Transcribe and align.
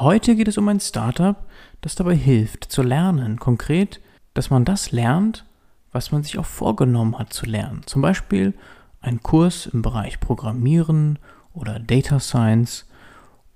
Heute 0.00 0.34
geht 0.34 0.48
es 0.48 0.56
um 0.56 0.66
ein 0.68 0.80
Startup, 0.80 1.36
das 1.82 1.94
dabei 1.94 2.16
hilft 2.16 2.64
zu 2.64 2.80
lernen. 2.80 3.38
Konkret, 3.38 4.00
dass 4.32 4.48
man 4.48 4.64
das 4.64 4.92
lernt, 4.92 5.44
was 5.92 6.10
man 6.10 6.22
sich 6.22 6.38
auch 6.38 6.46
vorgenommen 6.46 7.18
hat 7.18 7.34
zu 7.34 7.44
lernen. 7.44 7.82
Zum 7.84 8.00
Beispiel 8.00 8.54
ein 9.02 9.22
Kurs 9.22 9.66
im 9.66 9.82
Bereich 9.82 10.18
Programmieren 10.18 11.18
oder 11.52 11.78
Data 11.78 12.18
Science. 12.18 12.88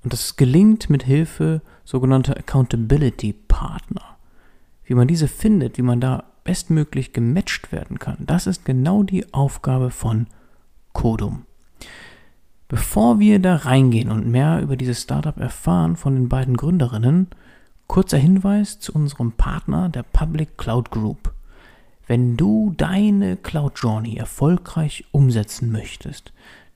Und 0.03 0.13
das 0.13 0.37
gelingt 0.37 0.91
mit 0.91 1.05
Hilfe 1.05 1.63
sogenannter 1.83 2.37
Accountability 2.37 3.33
Partner. 3.33 4.19
Wie 4.85 4.95
man 4.95 5.09
diese 5.09 5.29
findet, 5.29 5.79
wie 5.79 5.83
man 5.83 6.03
da 6.03 6.25
bestmöglich 6.45 7.15
gematcht 7.15 7.73
werden 7.73 7.99
kann, 7.99 8.19
das 8.21 8.47
ist 8.47 8.67
genau 8.67 9.03
die 9.03 9.33
Aufgabe 9.33 9.91
von 9.91 10.27
Codum. 10.93 11.47
Bevor 12.75 13.21
wir 13.21 13.39
da 13.39 13.55
reingehen 13.55 14.11
und 14.11 14.27
mehr 14.27 14.61
über 14.61 14.77
dieses 14.77 15.01
Startup 15.01 15.39
erfahren 15.39 15.95
von 15.95 16.17
den 16.17 16.29
beiden 16.29 16.57
Gründerinnen, 16.57 17.29
kurzer 17.87 18.19
Hinweis 18.19 18.81
zu 18.81 18.93
unserem 18.93 19.31
Partner, 19.31 19.89
der 19.89 20.03
Public 20.03 20.59
Cloud 20.59 20.91
Group. 20.91 21.33
Wenn 22.09 22.37
du 22.37 22.75
deine 22.77 23.37
Cloud 23.37 23.79
Journey 23.81 24.17
erfolgreich 24.17 25.05
umsetzen 25.13 25.71
möchtest, 25.71 26.33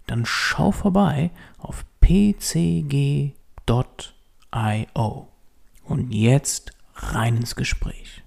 dann 0.07 0.25
schau 0.25 0.71
vorbei 0.71 1.33
auf 1.59 1.85
pcg.io. 2.01 3.33
Und 5.83 6.13
jetzt 6.13 6.71
rein 6.95 7.39
ins 7.39 7.57
Gespräch. 7.57 8.23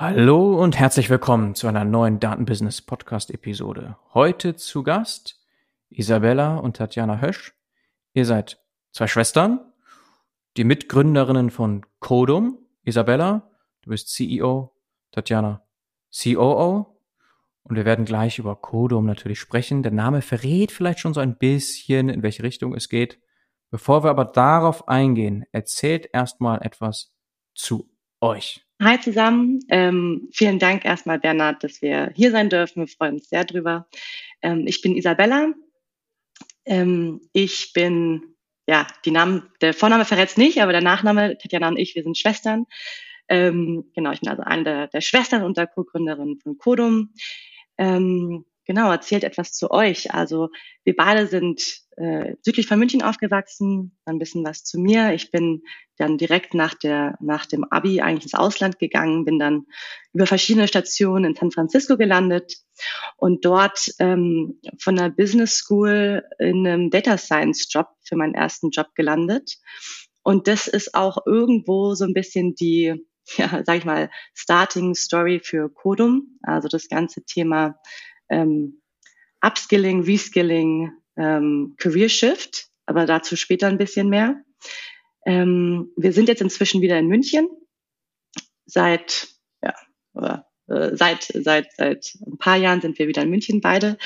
Hallo 0.00 0.62
und 0.62 0.78
herzlich 0.78 1.10
willkommen 1.10 1.56
zu 1.56 1.66
einer 1.66 1.84
neuen 1.84 2.20
Datenbusiness 2.20 2.82
Podcast 2.82 3.32
Episode. 3.32 3.96
Heute 4.14 4.54
zu 4.54 4.84
Gast 4.84 5.44
Isabella 5.90 6.58
und 6.58 6.76
Tatjana 6.76 7.20
Hösch. 7.20 7.52
Ihr 8.12 8.24
seid 8.24 8.62
zwei 8.92 9.08
Schwestern, 9.08 9.58
die 10.56 10.62
Mitgründerinnen 10.62 11.50
von 11.50 11.84
Codum. 11.98 12.58
Isabella, 12.84 13.50
du 13.82 13.90
bist 13.90 14.10
CEO, 14.10 14.72
Tatjana 15.10 15.66
COO. 16.16 17.02
Und 17.64 17.74
wir 17.74 17.84
werden 17.84 18.04
gleich 18.04 18.38
über 18.38 18.54
Codum 18.54 19.04
natürlich 19.04 19.40
sprechen. 19.40 19.82
Der 19.82 19.90
Name 19.90 20.22
verrät 20.22 20.70
vielleicht 20.70 21.00
schon 21.00 21.12
so 21.12 21.18
ein 21.18 21.38
bisschen, 21.38 22.08
in 22.08 22.22
welche 22.22 22.44
Richtung 22.44 22.72
es 22.72 22.88
geht. 22.88 23.18
Bevor 23.72 24.04
wir 24.04 24.10
aber 24.10 24.26
darauf 24.26 24.86
eingehen, 24.86 25.44
erzählt 25.50 26.08
erstmal 26.12 26.62
etwas 26.62 27.16
zu 27.56 27.90
euch. 28.20 28.67
Hi 28.80 29.00
zusammen. 29.00 29.58
Ähm, 29.70 30.28
vielen 30.32 30.60
Dank 30.60 30.84
erstmal, 30.84 31.18
Bernhard, 31.18 31.64
dass 31.64 31.82
wir 31.82 32.12
hier 32.14 32.30
sein 32.30 32.48
dürfen. 32.48 32.82
Wir 32.82 32.86
freuen 32.86 33.14
uns 33.14 33.28
sehr 33.28 33.44
drüber. 33.44 33.88
Ähm, 34.40 34.68
ich 34.68 34.82
bin 34.82 34.94
Isabella. 34.94 35.52
Ähm, 36.64 37.20
ich 37.32 37.72
bin, 37.72 38.36
ja, 38.68 38.86
die 39.04 39.10
Namen, 39.10 39.50
der 39.60 39.74
Vorname 39.74 40.04
verrät 40.04 40.28
es 40.28 40.36
nicht, 40.36 40.62
aber 40.62 40.70
der 40.70 40.80
Nachname, 40.80 41.36
Tatjana 41.38 41.66
und 41.66 41.76
ich, 41.76 41.96
wir 41.96 42.04
sind 42.04 42.16
Schwestern. 42.16 42.66
Ähm, 43.28 43.90
genau, 43.96 44.12
ich 44.12 44.20
bin 44.20 44.28
also 44.28 44.44
eine 44.44 44.62
der, 44.62 44.86
der 44.86 45.00
Schwestern 45.00 45.42
und 45.42 45.56
der 45.56 45.66
Co-Gründerin 45.66 46.38
von 46.40 46.56
Codum. 46.56 47.14
Ähm, 47.78 48.44
genau, 48.64 48.92
erzählt 48.92 49.24
etwas 49.24 49.54
zu 49.54 49.72
euch. 49.72 50.14
Also 50.14 50.50
wir 50.84 50.94
beide 50.94 51.26
sind 51.26 51.80
äh, 51.98 52.36
südlich 52.42 52.66
von 52.68 52.78
München 52.78 53.02
aufgewachsen, 53.02 53.98
ein 54.04 54.18
bisschen 54.18 54.44
was 54.44 54.62
zu 54.62 54.78
mir. 54.78 55.14
Ich 55.14 55.30
bin 55.32 55.62
dann 55.96 56.16
direkt 56.16 56.54
nach 56.54 56.74
der 56.74 57.16
nach 57.20 57.44
dem 57.44 57.64
Abi 57.64 58.00
eigentlich 58.00 58.24
ins 58.24 58.34
Ausland 58.34 58.78
gegangen, 58.78 59.24
bin 59.24 59.38
dann 59.38 59.66
über 60.12 60.26
verschiedene 60.26 60.68
Stationen 60.68 61.24
in 61.24 61.34
San 61.34 61.50
Francisco 61.50 61.96
gelandet 61.96 62.54
und 63.16 63.44
dort 63.44 63.88
ähm, 63.98 64.60
von 64.78 64.94
der 64.94 65.08
Business 65.08 65.56
School 65.56 66.22
in 66.38 66.66
einem 66.66 66.90
Data 66.90 67.18
Science 67.18 67.66
Job 67.68 67.88
für 68.04 68.14
meinen 68.14 68.34
ersten 68.34 68.70
Job 68.70 68.94
gelandet. 68.94 69.58
Und 70.22 70.46
das 70.46 70.68
ist 70.68 70.94
auch 70.94 71.26
irgendwo 71.26 71.94
so 71.94 72.04
ein 72.04 72.14
bisschen 72.14 72.54
die, 72.54 72.94
ja, 73.36 73.62
sag 73.64 73.78
ich 73.78 73.84
mal, 73.84 74.08
Starting 74.34 74.94
Story 74.94 75.40
für 75.42 75.68
Codum. 75.68 76.38
Also 76.42 76.68
das 76.68 76.88
ganze 76.88 77.24
Thema 77.24 77.80
ähm, 78.28 78.82
Upskilling, 79.40 80.02
Reskilling, 80.02 80.92
ähm, 81.18 81.74
Career 81.76 82.08
Shift, 82.08 82.68
aber 82.86 83.06
dazu 83.06 83.36
später 83.36 83.66
ein 83.66 83.78
bisschen 83.78 84.08
mehr. 84.08 84.42
Ähm, 85.26 85.92
wir 85.96 86.12
sind 86.12 86.28
jetzt 86.28 86.40
inzwischen 86.40 86.80
wieder 86.80 86.98
in 86.98 87.08
München 87.08 87.48
seit 88.64 89.28
ja 89.62 89.74
oder, 90.14 90.46
äh, 90.68 90.96
seit 90.96 91.24
seit 91.24 91.72
seit 91.76 92.14
ein 92.26 92.38
paar 92.38 92.56
Jahren 92.56 92.80
sind 92.80 92.98
wir 92.98 93.08
wieder 93.08 93.22
in 93.22 93.30
München 93.30 93.60
beide 93.60 93.98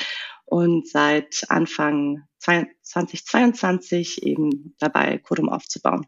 und 0.45 0.87
seit 0.87 1.45
Anfang 1.49 2.23
2022 2.39 4.23
eben 4.23 4.75
dabei 4.79 5.17
Kodum 5.17 5.49
aufzubauen. 5.49 6.05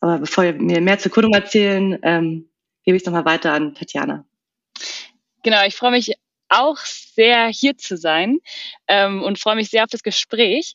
Aber 0.00 0.18
bevor 0.18 0.44
wir 0.44 0.54
mir 0.54 0.80
mehr 0.80 0.98
zu 0.98 1.10
Kodum 1.10 1.32
erzählen, 1.32 1.98
ähm, 2.02 2.50
gebe 2.84 2.96
ich 2.96 3.02
es 3.02 3.06
nochmal 3.06 3.24
weiter 3.24 3.52
an 3.52 3.74
Tatjana. 3.74 4.26
Genau, 5.42 5.64
ich 5.66 5.76
freue 5.76 5.92
mich 5.92 6.12
auch 6.48 6.78
sehr, 6.78 7.48
hier 7.48 7.76
zu 7.76 7.96
sein 7.96 8.38
ähm, 8.86 9.22
und 9.22 9.38
freue 9.38 9.56
mich 9.56 9.70
sehr 9.70 9.84
auf 9.84 9.90
das 9.90 10.02
Gespräch. 10.02 10.74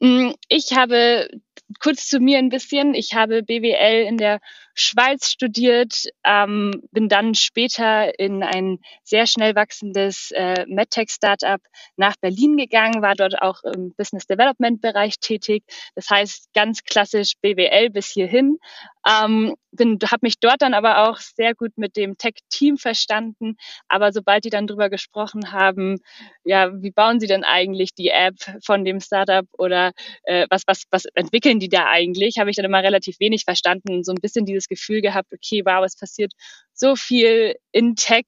Mm, 0.00 0.32
ich 0.48 0.72
habe 0.72 1.28
kurz 1.80 2.08
zu 2.08 2.20
mir 2.20 2.38
ein 2.38 2.48
bisschen. 2.48 2.94
Ich 2.94 3.14
habe 3.14 3.42
BWL 3.42 4.06
in 4.06 4.18
der 4.18 4.40
Schweiz 4.74 5.30
studiert, 5.30 6.04
ähm, 6.24 6.82
bin 6.90 7.08
dann 7.08 7.34
später 7.34 8.18
in 8.18 8.42
ein 8.42 8.78
sehr 9.02 9.26
schnell 9.26 9.54
wachsendes 9.54 10.30
äh, 10.32 10.66
MedTech-Startup 10.66 11.60
nach 11.96 12.16
Berlin 12.20 12.56
gegangen, 12.56 13.02
war 13.02 13.14
dort 13.14 13.40
auch 13.40 13.62
im 13.62 13.94
Business 13.96 14.26
Development-Bereich 14.26 15.18
tätig. 15.20 15.64
Das 15.94 16.10
heißt 16.10 16.52
ganz 16.54 16.82
klassisch 16.82 17.34
BWL 17.40 17.90
bis 17.90 18.08
hierhin. 18.08 18.58
Ähm, 19.06 19.54
habe 19.80 20.18
mich 20.22 20.38
dort 20.38 20.62
dann 20.62 20.74
aber 20.74 21.08
auch 21.08 21.18
sehr 21.18 21.54
gut 21.54 21.72
mit 21.76 21.96
dem 21.96 22.16
Tech-Team 22.16 22.78
verstanden. 22.78 23.56
Aber 23.88 24.12
sobald 24.12 24.44
die 24.44 24.50
dann 24.50 24.66
drüber 24.66 24.88
gesprochen 24.88 25.52
haben, 25.52 26.00
ja, 26.44 26.70
wie 26.80 26.90
bauen 26.90 27.20
sie 27.20 27.26
denn 27.26 27.44
eigentlich 27.44 27.94
die 27.94 28.08
App 28.08 28.36
von 28.64 28.84
dem 28.84 29.00
Startup 29.00 29.46
oder 29.58 29.92
äh, 30.24 30.46
was, 30.50 30.62
was, 30.66 30.84
was 30.90 31.04
entwickeln 31.14 31.58
die 31.58 31.68
da 31.68 31.86
eigentlich, 31.86 32.38
habe 32.38 32.50
ich 32.50 32.56
dann 32.56 32.64
immer 32.64 32.82
relativ 32.82 33.20
wenig 33.20 33.44
verstanden. 33.44 34.04
So 34.04 34.12
ein 34.12 34.20
bisschen 34.20 34.46
dieses 34.46 34.63
Gefühl 34.68 35.00
gehabt, 35.02 35.32
okay, 35.32 35.62
wow, 35.64 35.84
es 35.84 35.96
passiert 35.96 36.32
so 36.72 36.96
viel 36.96 37.56
in 37.74 37.96
Tech 37.96 38.26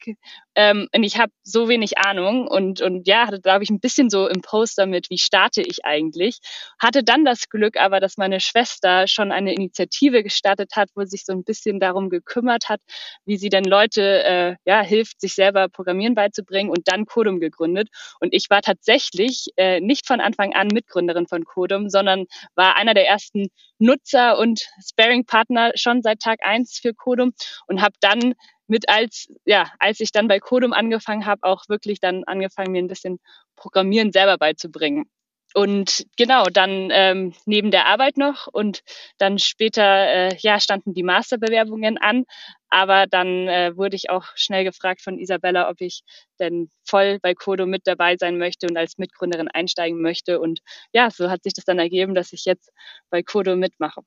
ähm, 0.57 0.89
und 0.93 1.05
ich 1.05 1.19
habe 1.19 1.31
so 1.45 1.69
wenig 1.69 1.99
Ahnung 1.99 2.49
und, 2.49 2.81
und 2.81 3.07
ja, 3.07 3.27
hatte, 3.27 3.41
glaube 3.41 3.63
ich, 3.63 3.71
ein 3.71 3.79
bisschen 3.79 4.11
so 4.11 4.27
im 4.27 4.41
Post 4.41 4.79
damit, 4.79 5.09
wie 5.11 5.19
starte 5.19 5.61
ich 5.61 5.85
eigentlich. 5.85 6.39
Hatte 6.81 7.05
dann 7.05 7.25
das 7.25 7.49
Glück 7.49 7.77
aber, 7.77 8.01
dass 8.01 8.17
meine 8.17 8.41
Schwester 8.41 9.07
schon 9.07 9.31
eine 9.31 9.53
Initiative 9.53 10.23
gestartet 10.25 10.73
hat, 10.75 10.89
wo 10.97 11.05
sich 11.05 11.25
so 11.27 11.33
ein 11.33 11.45
bisschen 11.45 11.79
darum 11.79 12.09
gekümmert 12.09 12.69
hat, 12.69 12.81
wie 13.25 13.37
sie 13.37 13.51
dann 13.51 13.65
Leute 13.65 14.25
äh, 14.25 14.57
ja, 14.65 14.81
hilft, 14.83 15.21
sich 15.21 15.35
selber 15.35 15.69
Programmieren 15.69 16.15
beizubringen 16.15 16.71
und 16.71 16.89
dann 16.89 17.05
Codum 17.05 17.39
gegründet. 17.39 17.89
Und 18.19 18.35
ich 18.35 18.51
war 18.51 18.63
tatsächlich 18.63 19.49
äh, 19.57 19.81
nicht 19.81 20.07
von 20.09 20.21
Anfang 20.21 20.55
an 20.55 20.69
Mitgründerin 20.69 21.29
von 21.29 21.45
Codum, 21.45 21.91
sondern 21.91 22.25
war 22.57 22.77
einer 22.77 22.95
der 22.95 23.07
ersten 23.07 23.49
Nutzer 23.79 24.39
und 24.39 24.63
Sparing-Partner 24.83 25.73
schon 25.75 26.01
seit 26.03 26.21
Tag 26.21 26.39
eins 26.43 26.79
für 26.81 26.95
Codum 26.95 27.35
und 27.67 27.83
habe 27.83 27.95
dann 28.01 28.35
mit 28.67 28.89
als, 28.89 29.29
ja, 29.45 29.71
als 29.79 30.01
ich 30.01 30.13
dann 30.13 30.29
bei 30.29 30.41
Codum 30.41 30.73
angefangen 30.73 31.27
habe, 31.27 31.43
auch 31.45 31.65
wirklich 31.69 32.01
dann 32.01 32.25
angefangen, 32.25 32.73
mir 32.73 32.83
ein 32.83 32.89
bisschen 32.89 33.19
Programmieren 33.57 34.13
selber 34.13 34.39
beizubringen. 34.39 35.11
Und 35.55 36.05
genau, 36.19 36.45
dann 36.53 36.91
ähm, 36.93 37.33
neben 37.47 37.71
der 37.71 37.87
Arbeit 37.87 38.19
noch 38.19 38.47
und 38.47 38.83
dann 39.17 39.39
später 39.39 39.83
äh, 39.83 40.37
ja, 40.41 40.61
standen 40.61 40.93
die 40.93 41.03
Masterbewerbungen 41.03 41.97
an. 41.97 42.25
Aber 42.69 43.07
dann 43.07 43.49
äh, 43.49 43.75
wurde 43.75 43.97
ich 43.97 44.11
auch 44.11 44.27
schnell 44.35 44.65
gefragt 44.65 45.01
von 45.01 45.19
Isabella, 45.19 45.71
ob 45.71 45.81
ich 45.81 46.03
denn 46.39 46.69
voll 46.85 47.21
bei 47.23 47.35
Codo 47.35 47.65
mit 47.65 47.87
dabei 47.87 48.17
sein 48.19 48.37
möchte 48.37 48.67
und 48.67 48.77
als 48.77 48.99
Mitgründerin 48.99 49.49
einsteigen 49.49 50.03
möchte. 50.03 50.41
Und 50.41 50.61
ja, 50.93 51.11
so 51.11 51.31
hat 51.31 51.45
sich 51.45 51.55
das 51.55 51.65
dann 51.65 51.79
ergeben, 51.79 52.15
dass 52.15 52.35
ich 52.35 52.45
jetzt 52.45 52.71
bei 53.09 53.23
Codo 53.23 53.57
mitmache. 53.57 54.03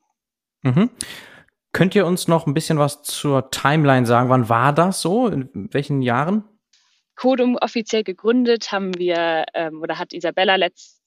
Mhm. 0.62 0.92
Könnt 1.71 1.95
ihr 1.95 2.06
uns 2.06 2.27
noch 2.27 2.48
ein 2.48 2.54
bisschen 2.54 2.80
was 2.80 3.04
zur 3.04 3.51
Timeline 3.51 4.06
sagen? 4.06 4.30
Wann 4.30 4.50
war 4.50 4.74
das 4.74 5.01
so? 5.01 5.27
In 5.27 5.69
welchen 5.71 6.01
Jahren? 6.01 6.44
Codum 7.16 7.57
offiziell 7.57 8.04
gegründet 8.04 8.71
haben 8.71 8.98
wir 8.98 9.45
ähm, 9.54 9.81
oder 9.81 10.00
hat 10.00 10.13
Isabella 10.13 10.56
letzt 10.56 11.01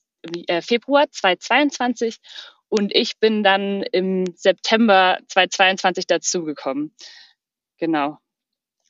äh, 0.47 0.61
Februar 0.61 1.09
2022 1.09 2.19
und 2.69 2.93
ich 2.95 3.19
bin 3.19 3.43
dann 3.43 3.83
im 3.91 4.25
September 4.35 5.17
2022 5.27 6.07
dazugekommen. 6.07 6.95
Genau. 7.77 8.19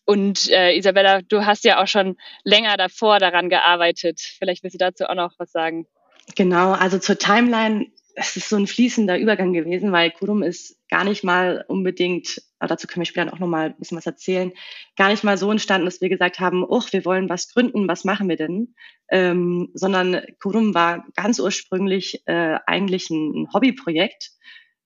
Und 0.05 0.49
äh, 0.49 0.77
Isabella, 0.77 1.21
du 1.21 1.45
hast 1.45 1.63
ja 1.63 1.81
auch 1.81 1.87
schon 1.87 2.17
länger 2.43 2.77
davor 2.77 3.19
daran 3.19 3.49
gearbeitet. 3.49 4.19
Vielleicht 4.19 4.63
willst 4.63 4.75
du 4.75 4.77
dazu 4.77 5.05
auch 5.05 5.15
noch 5.15 5.33
was 5.37 5.51
sagen. 5.51 5.87
Genau, 6.35 6.71
also 6.71 6.99
zur 6.99 7.17
Timeline 7.17 7.87
es 8.15 8.37
ist 8.37 8.49
so 8.49 8.55
ein 8.55 8.67
fließender 8.67 9.17
Übergang 9.17 9.53
gewesen, 9.53 9.91
weil 9.91 10.11
Kurum 10.11 10.43
ist 10.43 10.77
gar 10.89 11.03
nicht 11.03 11.23
mal 11.23 11.65
unbedingt, 11.67 12.41
dazu 12.59 12.87
können 12.87 13.01
wir 13.01 13.05
später 13.05 13.33
auch 13.33 13.39
nochmal 13.39 13.67
ein 13.67 13.77
bisschen 13.77 13.97
was 13.97 14.05
erzählen, 14.05 14.51
gar 14.95 15.09
nicht 15.09 15.23
mal 15.23 15.37
so 15.37 15.51
entstanden, 15.51 15.85
dass 15.85 16.01
wir 16.01 16.09
gesagt 16.09 16.39
haben, 16.39 16.63
oh, 16.63 16.81
wir 16.91 17.05
wollen 17.05 17.29
was 17.29 17.51
gründen, 17.51 17.87
was 17.87 18.03
machen 18.03 18.29
wir 18.29 18.35
denn? 18.35 18.75
Ähm, 19.09 19.69
sondern 19.73 20.21
Kurum 20.41 20.73
war 20.73 21.05
ganz 21.15 21.39
ursprünglich 21.39 22.21
äh, 22.25 22.57
eigentlich 22.65 23.09
ein, 23.09 23.43
ein 23.43 23.53
Hobbyprojekt 23.53 24.31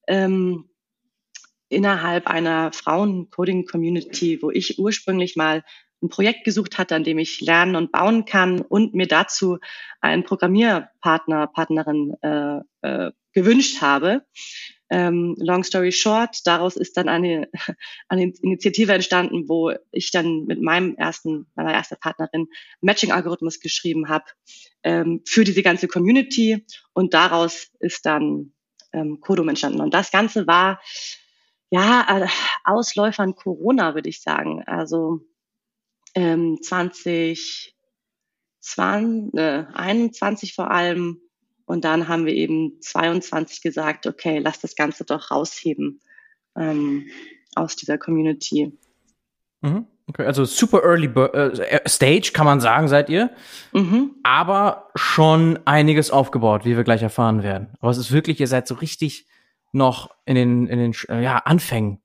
ähm, 0.07 0.69
innerhalb 1.69 2.27
einer 2.27 2.71
Frauen-Coding-Community, 2.71 4.41
wo 4.41 4.51
ich 4.51 4.79
ursprünglich 4.79 5.35
mal 5.35 5.63
ein 6.01 6.09
Projekt 6.09 6.43
gesucht 6.43 6.77
hatte, 6.77 6.95
an 6.95 7.03
dem 7.03 7.17
ich 7.17 7.41
lernen 7.41 7.75
und 7.75 7.91
bauen 7.91 8.25
kann 8.25 8.61
und 8.61 8.93
mir 8.93 9.07
dazu 9.07 9.57
einen 10.01 10.23
Programmierpartner, 10.23 11.47
Partnerin 11.47 12.15
äh, 12.21 12.59
äh, 12.81 13.11
gewünscht 13.33 13.81
habe. 13.81 14.23
Ähm, 14.89 15.35
long 15.39 15.63
story 15.63 15.91
short, 15.91 16.39
daraus 16.45 16.77
ist 16.77 16.95
dann 16.95 17.09
eine, 17.09 17.49
eine 18.07 18.31
Initiative 18.41 18.93
entstanden, 18.93 19.49
wo 19.49 19.73
ich 19.91 20.11
dann 20.11 20.45
mit 20.45 20.61
meinem 20.61 20.95
ersten, 20.95 21.47
meiner 21.55 21.73
ersten 21.73 21.97
Partnerin 21.99 22.47
Matching-Algorithmus 22.81 23.59
geschrieben 23.59 24.07
habe 24.07 24.25
ähm, 24.83 25.21
für 25.25 25.43
diese 25.43 25.61
ganze 25.61 25.87
Community 25.87 26.65
und 26.93 27.13
daraus 27.13 27.69
ist 27.79 28.05
dann 28.05 28.53
ähm, 28.93 29.19
Codum 29.19 29.49
entstanden. 29.49 29.81
Und 29.81 29.93
das 29.93 30.11
Ganze 30.11 30.47
war 30.47 30.79
ja 31.69 32.23
äh, 32.23 32.27
Ausläufern 32.63 33.35
Corona, 33.35 33.93
würde 33.93 34.09
ich 34.09 34.21
sagen. 34.21 34.63
Also 34.65 35.21
ähm, 36.17 36.57
20, 36.61 37.75
20, 38.59 39.39
äh, 39.39 39.65
21 39.73 40.55
vor 40.55 40.71
allem. 40.71 41.21
Und 41.65 41.85
dann 41.85 42.07
haben 42.07 42.25
wir 42.25 42.33
eben 42.33 42.81
22 42.81 43.61
gesagt, 43.61 44.07
okay, 44.07 44.39
lass 44.39 44.59
das 44.59 44.75
Ganze 44.75 45.05
doch 45.05 45.29
rausheben 45.29 45.99
ähm, 46.55 47.07
aus 47.55 47.75
dieser 47.75 47.99
Community. 47.99 48.75
Mhm. 49.61 49.85
Okay, 50.07 50.25
also 50.25 50.45
super 50.45 50.81
early 50.83 51.07
äh, 51.07 51.87
stage 51.87 52.31
kann 52.33 52.45
man 52.45 52.61
sagen, 52.61 52.87
seid 52.87 53.09
ihr. 53.09 53.29
Mhm. 53.73 54.15
Aber 54.23 54.89
schon 54.95 55.59
einiges 55.65 56.09
aufgebaut, 56.09 56.65
wie 56.65 56.77
wir 56.77 56.83
gleich 56.83 57.03
erfahren 57.03 57.43
werden. 57.43 57.73
Aber 57.79 57.91
es 57.91 57.97
ist 57.97 58.11
wirklich, 58.11 58.39
ihr 58.39 58.47
seid 58.47 58.67
so 58.67 58.75
richtig 58.75 59.27
noch 59.71 60.09
in 60.25 60.35
den, 60.35 60.67
in 60.67 60.79
den 60.79 61.21
ja, 61.21 61.37
Anfängen 61.39 62.01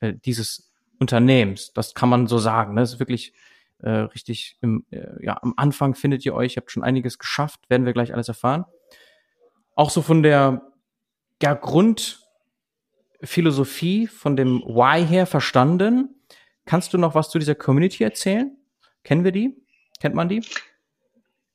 äh, 0.00 0.12
dieses 0.12 0.65
Unternehmens. 0.98 1.72
Das 1.72 1.94
kann 1.94 2.08
man 2.08 2.26
so 2.26 2.38
sagen. 2.38 2.74
Ne? 2.74 2.80
Das 2.80 2.94
ist 2.94 2.98
wirklich 2.98 3.32
äh, 3.78 3.90
richtig 3.90 4.58
im, 4.62 4.84
äh, 4.90 5.24
ja, 5.24 5.38
am 5.42 5.54
Anfang 5.56 5.94
findet 5.94 6.24
ihr 6.24 6.34
euch, 6.34 6.56
ihr 6.56 6.62
habt 6.62 6.70
schon 6.70 6.82
einiges 6.82 7.18
geschafft, 7.18 7.68
werden 7.68 7.84
wir 7.86 7.92
gleich 7.92 8.14
alles 8.14 8.28
erfahren. 8.28 8.64
Auch 9.74 9.90
so 9.90 10.00
von 10.02 10.22
der 10.22 10.62
ja, 11.42 11.54
Grundphilosophie, 11.54 14.06
von 14.06 14.36
dem 14.36 14.62
Why 14.62 15.04
her 15.06 15.26
verstanden. 15.26 16.14
Kannst 16.64 16.94
du 16.94 16.98
noch 16.98 17.14
was 17.14 17.30
zu 17.30 17.38
dieser 17.38 17.54
Community 17.54 18.02
erzählen? 18.02 18.56
Kennen 19.04 19.24
wir 19.24 19.32
die? 19.32 19.54
Kennt 20.00 20.14
man 20.14 20.28
die? 20.28 20.42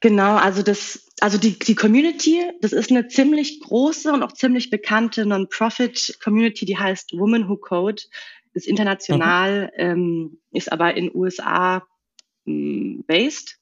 Genau, 0.02 0.36
also 0.36 0.64
das, 0.64 1.08
also 1.20 1.38
die, 1.38 1.60
die 1.60 1.76
Community, 1.76 2.42
das 2.62 2.74
ist 2.74 2.90
eine 2.90 3.08
ziemlich 3.08 3.60
große 3.60 4.12
und 4.12 4.24
auch 4.24 4.32
ziemlich 4.32 4.72
bekannte 4.72 5.28
Non-Profit-Community, 5.28 6.66
die 6.66 6.78
heißt 6.78 7.14
Women 7.14 7.48
Who 7.48 7.58
Code, 7.58 8.02
ist 8.54 8.68
international, 8.68 9.66
mhm. 9.66 9.70
ähm, 9.78 10.38
ist 10.52 10.72
aber 10.72 10.96
in 10.96 11.14
USA 11.14 11.86
ähm, 12.46 13.04
based. 13.08 13.58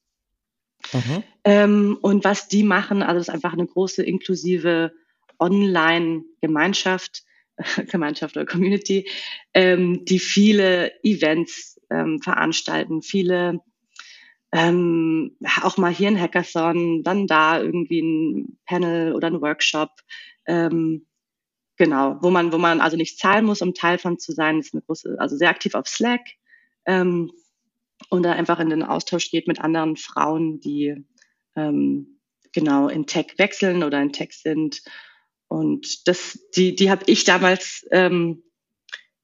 Mhm. 0.93 1.23
Ähm, 1.43 1.97
und 2.01 2.23
was 2.23 2.47
die 2.47 2.63
machen, 2.63 3.03
also 3.03 3.19
ist 3.19 3.29
einfach 3.29 3.53
eine 3.53 3.67
große 3.67 4.03
inklusive 4.03 4.93
Online-Gemeinschaft, 5.39 7.23
Gemeinschaft 7.91 8.37
oder 8.37 8.45
Community, 8.45 9.09
ähm, 9.53 10.05
die 10.05 10.19
viele 10.19 10.91
Events 11.03 11.79
ähm, 11.89 12.21
veranstalten, 12.21 13.01
viele 13.01 13.59
ähm, 14.51 15.37
auch 15.61 15.77
mal 15.77 15.93
hier 15.93 16.07
ein 16.07 16.19
Hackathon, 16.19 17.03
dann 17.03 17.27
da 17.27 17.61
irgendwie 17.61 18.01
ein 18.01 18.57
Panel 18.65 19.13
oder 19.13 19.27
ein 19.27 19.41
Workshop. 19.41 19.91
Ähm, 20.47 21.05
genau, 21.79 22.17
wo 22.21 22.29
man, 22.29 22.51
wo 22.51 22.59
man 22.59 22.81
also 22.81 22.97
nicht 22.97 23.17
zahlen 23.17 23.45
muss, 23.45 23.63
um 23.63 23.73
Teil 23.73 23.97
von 23.97 24.19
zu 24.19 24.33
sein. 24.33 24.59
Ist 24.59 24.75
eine 24.75 24.83
große, 24.83 25.15
also 25.17 25.35
sehr 25.35 25.49
aktiv 25.49 25.73
auf 25.73 25.87
Slack. 25.87 26.21
Ähm, 26.85 27.31
und 28.09 28.23
da 28.23 28.33
einfach 28.33 28.59
in 28.59 28.69
den 28.69 28.83
Austausch 28.83 29.31
geht 29.31 29.47
mit 29.47 29.59
anderen 29.59 29.97
Frauen, 29.97 30.59
die 30.59 31.05
ähm, 31.55 32.19
genau 32.51 32.87
in 32.87 33.07
Tech 33.07 33.33
wechseln 33.37 33.83
oder 33.83 34.01
in 34.01 34.13
Tech 34.13 34.33
sind. 34.33 34.83
Und 35.47 36.07
das, 36.07 36.39
die, 36.55 36.75
die 36.75 36.91
habe 36.91 37.03
ich 37.07 37.23
damals 37.23 37.87
ähm, 37.91 38.43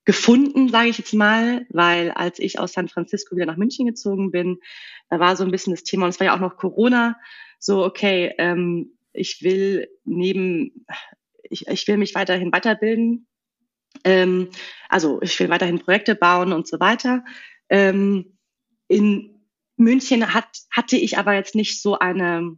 gefunden, 0.06 0.70
sage 0.70 0.90
ich 0.90 0.98
jetzt 0.98 1.14
mal, 1.14 1.66
weil 1.70 2.12
als 2.12 2.40
ich 2.40 2.58
aus 2.58 2.74
San 2.74 2.88
Francisco 2.88 3.36
wieder 3.36 3.46
nach 3.46 3.58
München 3.58 3.86
gezogen 3.86 4.32
bin, 4.32 4.60
da 5.10 5.20
war 5.20 5.36
so 5.36 5.44
ein 5.44 5.52
bisschen 5.52 5.74
das 5.74 5.84
Thema, 5.84 6.06
und 6.06 6.10
es 6.10 6.20
war 6.20 6.28
ja 6.28 6.36
auch 6.36 6.40
noch 6.40 6.58
Corona, 6.58 7.18
so, 7.60 7.84
okay, 7.84 8.34
ähm, 8.38 8.98
ich 9.14 9.42
will 9.44 9.88
neben, 10.04 10.86
ich, 11.50 11.68
ich 11.68 11.88
will 11.88 11.98
mich 11.98 12.16
weiterhin 12.16 12.52
weiterbilden, 12.52 13.28
ähm, 14.04 14.50
also 14.90 15.22
ich 15.22 15.40
will 15.40 15.50
weiterhin 15.50 15.80
Projekte 15.80 16.16
bauen 16.16 16.54
und 16.54 16.68
so 16.68 16.80
weiter. 16.80 17.24
Ähm, 17.70 18.38
in 18.88 19.36
München 19.78 20.34
hat, 20.34 20.48
hatte 20.72 20.98
ich 20.98 21.18
aber 21.18 21.34
jetzt 21.34 21.56
nicht 21.56 21.82
so 21.82 21.98
eine, 21.98 22.58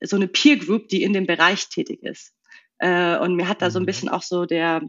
so 0.00 0.16
eine 0.16 0.28
Peer 0.28 0.56
Group, 0.56 0.88
die 0.88 1.02
in 1.02 1.12
dem 1.12 1.26
Bereich 1.26 1.68
tätig 1.68 2.02
ist. 2.02 2.34
Äh, 2.78 3.18
und 3.18 3.36
mir 3.36 3.48
hat 3.48 3.62
da 3.62 3.70
so 3.70 3.78
ein 3.78 3.82
mhm. 3.82 3.86
bisschen 3.86 4.08
auch 4.08 4.22
so 4.22 4.46
der, 4.46 4.82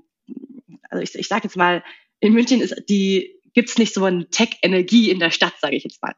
also 0.89 1.01
ich, 1.01 1.15
ich 1.15 1.27
sage 1.27 1.45
jetzt 1.45 1.57
mal, 1.57 1.83
in 2.19 2.33
München 2.33 2.62
ist 2.62 2.75
die, 2.89 3.39
gibt's 3.53 3.77
nicht 3.77 3.94
so 3.94 4.03
eine 4.03 4.30
Tech-Energie 4.30 5.09
in 5.09 5.19
der 5.19 5.31
Stadt, 5.31 5.53
sage 5.59 5.75
ich 5.75 5.83
jetzt 5.83 6.01
mal. 6.01 6.15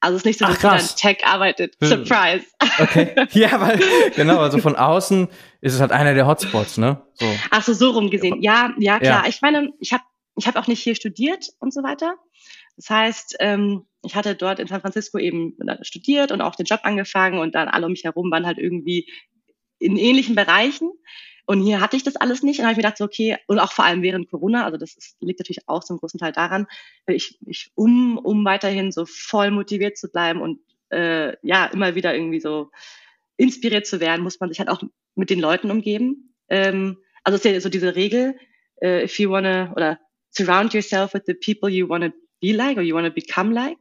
Also 0.00 0.16
es 0.16 0.22
ist 0.22 0.26
nicht 0.26 0.38
so, 0.38 0.46
dass 0.46 0.56
Ach, 0.56 0.60
krass. 0.60 0.96
Tech 0.96 1.18
arbeitet. 1.24 1.76
Hm. 1.80 1.88
Surprise. 1.88 2.46
Okay. 2.78 3.14
Ja, 3.32 3.60
weil, 3.60 3.78
genau, 4.16 4.38
also 4.38 4.58
von 4.58 4.74
außen 4.74 5.28
ist 5.60 5.74
es 5.74 5.80
halt 5.80 5.92
einer 5.92 6.14
der 6.14 6.26
Hotspots, 6.26 6.78
ne? 6.78 7.02
So. 7.14 7.26
Ach 7.50 7.62
so, 7.62 7.74
so 7.74 7.90
rum 7.90 8.10
gesehen. 8.10 8.42
Ja, 8.42 8.72
ja, 8.78 8.98
klar. 8.98 9.24
Ja. 9.24 9.28
Ich 9.28 9.42
meine, 9.42 9.72
ich 9.78 9.92
habe 9.92 10.02
ich 10.36 10.46
hab 10.46 10.56
auch 10.56 10.66
nicht 10.66 10.82
hier 10.82 10.94
studiert 10.94 11.50
und 11.58 11.74
so 11.74 11.82
weiter. 11.82 12.14
Das 12.76 12.88
heißt, 12.88 13.36
ähm, 13.40 13.86
ich 14.02 14.14
hatte 14.14 14.34
dort 14.34 14.58
in 14.58 14.66
San 14.66 14.80
Francisco 14.80 15.18
eben 15.18 15.56
studiert 15.82 16.32
und 16.32 16.40
auch 16.40 16.54
den 16.54 16.64
Job 16.64 16.80
angefangen 16.84 17.38
und 17.38 17.54
dann 17.54 17.68
alle 17.68 17.84
um 17.84 17.92
mich 17.92 18.04
herum 18.04 18.30
waren 18.30 18.46
halt 18.46 18.58
irgendwie 18.58 19.06
in 19.78 19.96
ähnlichen 19.96 20.34
Bereichen. 20.34 20.90
Und 21.50 21.62
hier 21.64 21.80
hatte 21.80 21.96
ich 21.96 22.04
das 22.04 22.14
alles 22.14 22.44
nicht. 22.44 22.60
Und 22.60 22.66
habe 22.66 22.74
ich 22.74 22.76
mir 22.76 22.84
gedacht, 22.84 22.98
so, 22.98 23.04
okay, 23.04 23.36
und 23.48 23.58
auch 23.58 23.72
vor 23.72 23.84
allem 23.84 24.02
während 24.02 24.30
Corona, 24.30 24.64
also 24.64 24.78
das 24.78 24.94
ist, 24.94 25.16
liegt 25.18 25.40
natürlich 25.40 25.66
auch 25.68 25.82
zum 25.82 25.98
großen 25.98 26.20
Teil 26.20 26.30
daran, 26.30 26.68
ich, 27.08 27.40
ich 27.44 27.72
um, 27.74 28.18
um 28.18 28.44
weiterhin 28.44 28.92
so 28.92 29.04
voll 29.04 29.50
motiviert 29.50 29.98
zu 29.98 30.12
bleiben 30.12 30.42
und 30.42 30.60
äh, 30.90 31.36
ja, 31.42 31.66
immer 31.66 31.96
wieder 31.96 32.14
irgendwie 32.14 32.38
so 32.38 32.70
inspiriert 33.36 33.84
zu 33.84 33.98
werden, 33.98 34.22
muss 34.22 34.38
man 34.38 34.48
sich 34.48 34.60
halt 34.60 34.68
auch 34.68 34.80
mit 35.16 35.28
den 35.28 35.40
Leuten 35.40 35.72
umgeben. 35.72 36.36
Ähm, 36.48 36.98
also 37.24 37.34
es 37.34 37.44
ist 37.44 37.52
ja 37.52 37.60
so 37.60 37.68
diese 37.68 37.96
Regel, 37.96 38.38
äh, 38.80 39.02
if 39.02 39.18
you 39.18 39.28
wanna, 39.28 39.72
oder 39.72 39.98
surround 40.30 40.72
yourself 40.72 41.14
with 41.14 41.22
the 41.26 41.34
people 41.34 41.68
you 41.68 41.88
wanna 41.88 42.12
be 42.40 42.52
like 42.52 42.76
or 42.76 42.84
you 42.84 42.94
want 42.94 43.08
to 43.08 43.12
become 43.12 43.52
like. 43.52 43.78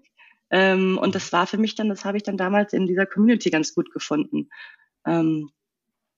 Ähm, 0.49 0.97
und 0.97 1.13
das 1.13 1.31
war 1.33 1.45
für 1.45 1.59
mich 1.59 1.75
dann, 1.75 1.89
das 1.89 2.03
habe 2.03 2.17
ich 2.17 2.23
dann 2.23 2.35
damals 2.35 2.73
in 2.73 2.87
dieser 2.87 3.05
Community 3.05 3.51
ganz 3.51 3.75
gut 3.75 3.91
gefunden. 3.91 4.49
Ähm, 5.05 5.51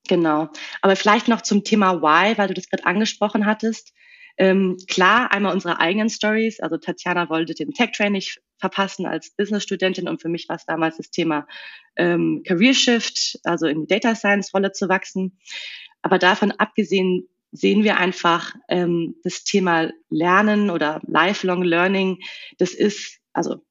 genau. 0.08 0.50
Aber 0.82 0.96
vielleicht 0.96 1.28
noch 1.28 1.42
zum 1.42 1.64
Thema 1.64 2.02
Why, 2.02 2.38
weil 2.38 2.48
du 2.48 2.54
das 2.54 2.70
gerade 2.70 2.86
angesprochen 2.86 3.46
hattest. 3.46 3.94
Ähm, 4.38 4.78
klar, 4.88 5.32
einmal 5.32 5.54
unsere 5.54 5.80
eigenen 5.80 6.10
Stories. 6.10 6.60
Also 6.60 6.78
Tatjana 6.78 7.30
wollte 7.30 7.54
den 7.54 7.74
Tech 7.74 7.92
Train 7.92 8.14
nicht 8.14 8.42
verpassen 8.58 9.06
als 9.06 9.32
Business-Studentin 9.36 10.08
und 10.08 10.22
für 10.22 10.30
mich 10.30 10.48
war 10.48 10.56
es 10.56 10.66
damals 10.66 10.98
das 10.98 11.10
Thema 11.10 11.48
ähm, 11.96 12.44
Career 12.46 12.74
Shift, 12.74 13.40
also 13.44 13.68
in 13.68 13.82
die 13.82 13.88
Data 13.88 14.16
Science 14.16 14.54
Rolle 14.54 14.72
zu 14.72 14.88
wachsen. 14.88 15.40
Aber 16.02 16.20
davon 16.20 16.52
abgesehen 16.52 17.28
sehen 17.52 17.84
wir 17.84 17.98
einfach 17.98 18.56
ähm, 18.70 19.16
das 19.24 19.44
Thema 19.44 19.92
Lernen 20.10 20.70
oder 20.70 21.02
Lifelong 21.06 21.64
Learning. 21.64 22.20
Das 22.58 22.74
ist, 22.74 23.20
also 23.34 23.62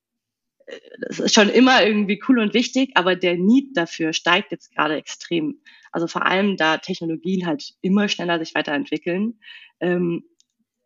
das 1.00 1.20
ist 1.20 1.34
schon 1.34 1.48
immer 1.48 1.84
irgendwie 1.84 2.22
cool 2.28 2.38
und 2.38 2.54
wichtig, 2.54 2.92
aber 2.94 3.16
der 3.16 3.36
Need 3.36 3.76
dafür 3.76 4.12
steigt 4.12 4.52
jetzt 4.52 4.74
gerade 4.74 4.96
extrem. 4.96 5.60
Also 5.92 6.06
vor 6.06 6.26
allem, 6.26 6.56
da 6.56 6.78
Technologien 6.78 7.46
halt 7.46 7.74
immer 7.80 8.08
schneller 8.08 8.38
sich 8.38 8.54
weiterentwickeln. 8.54 9.40
Ähm, 9.80 10.24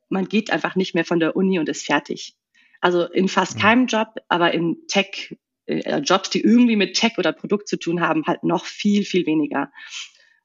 man 0.09 0.29
geht 0.29 0.51
einfach 0.51 0.77
nicht 0.77 0.95
mehr 0.95 1.05
von 1.05 1.21
der 1.21 1.37
Uni 1.37 1.59
und 1.59 1.69
ist 1.69 1.85
fertig. 1.85 2.37
Also 2.81 3.05
in 3.05 3.29
fast 3.29 3.57
mhm. 3.57 3.61
keinem 3.61 3.87
Job, 3.87 4.17
aber 4.29 4.53
in 4.53 4.87
Tech, 4.89 5.37
äh, 5.67 5.99
Jobs, 6.01 6.31
die 6.31 6.41
irgendwie 6.41 6.77
mit 6.77 6.95
Tech 6.95 7.19
oder 7.19 7.33
Produkt 7.33 7.69
zu 7.69 7.79
tun 7.79 8.01
haben, 8.01 8.27
halt 8.27 8.45
noch 8.45 8.65
viel, 8.65 9.05
viel 9.05 9.27
weniger. 9.27 9.73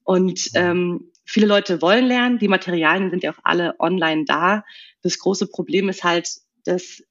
Und 0.03 0.50
ähm, 0.55 1.12
viele 1.25 1.46
Leute 1.46 1.81
wollen 1.81 2.05
lernen, 2.05 2.39
die 2.39 2.48
Materialien 2.48 3.12
sind 3.12 3.24
ja 3.24 3.31
auch 3.31 3.39
alle 3.43 3.79
online 3.79 4.25
da. 4.25 4.63
Das 5.01 5.19
große 5.19 5.48
Problem 5.48 5.88
ist 5.89 6.03
halt, 6.03 6.29
dass 6.65 7.03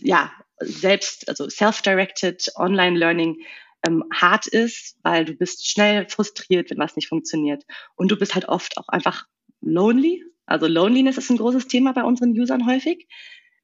ja 0.00 0.32
selbst, 0.60 1.28
also 1.28 1.48
self-directed 1.48 2.52
Online-Learning 2.56 3.40
ähm, 3.86 4.04
hart 4.12 4.46
ist, 4.46 4.96
weil 5.02 5.24
du 5.24 5.34
bist 5.34 5.68
schnell 5.68 6.08
frustriert, 6.08 6.70
wenn 6.70 6.78
was 6.78 6.96
nicht 6.96 7.08
funktioniert. 7.08 7.64
Und 7.96 8.10
du 8.10 8.16
bist 8.16 8.34
halt 8.34 8.48
oft 8.48 8.76
auch 8.76 8.88
einfach 8.88 9.26
lonely. 9.60 10.24
Also 10.46 10.66
Loneliness 10.66 11.18
ist 11.18 11.30
ein 11.30 11.38
großes 11.38 11.68
Thema 11.68 11.92
bei 11.92 12.04
unseren 12.04 12.38
Usern 12.38 12.66
häufig. 12.66 13.08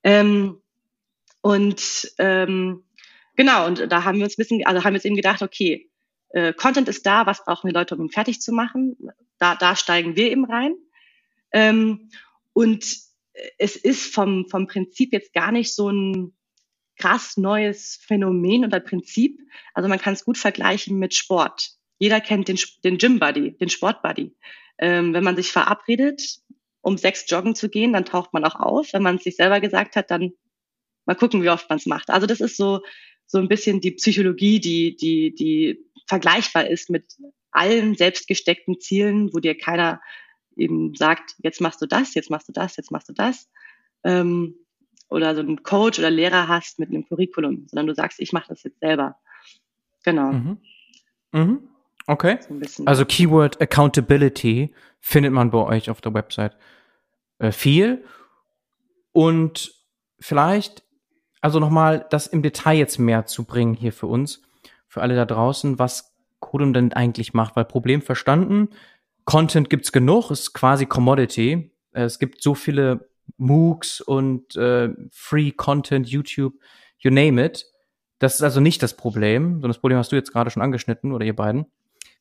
Ähm, 0.02 0.60
und 1.42 2.12
ähm, 2.18 2.84
genau, 3.36 3.66
und 3.66 3.90
da 3.90 4.04
haben 4.04 4.18
wir 4.18 4.24
uns 4.24 4.34
ein 4.34 4.42
bisschen, 4.42 4.66
also 4.66 4.84
haben 4.84 4.94
wir 4.94 4.98
uns 4.98 5.04
eben 5.04 5.16
gedacht, 5.16 5.42
okay, 5.42 5.90
äh, 6.30 6.52
Content 6.52 6.88
ist 6.88 7.06
da, 7.06 7.26
was 7.26 7.44
brauchen 7.44 7.68
die 7.68 7.74
Leute, 7.74 7.94
um 7.94 8.02
ihn 8.02 8.10
fertig 8.10 8.40
zu 8.40 8.52
machen? 8.52 8.96
Da, 9.38 9.54
da 9.54 9.76
steigen 9.76 10.16
wir 10.16 10.30
eben 10.30 10.44
rein. 10.44 10.74
Ähm, 11.52 12.10
und 12.52 12.84
es 13.58 13.76
ist 13.76 14.14
vom, 14.14 14.48
vom 14.48 14.66
Prinzip 14.66 15.12
jetzt 15.12 15.32
gar 15.32 15.52
nicht 15.52 15.74
so 15.74 15.90
ein 15.90 16.35
krass 16.96 17.36
neues 17.36 17.98
Phänomen 18.06 18.64
oder 18.64 18.80
Prinzip. 18.80 19.40
Also 19.74 19.88
man 19.88 19.98
kann 19.98 20.14
es 20.14 20.24
gut 20.24 20.38
vergleichen 20.38 20.98
mit 20.98 21.14
Sport. 21.14 21.70
Jeder 21.98 22.20
kennt 22.20 22.48
den, 22.48 22.58
den 22.84 22.98
Gym 22.98 23.18
Buddy, 23.18 23.56
den 23.56 23.68
Sport 23.68 24.02
Buddy. 24.02 24.34
Ähm, 24.78 25.14
wenn 25.14 25.24
man 25.24 25.36
sich 25.36 25.52
verabredet, 25.52 26.38
um 26.80 26.98
sechs 26.98 27.28
joggen 27.28 27.54
zu 27.54 27.68
gehen, 27.68 27.92
dann 27.92 28.04
taucht 28.04 28.32
man 28.32 28.44
auch 28.44 28.56
auf. 28.56 28.92
Wenn 28.92 29.02
man 29.02 29.16
es 29.16 29.24
sich 29.24 29.36
selber 29.36 29.60
gesagt 29.60 29.96
hat, 29.96 30.10
dann 30.10 30.32
mal 31.06 31.14
gucken, 31.14 31.42
wie 31.42 31.50
oft 31.50 31.68
man 31.68 31.78
es 31.78 31.86
macht. 31.86 32.10
Also 32.10 32.26
das 32.26 32.40
ist 32.40 32.56
so, 32.56 32.80
so 33.26 33.38
ein 33.38 33.48
bisschen 33.48 33.80
die 33.80 33.92
Psychologie, 33.92 34.60
die, 34.60 34.96
die, 34.96 35.34
die 35.34 35.84
vergleichbar 36.06 36.68
ist 36.68 36.90
mit 36.90 37.04
allen 37.50 37.94
selbstgesteckten 37.94 38.80
Zielen, 38.80 39.32
wo 39.32 39.38
dir 39.38 39.56
keiner 39.56 40.00
eben 40.56 40.94
sagt, 40.94 41.34
jetzt 41.38 41.60
machst 41.60 41.80
du 41.82 41.86
das, 41.86 42.14
jetzt 42.14 42.30
machst 42.30 42.48
du 42.48 42.52
das, 42.52 42.76
jetzt 42.76 42.90
machst 42.90 43.08
du 43.08 43.12
das. 43.12 43.48
Ähm, 44.04 44.54
oder 45.08 45.34
so 45.34 45.40
einen 45.40 45.62
Coach 45.62 45.98
oder 45.98 46.10
Lehrer 46.10 46.48
hast 46.48 46.78
mit 46.78 46.90
einem 46.90 47.06
Curriculum, 47.06 47.66
sondern 47.68 47.86
du 47.86 47.94
sagst, 47.94 48.20
ich 48.20 48.32
mache 48.32 48.48
das 48.48 48.62
jetzt 48.64 48.80
selber. 48.80 49.16
Genau. 50.04 50.32
Mhm. 50.32 50.58
Mhm. 51.32 51.68
Okay. 52.06 52.38
So 52.66 52.84
also 52.84 53.04
Keyword 53.04 53.60
Accountability 53.60 54.72
findet 55.00 55.32
man 55.32 55.50
bei 55.50 55.58
euch 55.58 55.90
auf 55.90 56.00
der 56.00 56.14
Website 56.14 56.56
äh, 57.38 57.52
viel. 57.52 58.04
Und 59.12 59.72
vielleicht, 60.20 60.84
also 61.40 61.58
nochmal 61.58 62.06
das 62.10 62.26
im 62.26 62.42
Detail 62.42 62.76
jetzt 62.76 62.98
mehr 62.98 63.26
zu 63.26 63.44
bringen 63.44 63.74
hier 63.74 63.92
für 63.92 64.06
uns, 64.06 64.42
für 64.86 65.02
alle 65.02 65.16
da 65.16 65.24
draußen, 65.24 65.78
was 65.78 66.14
Codum 66.38 66.72
denn 66.72 66.92
eigentlich 66.92 67.34
macht, 67.34 67.56
weil 67.56 67.64
Problem 67.64 68.02
verstanden, 68.02 68.68
Content 69.24 69.68
gibt's 69.70 69.90
genug, 69.90 70.30
ist 70.30 70.52
quasi 70.52 70.86
Commodity. 70.86 71.72
Es 71.92 72.18
gibt 72.18 72.42
so 72.42 72.54
viele 72.54 73.08
MOOCs 73.38 74.00
und 74.00 74.56
äh, 74.56 74.90
Free 75.12 75.50
Content, 75.52 76.08
YouTube, 76.08 76.54
you 76.98 77.10
name 77.10 77.44
it. 77.44 77.66
Das 78.18 78.36
ist 78.36 78.42
also 78.42 78.60
nicht 78.60 78.82
das 78.82 78.96
Problem, 78.96 79.54
sondern 79.54 79.70
das 79.70 79.78
Problem 79.78 79.98
hast 79.98 80.12
du 80.12 80.16
jetzt 80.16 80.32
gerade 80.32 80.50
schon 80.50 80.62
angeschnitten 80.62 81.12
oder 81.12 81.24
ihr 81.24 81.36
beiden. 81.36 81.66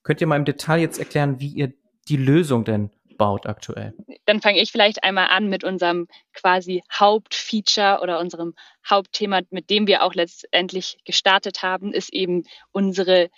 Könnt 0.03 0.21
ihr 0.21 0.27
mal 0.27 0.35
im 0.35 0.45
Detail 0.45 0.79
jetzt 0.79 0.99
erklären, 0.99 1.39
wie 1.39 1.49
ihr 1.49 1.73
die 2.07 2.17
Lösung 2.17 2.65
denn 2.65 2.91
baut 3.17 3.45
aktuell? 3.47 3.93
Dann 4.25 4.41
fange 4.41 4.61
ich 4.61 4.71
vielleicht 4.71 5.03
einmal 5.03 5.27
an 5.29 5.47
mit 5.47 5.63
unserem 5.63 6.07
quasi 6.33 6.83
Hauptfeature 6.93 7.99
oder 8.01 8.19
unserem 8.19 8.53
Hauptthema, 8.87 9.41
mit 9.49 9.69
dem 9.69 9.87
wir 9.87 10.03
auch 10.03 10.13
letztendlich 10.13 10.97
gestartet 11.05 11.63
haben, 11.63 11.93
ist 11.93 12.13
eben 12.13 12.43
unsere 12.71 13.29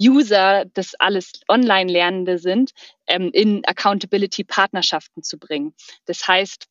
User, 0.00 0.64
das 0.74 0.94
alles 0.94 1.32
Online-Lernende 1.48 2.38
sind, 2.38 2.72
ähm, 3.06 3.30
in 3.32 3.64
Accountability-Partnerschaften 3.64 5.22
zu 5.22 5.38
bringen. 5.38 5.74
Das 6.04 6.28
heißt, 6.28 6.66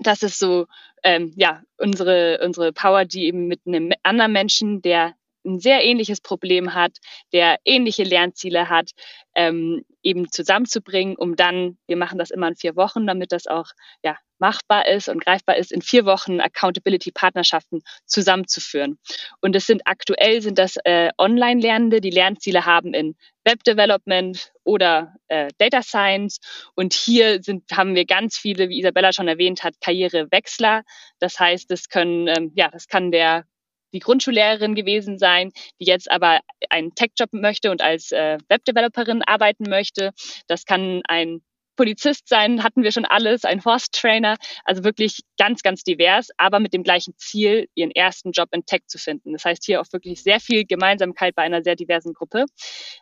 das 0.00 0.22
ist 0.22 0.38
so 0.38 0.66
ähm, 1.02 1.32
ja 1.36 1.62
unsere 1.78 2.40
unsere 2.44 2.72
Power, 2.72 3.04
die 3.04 3.26
eben 3.26 3.46
mit 3.46 3.60
einem 3.66 3.92
anderen 4.02 4.32
Menschen, 4.32 4.82
der 4.82 5.14
ein 5.44 5.60
sehr 5.60 5.84
ähnliches 5.84 6.20
Problem 6.20 6.74
hat, 6.74 6.98
der 7.32 7.58
ähnliche 7.64 8.04
Lernziele 8.04 8.68
hat, 8.68 8.90
ähm, 9.34 9.84
eben 10.02 10.30
zusammenzubringen, 10.30 11.16
um 11.16 11.36
dann, 11.36 11.78
wir 11.86 11.96
machen 11.96 12.18
das 12.18 12.30
immer 12.30 12.48
in 12.48 12.56
vier 12.56 12.76
Wochen, 12.76 13.06
damit 13.06 13.32
das 13.32 13.46
auch 13.46 13.66
ja, 14.02 14.16
machbar 14.38 14.88
ist 14.88 15.08
und 15.08 15.24
greifbar 15.24 15.56
ist, 15.56 15.70
in 15.70 15.82
vier 15.82 16.04
Wochen 16.06 16.40
Accountability-Partnerschaften 16.40 17.82
zusammenzuführen. 18.06 18.98
Und 19.40 19.54
es 19.54 19.66
sind 19.66 19.82
aktuell 19.84 20.40
sind 20.40 20.58
das 20.58 20.76
äh, 20.84 21.10
Online-Lernende, 21.18 22.00
die 22.00 22.10
Lernziele 22.10 22.64
haben 22.64 22.94
in 22.94 23.14
Web 23.44 23.62
Development 23.64 24.52
oder 24.64 25.14
äh, 25.28 25.48
Data 25.58 25.82
Science. 25.82 26.40
Und 26.74 26.94
hier 26.94 27.42
sind, 27.42 27.64
haben 27.72 27.94
wir 27.94 28.06
ganz 28.06 28.36
viele, 28.36 28.68
wie 28.68 28.80
Isabella 28.80 29.12
schon 29.12 29.28
erwähnt 29.28 29.62
hat, 29.62 29.74
Karrierewechsler. 29.80 30.82
Das 31.18 31.38
heißt, 31.38 31.70
das 31.70 31.88
können, 31.88 32.26
ähm, 32.26 32.52
ja, 32.54 32.68
das 32.68 32.88
kann 32.88 33.10
der 33.10 33.44
die 33.92 34.00
Grundschullehrerin 34.00 34.74
gewesen 34.74 35.18
sein, 35.18 35.50
die 35.80 35.86
jetzt 35.86 36.10
aber 36.10 36.40
einen 36.68 36.94
Tech-Job 36.94 37.32
möchte 37.32 37.70
und 37.70 37.82
als 37.82 38.12
äh, 38.12 38.38
Webdeveloperin 38.48 39.22
arbeiten 39.22 39.64
möchte. 39.68 40.12
Das 40.46 40.64
kann 40.64 41.02
ein 41.08 41.42
Polizist 41.80 42.28
sein, 42.28 42.62
hatten 42.62 42.82
wir 42.82 42.92
schon 42.92 43.06
alles, 43.06 43.46
ein 43.46 43.64
Horse-Trainer, 43.64 44.36
also 44.66 44.84
wirklich 44.84 45.20
ganz, 45.38 45.62
ganz 45.62 45.82
divers, 45.82 46.28
aber 46.36 46.60
mit 46.60 46.74
dem 46.74 46.82
gleichen 46.82 47.16
Ziel, 47.16 47.68
ihren 47.74 47.90
ersten 47.90 48.32
Job 48.32 48.50
in 48.52 48.66
Tech 48.66 48.82
zu 48.86 48.98
finden. 48.98 49.32
Das 49.32 49.46
heißt 49.46 49.64
hier 49.64 49.80
auch 49.80 49.86
wirklich 49.90 50.22
sehr 50.22 50.40
viel 50.40 50.66
Gemeinsamkeit 50.66 51.34
bei 51.34 51.42
einer 51.42 51.62
sehr 51.62 51.76
diversen 51.76 52.12
Gruppe. 52.12 52.44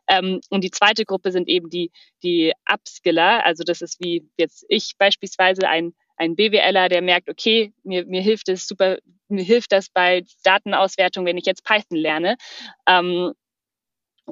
Ähm, 0.08 0.38
und 0.50 0.62
die 0.62 0.70
zweite 0.70 1.04
Gruppe 1.04 1.32
sind 1.32 1.48
eben 1.48 1.70
die, 1.70 1.90
die 2.22 2.52
Upskiller, 2.72 3.44
also 3.44 3.64
das 3.64 3.80
ist 3.80 3.98
wie 3.98 4.28
jetzt 4.36 4.64
ich 4.68 4.92
beispielsweise 4.96 5.68
ein 5.68 5.92
ein 6.18 6.36
BWLer, 6.36 6.88
der 6.88 7.00
merkt, 7.00 7.28
okay, 7.28 7.72
mir, 7.84 8.04
mir 8.04 8.20
hilft 8.20 8.48
es 8.48 8.66
super, 8.66 8.98
mir 9.28 9.44
hilft 9.44 9.72
das 9.72 9.88
bei 9.88 10.24
Datenauswertung, 10.42 11.24
wenn 11.24 11.38
ich 11.38 11.46
jetzt 11.46 11.64
Python 11.64 11.96
lerne. 11.96 12.36
Ähm, 12.86 13.32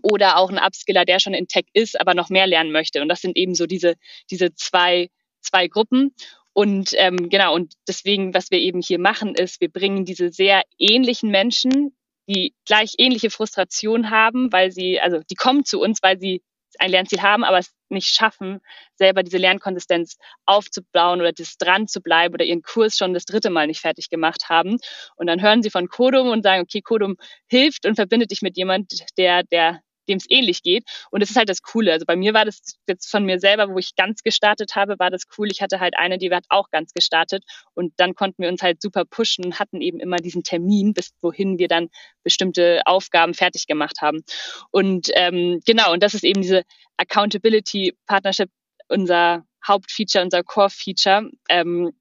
oder 0.03 0.37
auch 0.37 0.51
ein 0.51 0.59
Upskiller, 0.59 1.05
der 1.05 1.21
schon 1.21 1.33
in 1.33 1.49
Tech 1.49 1.65
ist, 1.73 1.99
aber 1.99 2.15
noch 2.15 2.29
mehr 2.29 2.47
lernen 2.47 2.73
möchte. 2.73 3.01
Und 3.01 3.09
das 3.09 3.23
sind 3.23 3.37
eben 3.37 3.55
so 3.55 3.67
diese, 3.67 3.95
diese 4.31 4.55
zwei, 4.55 5.09
zwei 5.41 5.69
Gruppen. 5.69 6.15
Und 6.53 6.91
ähm, 6.97 7.29
genau, 7.29 7.55
und 7.55 7.75
deswegen, 7.89 8.35
was 8.35 8.51
wir 8.51 8.59
eben 8.59 8.83
hier 8.83 8.99
machen, 8.99 9.35
ist, 9.35 9.61
wir 9.61 9.71
bringen 9.71 10.05
diese 10.05 10.31
sehr 10.31 10.63
ähnlichen 10.79 11.31
Menschen, 11.31 11.97
die 12.29 12.55
gleich 12.67 12.95
ähnliche 12.99 13.31
Frustration 13.31 14.11
haben, 14.11 14.53
weil 14.53 14.73
sie, 14.73 15.01
also 15.01 15.21
die 15.31 15.35
kommen 15.35 15.65
zu 15.65 15.81
uns, 15.81 16.03
weil 16.03 16.19
sie 16.19 16.43
ein 16.79 16.91
Lernziel 16.91 17.23
haben, 17.23 17.45
aber 17.45 17.59
es 17.59 17.73
nicht 17.89 18.15
schaffen, 18.15 18.61
selber 18.97 19.23
diese 19.23 19.39
Lernkonsistenz 19.39 20.17
aufzubauen 20.45 21.21
oder 21.21 21.33
das 21.33 21.57
dran 21.57 21.87
zu 21.87 22.01
bleiben 22.01 22.35
oder 22.35 22.45
ihren 22.45 22.63
Kurs 22.63 22.97
schon 22.97 23.15
das 23.15 23.25
dritte 23.25 23.51
Mal 23.51 23.67
nicht 23.67 23.81
fertig 23.81 24.11
gemacht 24.11 24.49
haben. 24.49 24.79
Und 25.17 25.27
dann 25.29 25.43
hören 25.43 25.63
sie 25.63 25.71
von 25.71 25.89
Kodum 25.89 26.29
und 26.29 26.43
sagen, 26.43 26.63
okay, 26.63 26.81
Kodum 26.81 27.17
hilft 27.47 27.87
und 27.87 27.95
verbindet 27.97 28.31
dich 28.31 28.43
mit 28.43 28.57
jemand, 28.57 28.93
der, 29.19 29.45
der 29.45 29.81
dem 30.09 30.19
es 30.19 30.27
ähnlich 30.29 30.63
geht. 30.63 30.85
Und 31.11 31.21
das 31.21 31.31
ist 31.31 31.37
halt 31.37 31.49
das 31.49 31.63
Coole. 31.63 31.93
Also 31.93 32.07
bei 32.07 32.17
mir 32.17 32.35
war 32.35 32.45
das 32.45 32.79
jetzt 32.87 33.11
von 33.11 33.25
mir 33.25 33.39
selber, 33.39 33.69
wo 33.69 33.79
ich 33.79 33.95
ganz 33.97 34.23
gestartet 34.23 34.77
habe, 34.77 34.99
war 34.99 35.11
das 35.11 35.23
cool. 35.37 35.51
Ich 35.51 35.63
hatte 35.63 35.81
halt 35.81 35.97
eine, 35.97 36.19
die 36.19 36.31
hat 36.31 36.45
auch 36.49 36.71
ganz 36.71 36.93
gestartet. 36.93 37.45
Und 37.75 37.93
dann 37.97 38.15
konnten 38.15 38.43
wir 38.43 38.49
uns 38.49 38.63
halt 38.63 38.83
super 38.83 39.05
pushen 39.05 39.45
und 39.45 39.59
hatten 39.59 39.81
eben 39.81 40.01
immer 40.01 40.17
diesen 40.17 40.43
Termin, 40.43 40.95
bis 40.95 41.13
wohin 41.21 41.59
wir 41.59 41.69
dann 41.69 41.89
bestimmte 42.23 42.81
Aufgaben 42.87 43.35
fertig 43.35 43.67
gemacht 43.67 44.01
haben. 44.01 44.23
Und 44.71 45.11
ähm, 45.15 45.61
genau, 45.67 45.93
und 45.93 46.03
das 46.03 46.15
ist 46.15 46.25
eben 46.25 46.43
diese 46.43 46.63
Accountability 46.97 47.97
Partnership, 48.07 48.51
unser 48.89 49.45
Hauptfeature, 49.67 50.25
unser 50.25 50.43
Core-Feature. 50.43 51.31
Ähm, 51.49 51.93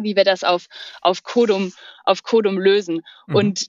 wie 0.00 0.16
wir 0.16 0.24
das 0.24 0.44
auf, 0.44 0.66
auf 1.00 1.22
Codum, 1.22 1.72
auf 2.04 2.22
Codum 2.22 2.58
lösen. 2.58 3.02
Mhm. 3.26 3.34
Und 3.34 3.66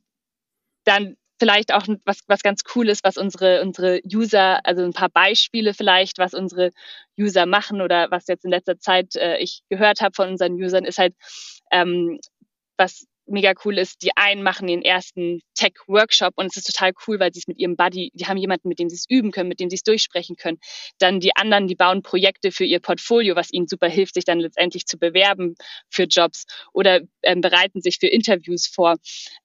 dann 0.84 1.18
vielleicht 1.40 1.74
auch 1.74 1.88
was, 2.06 2.20
was 2.28 2.44
ganz 2.44 2.62
cool 2.76 2.90
ist, 2.90 3.04
was 3.04 3.18
unsere, 3.18 3.62
unsere 3.62 4.02
User, 4.06 4.66
also 4.66 4.84
ein 4.84 4.94
paar 4.94 5.10
Beispiele 5.10 5.74
vielleicht, 5.74 6.18
was 6.20 6.34
unsere 6.34 6.72
User 7.18 7.46
machen 7.46 7.82
oder 7.82 8.12
was 8.12 8.28
jetzt 8.28 8.46
in 8.46 8.52
letzter 8.52 8.80
Zeit 8.80 9.16
äh, 9.16 9.38
ich 9.38 9.62
gehört 9.70 10.02
habe 10.02 10.14
von 10.16 10.30
unseren 10.30 10.54
Usern, 10.54 10.86
ist 10.86 11.00
halt, 11.00 11.16
ähm, 11.72 12.20
was 12.78 13.06
mega 13.30 13.54
cool 13.64 13.78
ist, 13.78 14.02
die 14.02 14.12
einen 14.16 14.44
machen 14.44 14.68
den 14.68 14.82
ersten 14.82 15.42
Tech-Workshop 15.56 16.34
und 16.36 16.48
es 16.48 16.58
ist 16.58 16.68
total 16.68 16.94
cool, 17.08 17.20
weil 17.20 17.34
sie 17.34 17.40
es 17.40 17.48
mit 17.48 17.60
ihrem 17.60 17.76
Buddy, 17.76 18.12
die 18.14 18.26
haben 18.26 18.38
jemanden, 18.38 18.68
mit 18.68 18.80
dem 18.80 18.90
sie 18.90 18.96
es 18.96 19.06
üben 19.08 19.32
können, 19.32 19.50
mit 19.50 19.60
dem 19.60 19.70
sie 19.70 19.76
es 19.76 19.84
durchsprechen 19.84 20.36
können. 20.36 20.60
Dann 20.98 21.20
die 21.20 21.36
anderen, 21.36 21.68
die 21.68 21.76
bauen 21.76 22.02
Projekte 22.02 22.52
für 22.52 22.66
ihr 22.66 22.80
Portfolio, 22.80 23.36
was 23.36 23.52
ihnen 23.52 23.68
super 23.68 23.88
hilft, 23.88 24.16
sich 24.16 24.26
dann 24.26 24.40
letztendlich 24.40 24.86
zu 24.86 24.98
bewerben 24.98 25.56
für 25.90 26.04
Jobs 26.04 26.46
oder 26.74 27.02
ähm, 27.22 27.42
bereiten 27.42 27.82
sich 27.82 27.98
für 28.00 28.08
Interviews 28.08 28.68
vor. 28.68 28.96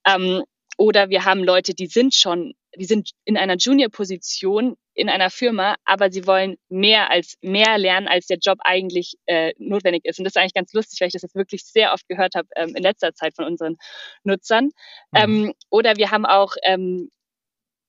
Ähm, 0.07 0.43
oder 0.77 1.09
wir 1.09 1.25
haben 1.25 1.45
Leute, 1.45 1.75
die 1.75 1.87
sind 1.87 2.15
schon, 2.15 2.55
die 2.77 2.85
sind 2.85 3.11
in 3.25 3.37
einer 3.37 3.57
Junior-Position 3.57 4.77
in 4.95 5.09
einer 5.09 5.31
Firma, 5.31 5.77
aber 5.85 6.11
sie 6.11 6.27
wollen 6.27 6.57
mehr 6.69 7.11
als 7.11 7.35
mehr 7.41 7.79
lernen, 7.79 8.07
als 8.07 8.27
der 8.27 8.39
Job 8.39 8.59
eigentlich 8.63 9.15
äh, 9.27 9.53
notwendig 9.59 10.05
ist. 10.05 10.19
Und 10.19 10.25
das 10.25 10.33
ist 10.33 10.37
eigentlich 10.37 10.55
ganz 10.55 10.73
lustig, 10.73 11.01
weil 11.01 11.09
ich 11.09 11.13
das 11.13 11.23
jetzt 11.23 11.35
wirklich 11.35 11.65
sehr 11.65 11.93
oft 11.93 12.07
gehört 12.09 12.35
habe 12.37 12.49
ähm, 12.55 12.75
in 12.77 12.83
letzter 12.83 13.13
Zeit 13.15 13.35
von 13.35 13.45
unseren 13.45 13.77
Nutzern. 14.23 14.67
Mhm. 14.67 14.71
Ähm, 15.15 15.55
oder 15.71 15.97
wir 15.97 16.11
haben 16.11 16.27
auch 16.27 16.55
ähm, 16.63 17.11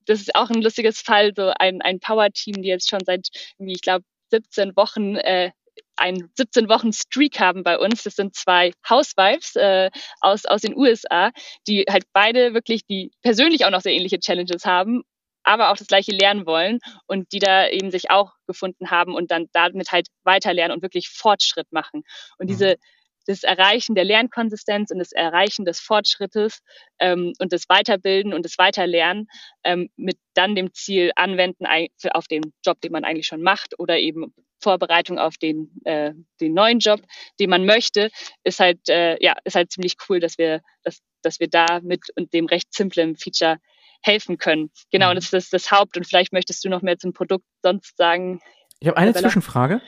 das 0.06 0.20
ist 0.20 0.34
auch 0.34 0.50
ein 0.50 0.62
lustiges 0.62 1.00
Fall, 1.00 1.32
so 1.36 1.52
ein, 1.58 1.82
ein 1.82 2.00
Power-Team, 2.00 2.62
die 2.62 2.68
jetzt 2.68 2.88
schon 2.88 3.04
seit, 3.04 3.28
wie 3.58 3.72
ich 3.72 3.82
glaube, 3.82 4.04
17 4.30 4.76
Wochen 4.76 5.16
äh, 5.16 5.50
einen 5.96 6.30
17 6.36 6.68
Wochen 6.68 6.92
Streak 6.92 7.40
haben 7.40 7.62
bei 7.62 7.78
uns. 7.78 8.02
Das 8.02 8.14
sind 8.14 8.34
zwei 8.34 8.72
Housewives 8.88 9.56
äh, 9.56 9.90
aus, 10.20 10.44
aus 10.44 10.60
den 10.60 10.76
USA, 10.76 11.30
die 11.66 11.84
halt 11.88 12.04
beide 12.12 12.54
wirklich, 12.54 12.84
die 12.86 13.10
persönlich 13.22 13.64
auch 13.64 13.70
noch 13.70 13.80
sehr 13.80 13.94
ähnliche 13.94 14.18
Challenges 14.18 14.64
haben, 14.64 15.02
aber 15.42 15.70
auch 15.70 15.76
das 15.76 15.86
gleiche 15.86 16.12
lernen 16.12 16.46
wollen 16.46 16.80
und 17.06 17.32
die 17.32 17.38
da 17.38 17.68
eben 17.68 17.90
sich 17.90 18.10
auch 18.10 18.32
gefunden 18.46 18.90
haben 18.90 19.14
und 19.14 19.30
dann 19.30 19.46
damit 19.52 19.92
halt 19.92 20.08
weiterlernen 20.24 20.76
und 20.76 20.82
wirklich 20.82 21.08
Fortschritt 21.08 21.70
machen. 21.72 22.02
Und 22.38 22.48
diese 22.48 22.70
mhm 22.70 22.96
das 23.26 23.42
Erreichen 23.42 23.94
der 23.94 24.04
Lernkonsistenz 24.04 24.90
und 24.90 24.98
das 24.98 25.12
Erreichen 25.12 25.64
des 25.64 25.80
Fortschrittes 25.80 26.60
ähm, 26.98 27.32
und 27.38 27.52
das 27.52 27.68
Weiterbilden 27.68 28.32
und 28.32 28.44
das 28.44 28.56
Weiterlernen 28.58 29.28
ähm, 29.64 29.90
mit 29.96 30.16
dann 30.34 30.54
dem 30.54 30.72
Ziel 30.72 31.10
anwenden 31.16 31.66
auf 32.12 32.28
den 32.28 32.52
Job, 32.64 32.80
den 32.80 32.92
man 32.92 33.04
eigentlich 33.04 33.26
schon 33.26 33.42
macht 33.42 33.78
oder 33.78 33.98
eben 33.98 34.32
Vorbereitung 34.60 35.18
auf 35.18 35.36
den, 35.36 35.70
äh, 35.84 36.12
den 36.40 36.54
neuen 36.54 36.78
Job, 36.78 37.00
den 37.38 37.50
man 37.50 37.66
möchte, 37.66 38.10
ist 38.44 38.60
halt, 38.60 38.88
äh, 38.88 39.22
ja, 39.22 39.34
ist 39.44 39.54
halt 39.54 39.70
ziemlich 39.70 39.96
cool, 40.08 40.20
dass 40.20 40.38
wir, 40.38 40.60
dass, 40.82 41.00
dass 41.22 41.40
wir 41.40 41.48
da 41.48 41.80
mit 41.82 42.00
und 42.16 42.32
dem 42.32 42.46
recht 42.46 42.72
simplen 42.72 43.16
Feature 43.16 43.58
helfen 44.02 44.38
können. 44.38 44.70
Genau, 44.90 45.08
und 45.08 45.16
mhm. 45.16 45.20
das 45.20 45.32
ist 45.32 45.52
das 45.52 45.70
Haupt. 45.70 45.96
Und 45.96 46.06
vielleicht 46.06 46.32
möchtest 46.32 46.64
du 46.64 46.68
noch 46.68 46.82
mehr 46.82 46.98
zum 46.98 47.12
Produkt 47.12 47.44
sonst 47.62 47.96
sagen. 47.96 48.40
Ich 48.80 48.88
habe 48.88 48.96
eine 48.98 49.14
Zwischenfrage 49.14 49.80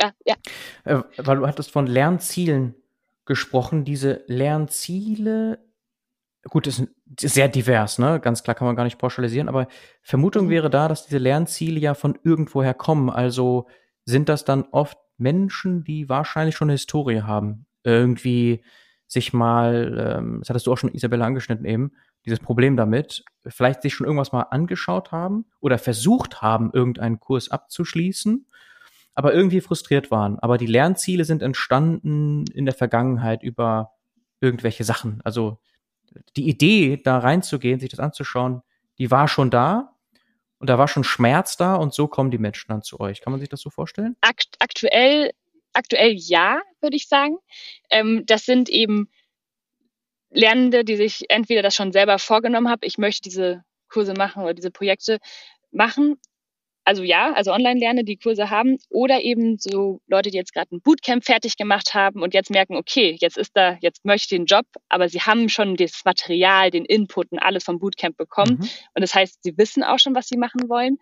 ja, 0.00 0.12
ja. 0.24 0.36
Äh, 0.84 1.02
weil 1.18 1.36
du 1.36 1.46
hattest 1.46 1.70
von 1.70 1.86
Lernzielen 1.86 2.74
gesprochen. 3.26 3.84
Diese 3.84 4.24
Lernziele, 4.26 5.58
gut, 6.44 6.66
das 6.66 6.80
ist 7.20 7.34
sehr 7.34 7.48
divers, 7.48 7.98
ne? 7.98 8.18
Ganz 8.20 8.42
klar 8.42 8.54
kann 8.54 8.66
man 8.66 8.76
gar 8.76 8.84
nicht 8.84 8.98
pauschalisieren, 8.98 9.48
aber 9.48 9.68
Vermutung 10.02 10.46
mhm. 10.46 10.50
wäre 10.50 10.70
da, 10.70 10.88
dass 10.88 11.06
diese 11.06 11.18
Lernziele 11.18 11.78
ja 11.78 11.94
von 11.94 12.18
irgendwoher 12.24 12.74
kommen. 12.74 13.10
Also 13.10 13.66
sind 14.04 14.28
das 14.28 14.44
dann 14.44 14.64
oft 14.70 14.98
Menschen, 15.16 15.84
die 15.84 16.08
wahrscheinlich 16.08 16.56
schon 16.56 16.66
eine 16.66 16.74
Historie 16.74 17.22
haben. 17.22 17.66
Irgendwie 17.84 18.62
sich 19.06 19.32
mal, 19.32 20.16
ähm, 20.18 20.38
das 20.40 20.50
hattest 20.50 20.66
du 20.66 20.72
auch 20.72 20.78
schon 20.78 20.94
Isabella 20.94 21.26
angeschnitten 21.26 21.66
eben, 21.66 21.92
dieses 22.24 22.38
Problem 22.38 22.76
damit, 22.76 23.24
vielleicht 23.46 23.82
sich 23.82 23.94
schon 23.94 24.06
irgendwas 24.06 24.32
mal 24.32 24.42
angeschaut 24.42 25.10
haben 25.10 25.46
oder 25.60 25.78
versucht 25.78 26.42
haben, 26.42 26.70
irgendeinen 26.72 27.18
Kurs 27.18 27.50
abzuschließen 27.50 28.46
aber 29.14 29.34
irgendwie 29.34 29.60
frustriert 29.60 30.10
waren. 30.10 30.38
Aber 30.38 30.58
die 30.58 30.66
Lernziele 30.66 31.24
sind 31.24 31.42
entstanden 31.42 32.46
in 32.54 32.64
der 32.64 32.74
Vergangenheit 32.74 33.42
über 33.42 33.92
irgendwelche 34.40 34.84
Sachen. 34.84 35.20
Also 35.24 35.60
die 36.36 36.48
Idee, 36.48 36.96
da 36.96 37.18
reinzugehen, 37.18 37.80
sich 37.80 37.90
das 37.90 38.00
anzuschauen, 38.00 38.62
die 38.98 39.10
war 39.10 39.28
schon 39.28 39.50
da 39.50 39.96
und 40.60 40.68
da 40.68 40.78
war 40.78 40.88
schon 40.88 41.04
Schmerz 41.04 41.56
da 41.56 41.74
und 41.74 41.94
so 41.94 42.06
kommen 42.06 42.30
die 42.30 42.38
Menschen 42.38 42.68
dann 42.68 42.82
zu 42.82 43.00
euch. 43.00 43.22
Kann 43.22 43.32
man 43.32 43.40
sich 43.40 43.48
das 43.48 43.60
so 43.60 43.70
vorstellen? 43.70 44.14
Akt 44.20 44.56
aktuell, 44.58 45.32
aktuell 45.72 46.12
ja, 46.12 46.60
würde 46.82 46.96
ich 46.96 47.08
sagen. 47.08 47.38
Ähm, 47.90 48.24
das 48.26 48.44
sind 48.44 48.68
eben 48.68 49.08
Lernende, 50.28 50.84
die 50.84 50.96
sich 50.96 51.24
entweder 51.30 51.62
das 51.62 51.74
schon 51.74 51.92
selber 51.92 52.18
vorgenommen 52.18 52.68
haben, 52.68 52.80
ich 52.82 52.98
möchte 52.98 53.22
diese 53.22 53.64
Kurse 53.88 54.12
machen 54.12 54.44
oder 54.44 54.54
diese 54.54 54.70
Projekte 54.70 55.18
machen 55.72 56.20
also 56.90 57.04
ja, 57.04 57.32
also 57.34 57.52
Online-Lerne, 57.52 58.02
die 58.02 58.16
Kurse 58.16 58.50
haben, 58.50 58.76
oder 58.88 59.20
eben 59.22 59.58
so 59.58 60.00
Leute, 60.08 60.32
die 60.32 60.36
jetzt 60.36 60.52
gerade 60.52 60.74
ein 60.74 60.80
Bootcamp 60.80 61.24
fertig 61.24 61.56
gemacht 61.56 61.94
haben 61.94 62.20
und 62.20 62.34
jetzt 62.34 62.50
merken, 62.50 62.74
okay, 62.74 63.16
jetzt 63.20 63.38
ist 63.38 63.56
da, 63.56 63.76
jetzt 63.80 64.04
möchte 64.04 64.34
ich 64.34 64.38
den 64.40 64.46
Job, 64.46 64.66
aber 64.88 65.08
sie 65.08 65.20
haben 65.20 65.48
schon 65.48 65.76
das 65.76 66.02
Material, 66.04 66.72
den 66.72 66.84
Input 66.84 67.30
und 67.30 67.38
alles 67.38 67.62
vom 67.62 67.78
Bootcamp 67.78 68.16
bekommen. 68.16 68.58
Mhm. 68.60 68.68
Und 68.94 69.02
das 69.02 69.14
heißt, 69.14 69.40
sie 69.44 69.56
wissen 69.56 69.84
auch 69.84 70.00
schon, 70.00 70.16
was 70.16 70.26
sie 70.26 70.36
machen 70.36 70.68
wollen. 70.68 70.98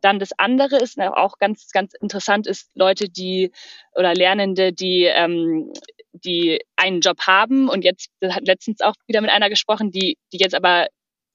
Dann 0.00 0.18
das 0.18 0.30
andere 0.38 0.76
ist 0.76 0.98
auch 0.98 1.36
ganz, 1.36 1.68
ganz 1.70 1.92
interessant, 2.00 2.46
ist 2.46 2.70
Leute, 2.74 3.10
die 3.10 3.50
oder 3.94 4.14
Lernende, 4.14 4.72
die 4.72 5.04
ähm, 5.04 5.70
die 6.12 6.60
einen 6.76 7.02
Job 7.02 7.20
haben 7.26 7.68
und 7.68 7.84
jetzt 7.84 8.08
hat 8.24 8.46
letztens 8.46 8.80
auch 8.80 8.94
wieder 9.06 9.20
mit 9.20 9.30
einer 9.30 9.50
gesprochen, 9.50 9.90
die 9.90 10.16
die 10.32 10.38
jetzt 10.38 10.54
aber 10.54 10.86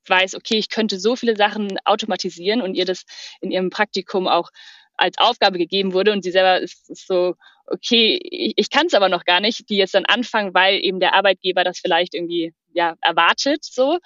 weiß, 0.07 0.35
okay, 0.35 0.55
ich 0.57 0.69
könnte 0.69 0.99
so 0.99 1.15
viele 1.15 1.35
Sachen 1.35 1.77
automatisieren 1.85 2.61
und 2.61 2.75
ihr 2.75 2.85
das 2.85 3.03
in 3.41 3.51
ihrem 3.51 3.69
Praktikum 3.69 4.27
auch 4.27 4.49
als 4.95 5.17
Aufgabe 5.17 5.57
gegeben 5.57 5.93
wurde 5.93 6.11
und 6.11 6.23
sie 6.23 6.31
selber 6.31 6.59
ist, 6.59 6.89
ist 6.89 7.07
so, 7.07 7.35
okay, 7.65 8.19
ich, 8.23 8.53
ich 8.55 8.69
kann 8.69 8.87
es 8.87 8.93
aber 8.93 9.09
noch 9.09 9.25
gar 9.25 9.39
nicht, 9.39 9.69
die 9.69 9.77
jetzt 9.77 9.95
dann 9.95 10.05
anfangen, 10.05 10.53
weil 10.53 10.75
eben 10.83 10.99
der 10.99 11.13
Arbeitgeber 11.13 11.63
das 11.63 11.79
vielleicht 11.79 12.13
irgendwie 12.13 12.53
ja 12.73 12.95
erwartet, 13.01 13.63
so, 13.63 13.97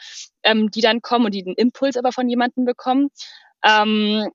ähm, 0.44 0.72
die 0.72 0.82
dann 0.82 1.02
kommen 1.02 1.26
und 1.26 1.34
die 1.34 1.44
den 1.44 1.56
Impuls 1.56 1.98
aber 1.98 2.12
von 2.12 2.30
jemandem 2.30 2.66
bekommen. 2.66 3.10
Ähm, 3.64 4.30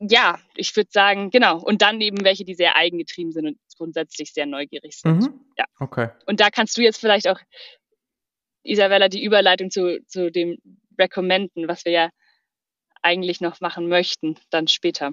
ja, 0.00 0.38
ich 0.54 0.74
würde 0.76 0.88
sagen, 0.90 1.30
genau. 1.30 1.58
Und 1.58 1.82
dann 1.82 2.00
eben 2.00 2.24
welche, 2.24 2.44
die 2.44 2.54
sehr 2.54 2.74
eigengetrieben 2.74 3.32
sind 3.32 3.46
und 3.46 3.58
grundsätzlich 3.76 4.32
sehr 4.32 4.46
neugierig 4.46 4.96
sind. 4.96 5.22
Mhm. 5.22 5.40
Ja. 5.58 5.64
Okay. 5.78 6.08
Und 6.26 6.40
da 6.40 6.48
kannst 6.50 6.76
du 6.76 6.82
jetzt 6.82 6.98
vielleicht 6.98 7.28
auch 7.28 7.38
Isabella 8.62 9.08
die 9.08 9.24
Überleitung 9.24 9.70
zu, 9.70 10.02
zu 10.06 10.30
dem 10.30 10.58
Recommenden, 10.98 11.68
was 11.68 11.84
wir 11.84 11.92
ja 11.92 12.10
eigentlich 13.02 13.40
noch 13.40 13.60
machen 13.60 13.88
möchten, 13.88 14.36
dann 14.50 14.68
später. 14.68 15.12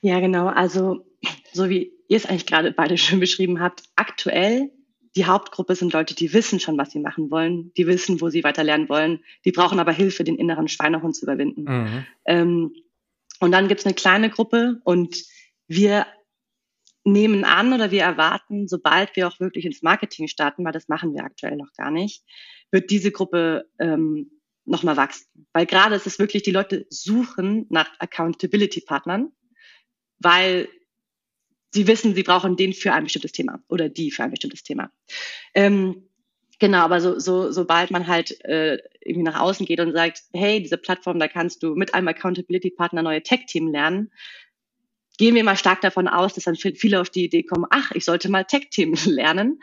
Ja, 0.00 0.20
genau. 0.20 0.46
Also, 0.46 1.04
so 1.52 1.68
wie 1.68 1.92
ihr 2.08 2.16
es 2.16 2.26
eigentlich 2.26 2.46
gerade 2.46 2.72
beide 2.72 2.96
schön 2.96 3.20
beschrieben 3.20 3.60
habt, 3.60 3.82
aktuell 3.96 4.70
die 5.16 5.26
Hauptgruppe 5.26 5.74
sind 5.74 5.92
Leute, 5.92 6.14
die 6.14 6.32
wissen 6.32 6.60
schon, 6.60 6.78
was 6.78 6.92
sie 6.92 7.00
machen 7.00 7.30
wollen, 7.30 7.72
die 7.76 7.86
wissen, 7.86 8.20
wo 8.20 8.28
sie 8.28 8.44
weiter 8.44 8.62
lernen 8.62 8.88
wollen, 8.88 9.24
die 9.44 9.50
brauchen 9.50 9.80
aber 9.80 9.92
Hilfe, 9.92 10.22
den 10.22 10.36
inneren 10.36 10.68
Schweinehund 10.68 11.16
zu 11.16 11.24
überwinden. 11.24 11.64
Mhm. 11.64 12.06
Ähm, 12.24 12.76
und 13.40 13.52
dann 13.52 13.66
gibt 13.68 13.80
es 13.80 13.86
eine 13.86 13.94
kleine 13.94 14.30
Gruppe 14.30 14.80
und 14.84 15.24
wir 15.66 16.06
nehmen 17.04 17.44
an 17.44 17.72
oder 17.72 17.90
wir 17.90 18.02
erwarten, 18.02 18.68
sobald 18.68 19.14
wir 19.16 19.28
auch 19.28 19.40
wirklich 19.40 19.64
ins 19.64 19.82
Marketing 19.82 20.28
starten, 20.28 20.64
weil 20.64 20.72
das 20.72 20.88
machen 20.88 21.14
wir 21.14 21.24
aktuell 21.24 21.56
noch 21.56 21.72
gar 21.76 21.90
nicht, 21.90 22.24
wird 22.70 22.90
diese 22.90 23.12
Gruppe 23.12 23.68
ähm, 23.78 24.30
nochmal 24.64 24.96
wachsen. 24.96 25.26
Weil 25.52 25.66
gerade 25.66 25.94
ist 25.94 26.06
es 26.06 26.18
wirklich, 26.18 26.42
die 26.42 26.50
Leute 26.50 26.86
suchen 26.90 27.66
nach 27.70 27.90
Accountability-Partnern, 27.98 29.32
weil 30.18 30.68
sie 31.72 31.86
wissen, 31.86 32.14
sie 32.14 32.22
brauchen 32.22 32.56
den 32.56 32.72
für 32.72 32.92
ein 32.92 33.04
bestimmtes 33.04 33.32
Thema 33.32 33.62
oder 33.68 33.88
die 33.88 34.10
für 34.10 34.24
ein 34.24 34.30
bestimmtes 34.30 34.62
Thema. 34.62 34.90
Ähm, 35.54 36.08
Genau, 36.60 36.78
aber 36.78 37.00
so, 37.00 37.20
so, 37.20 37.52
sobald 37.52 37.92
man 37.92 38.08
halt 38.08 38.44
äh, 38.44 38.78
irgendwie 39.00 39.22
nach 39.22 39.38
außen 39.38 39.64
geht 39.64 39.78
und 39.78 39.92
sagt, 39.92 40.24
hey, 40.32 40.60
diese 40.60 40.76
Plattform, 40.76 41.20
da 41.20 41.28
kannst 41.28 41.62
du 41.62 41.76
mit 41.76 41.94
einem 41.94 42.08
Accountability-Partner 42.08 43.02
neue 43.02 43.22
Tech-Team 43.22 43.68
lernen, 43.68 44.10
gehen 45.18 45.34
wir 45.34 45.44
mal 45.44 45.56
stark 45.56 45.80
davon 45.82 46.08
aus, 46.08 46.34
dass 46.34 46.44
dann 46.44 46.56
viele 46.56 47.00
auf 47.00 47.10
die 47.10 47.24
Idee 47.24 47.42
kommen, 47.42 47.66
ach, 47.70 47.90
ich 47.92 48.04
sollte 48.04 48.30
mal 48.30 48.44
Tech-Themen 48.44 48.94
lernen. 49.06 49.60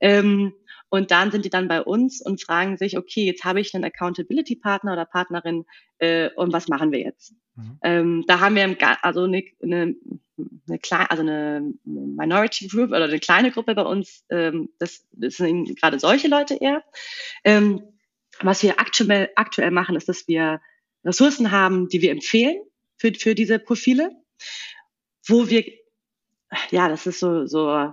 Ähm, 0.00 0.52
und 0.88 1.10
dann 1.10 1.32
sind 1.32 1.44
die 1.44 1.50
dann 1.50 1.68
bei 1.68 1.82
uns 1.82 2.20
und 2.24 2.42
fragen 2.42 2.76
sich, 2.76 2.96
okay, 2.96 3.24
jetzt 3.24 3.44
habe 3.44 3.60
ich 3.60 3.74
einen 3.74 3.84
Accountability-Partner 3.84 4.92
oder 4.92 5.04
Partnerin 5.04 5.64
äh, 5.98 6.30
und 6.36 6.52
was 6.52 6.68
machen 6.68 6.92
wir 6.92 7.00
jetzt? 7.00 7.34
Mhm. 7.56 7.78
Ähm, 7.82 8.24
da 8.26 8.40
haben 8.40 8.54
wir 8.54 8.76
also 9.02 9.24
eine, 9.24 9.42
eine, 9.62 9.96
eine 10.68 10.78
kleine, 10.78 11.10
also 11.10 11.22
eine 11.22 11.72
Minority 11.84 12.68
Group 12.68 12.90
oder 12.90 13.04
eine 13.04 13.18
kleine 13.18 13.50
Gruppe 13.50 13.74
bei 13.74 13.82
uns. 13.82 14.24
Ähm, 14.30 14.68
das, 14.78 15.06
das 15.12 15.36
sind 15.36 15.80
gerade 15.80 15.98
solche 15.98 16.28
Leute 16.28 16.54
eher. 16.54 16.84
Ähm, 17.42 17.82
was 18.40 18.62
wir 18.62 18.78
aktuell, 18.78 19.30
aktuell 19.34 19.70
machen, 19.72 19.96
ist, 19.96 20.08
dass 20.08 20.28
wir 20.28 20.60
Ressourcen 21.04 21.50
haben, 21.50 21.88
die 21.88 22.00
wir 22.00 22.12
empfehlen 22.12 22.60
für, 22.96 23.12
für 23.14 23.34
diese 23.34 23.58
Profile 23.58 24.10
wo 25.26 25.48
wir, 25.48 25.64
ja, 26.70 26.88
das 26.88 27.06
ist 27.06 27.20
so, 27.20 27.46
so 27.46 27.92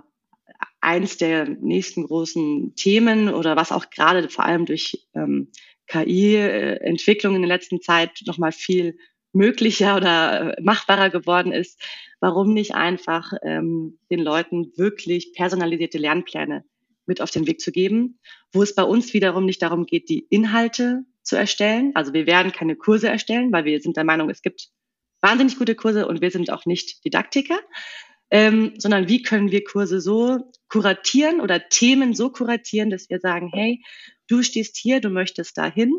eins 0.80 1.16
der 1.16 1.48
nächsten 1.48 2.06
großen 2.06 2.74
Themen 2.76 3.32
oder 3.32 3.56
was 3.56 3.72
auch 3.72 3.90
gerade 3.90 4.28
vor 4.28 4.44
allem 4.44 4.66
durch 4.66 5.06
ähm, 5.14 5.50
KI-Entwicklung 5.86 7.34
in 7.34 7.42
der 7.42 7.48
letzten 7.48 7.80
Zeit 7.80 8.22
nochmal 8.26 8.52
viel 8.52 8.98
möglicher 9.32 9.96
oder 9.96 10.56
machbarer 10.60 11.10
geworden 11.10 11.52
ist, 11.52 11.82
warum 12.20 12.52
nicht 12.52 12.74
einfach 12.74 13.32
ähm, 13.42 13.98
den 14.10 14.20
Leuten 14.20 14.72
wirklich 14.76 15.32
personalisierte 15.34 15.98
Lernpläne 15.98 16.64
mit 17.06 17.20
auf 17.20 17.30
den 17.30 17.46
Weg 17.46 17.60
zu 17.60 17.72
geben, 17.72 18.18
wo 18.52 18.62
es 18.62 18.74
bei 18.74 18.84
uns 18.84 19.12
wiederum 19.12 19.44
nicht 19.44 19.60
darum 19.60 19.86
geht, 19.86 20.08
die 20.08 20.26
Inhalte 20.30 21.04
zu 21.22 21.36
erstellen. 21.36 21.92
Also 21.94 22.12
wir 22.12 22.26
werden 22.26 22.52
keine 22.52 22.76
Kurse 22.76 23.08
erstellen, 23.08 23.52
weil 23.52 23.64
wir 23.64 23.80
sind 23.80 23.96
der 23.96 24.04
Meinung, 24.04 24.30
es 24.30 24.42
gibt 24.42 24.70
wahnsinnig 25.24 25.56
gute 25.56 25.74
Kurse 25.74 26.06
und 26.06 26.20
wir 26.20 26.30
sind 26.30 26.50
auch 26.52 26.66
nicht 26.66 27.02
Didaktiker, 27.04 27.58
ähm, 28.30 28.74
sondern 28.76 29.08
wie 29.08 29.22
können 29.22 29.50
wir 29.50 29.64
Kurse 29.64 30.00
so 30.00 30.52
kuratieren 30.68 31.40
oder 31.40 31.68
Themen 31.68 32.14
so 32.14 32.30
kuratieren, 32.30 32.90
dass 32.90 33.08
wir 33.08 33.20
sagen, 33.20 33.50
hey, 33.52 33.82
du 34.28 34.42
stehst 34.42 34.76
hier, 34.76 35.00
du 35.00 35.08
möchtest 35.08 35.56
dahin. 35.56 35.94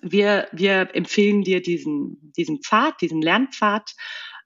Wir, 0.00 0.46
wir 0.52 0.94
empfehlen 0.94 1.42
dir 1.42 1.60
diesen, 1.60 2.32
diesen 2.36 2.62
Pfad, 2.62 3.00
diesen 3.00 3.20
Lernpfad, 3.20 3.90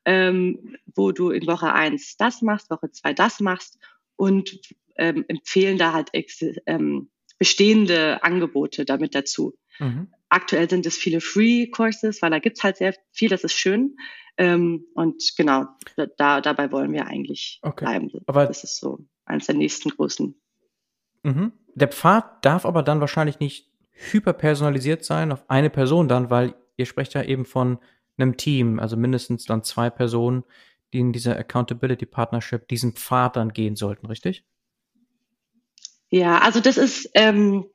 ähm, 0.06 0.76
wo 0.94 1.12
du 1.12 1.30
in 1.30 1.46
Woche 1.46 1.72
eins 1.72 2.16
das 2.16 2.40
machst, 2.40 2.70
Woche 2.70 2.90
zwei 2.90 3.12
das 3.12 3.40
machst 3.40 3.78
und 4.16 4.60
ähm, 4.96 5.26
empfehlen 5.28 5.76
da 5.76 5.92
halt 5.92 6.10
ähm, 6.66 7.10
bestehende 7.38 8.22
Angebote 8.22 8.86
damit 8.86 9.14
dazu. 9.14 9.54
Mhm. 9.78 10.13
Aktuell 10.34 10.68
sind 10.68 10.84
es 10.86 10.96
viele 10.96 11.20
Free 11.20 11.68
Courses, 11.68 12.20
weil 12.20 12.30
da 12.30 12.38
gibt's 12.38 12.62
halt 12.62 12.76
sehr 12.76 12.94
viel, 13.12 13.28
das 13.28 13.44
ist 13.44 13.54
schön. 13.54 13.96
Ähm, 14.36 14.86
und 14.94 15.22
genau, 15.36 15.66
da, 16.16 16.40
dabei 16.40 16.72
wollen 16.72 16.92
wir 16.92 17.06
eigentlich 17.06 17.60
okay. 17.62 17.84
bleiben. 17.84 18.10
Aber 18.26 18.46
das 18.46 18.64
ist 18.64 18.80
so 18.80 18.98
eines 19.24 19.46
der 19.46 19.54
nächsten 19.54 19.90
großen. 19.90 20.34
Mhm. 21.22 21.52
Der 21.74 21.88
Pfad 21.88 22.44
darf 22.44 22.66
aber 22.66 22.82
dann 22.82 23.00
wahrscheinlich 23.00 23.38
nicht 23.38 23.70
hyperpersonalisiert 23.92 25.04
sein 25.04 25.30
auf 25.30 25.48
eine 25.48 25.70
Person 25.70 26.08
dann, 26.08 26.30
weil 26.30 26.54
ihr 26.76 26.86
sprecht 26.86 27.14
ja 27.14 27.22
eben 27.22 27.44
von 27.44 27.78
einem 28.16 28.36
Team, 28.36 28.80
also 28.80 28.96
mindestens 28.96 29.44
dann 29.44 29.62
zwei 29.62 29.88
Personen, 29.88 30.44
die 30.92 30.98
in 30.98 31.12
dieser 31.12 31.36
Accountability 31.36 32.06
Partnership 32.06 32.68
diesen 32.68 32.94
Pfad 32.94 33.36
dann 33.36 33.52
gehen 33.52 33.76
sollten, 33.76 34.06
richtig? 34.06 34.44
Ja, 36.10 36.38
also 36.38 36.60
das 36.60 36.76
ist, 36.76 37.10
ähm, 37.14 37.66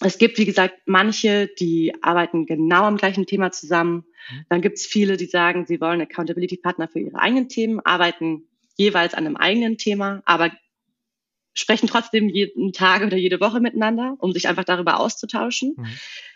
es 0.00 0.18
gibt, 0.18 0.38
wie 0.38 0.44
gesagt, 0.44 0.80
manche, 0.86 1.48
die 1.58 1.92
arbeiten 2.02 2.46
genau 2.46 2.84
am 2.84 2.96
gleichen 2.96 3.26
Thema 3.26 3.50
zusammen. 3.50 4.04
Mhm. 4.30 4.44
Dann 4.48 4.62
gibt 4.62 4.78
es 4.78 4.86
viele, 4.86 5.16
die 5.16 5.26
sagen, 5.26 5.66
sie 5.66 5.80
wollen 5.80 6.00
Accountability-Partner 6.00 6.88
für 6.88 7.00
ihre 7.00 7.18
eigenen 7.18 7.48
Themen, 7.48 7.80
arbeiten 7.80 8.44
jeweils 8.76 9.14
an 9.14 9.26
einem 9.26 9.36
eigenen 9.36 9.76
Thema, 9.76 10.22
aber 10.24 10.52
sprechen 11.54 11.88
trotzdem 11.88 12.28
jeden 12.28 12.72
Tag 12.72 13.02
oder 13.02 13.16
jede 13.16 13.40
Woche 13.40 13.60
miteinander, 13.60 14.16
um 14.20 14.32
sich 14.32 14.46
einfach 14.48 14.64
darüber 14.64 15.00
auszutauschen. 15.00 15.74
Mhm. 15.76 15.86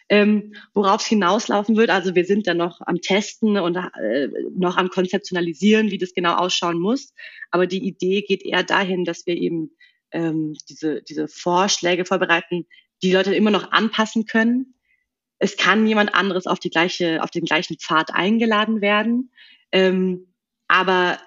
Ähm, 0.09 0.55
worauf 0.75 1.01
es 1.01 1.07
hinauslaufen 1.07 1.77
wird, 1.77 1.89
also 1.89 2.15
wir 2.15 2.25
sind 2.25 2.47
da 2.47 2.55
noch 2.55 2.81
am 2.81 3.01
Testen 3.01 3.57
und 3.57 3.77
äh, 3.77 4.29
noch 4.55 4.77
am 4.77 4.89
Konzeptionalisieren, 4.89 5.91
wie 5.91 5.99
das 5.99 6.13
genau 6.13 6.35
ausschauen 6.35 6.81
muss. 6.81 7.15
Aber 7.51 7.67
die 7.67 7.87
Idee 7.87 8.23
geht 8.23 8.43
eher 8.43 8.65
dahin, 8.65 9.05
dass 9.05 9.27
wir 9.27 9.37
eben 9.37 9.71
ähm, 10.11 10.57
diese, 10.69 11.03
diese 11.03 11.29
Vorschläge 11.29 12.05
vorbereiten, 12.05 12.67
die 13.03 13.13
Leute 13.13 13.35
immer 13.35 13.51
noch 13.51 13.73
anpassen 13.73 14.27
können. 14.27 14.75
Es 15.39 15.57
kann 15.57 15.87
jemand 15.87 16.15
anderes 16.15 16.47
auf 16.47 16.61
die 16.61 16.71
gleiche, 16.71 17.23
auf 17.23 17.31
den 17.31 17.45
gleichen 17.45 17.79
Pfad 17.79 18.15
eingeladen 18.15 18.81
werden. 18.81 19.33
Ähm, 19.73 20.33
aber 20.69 21.19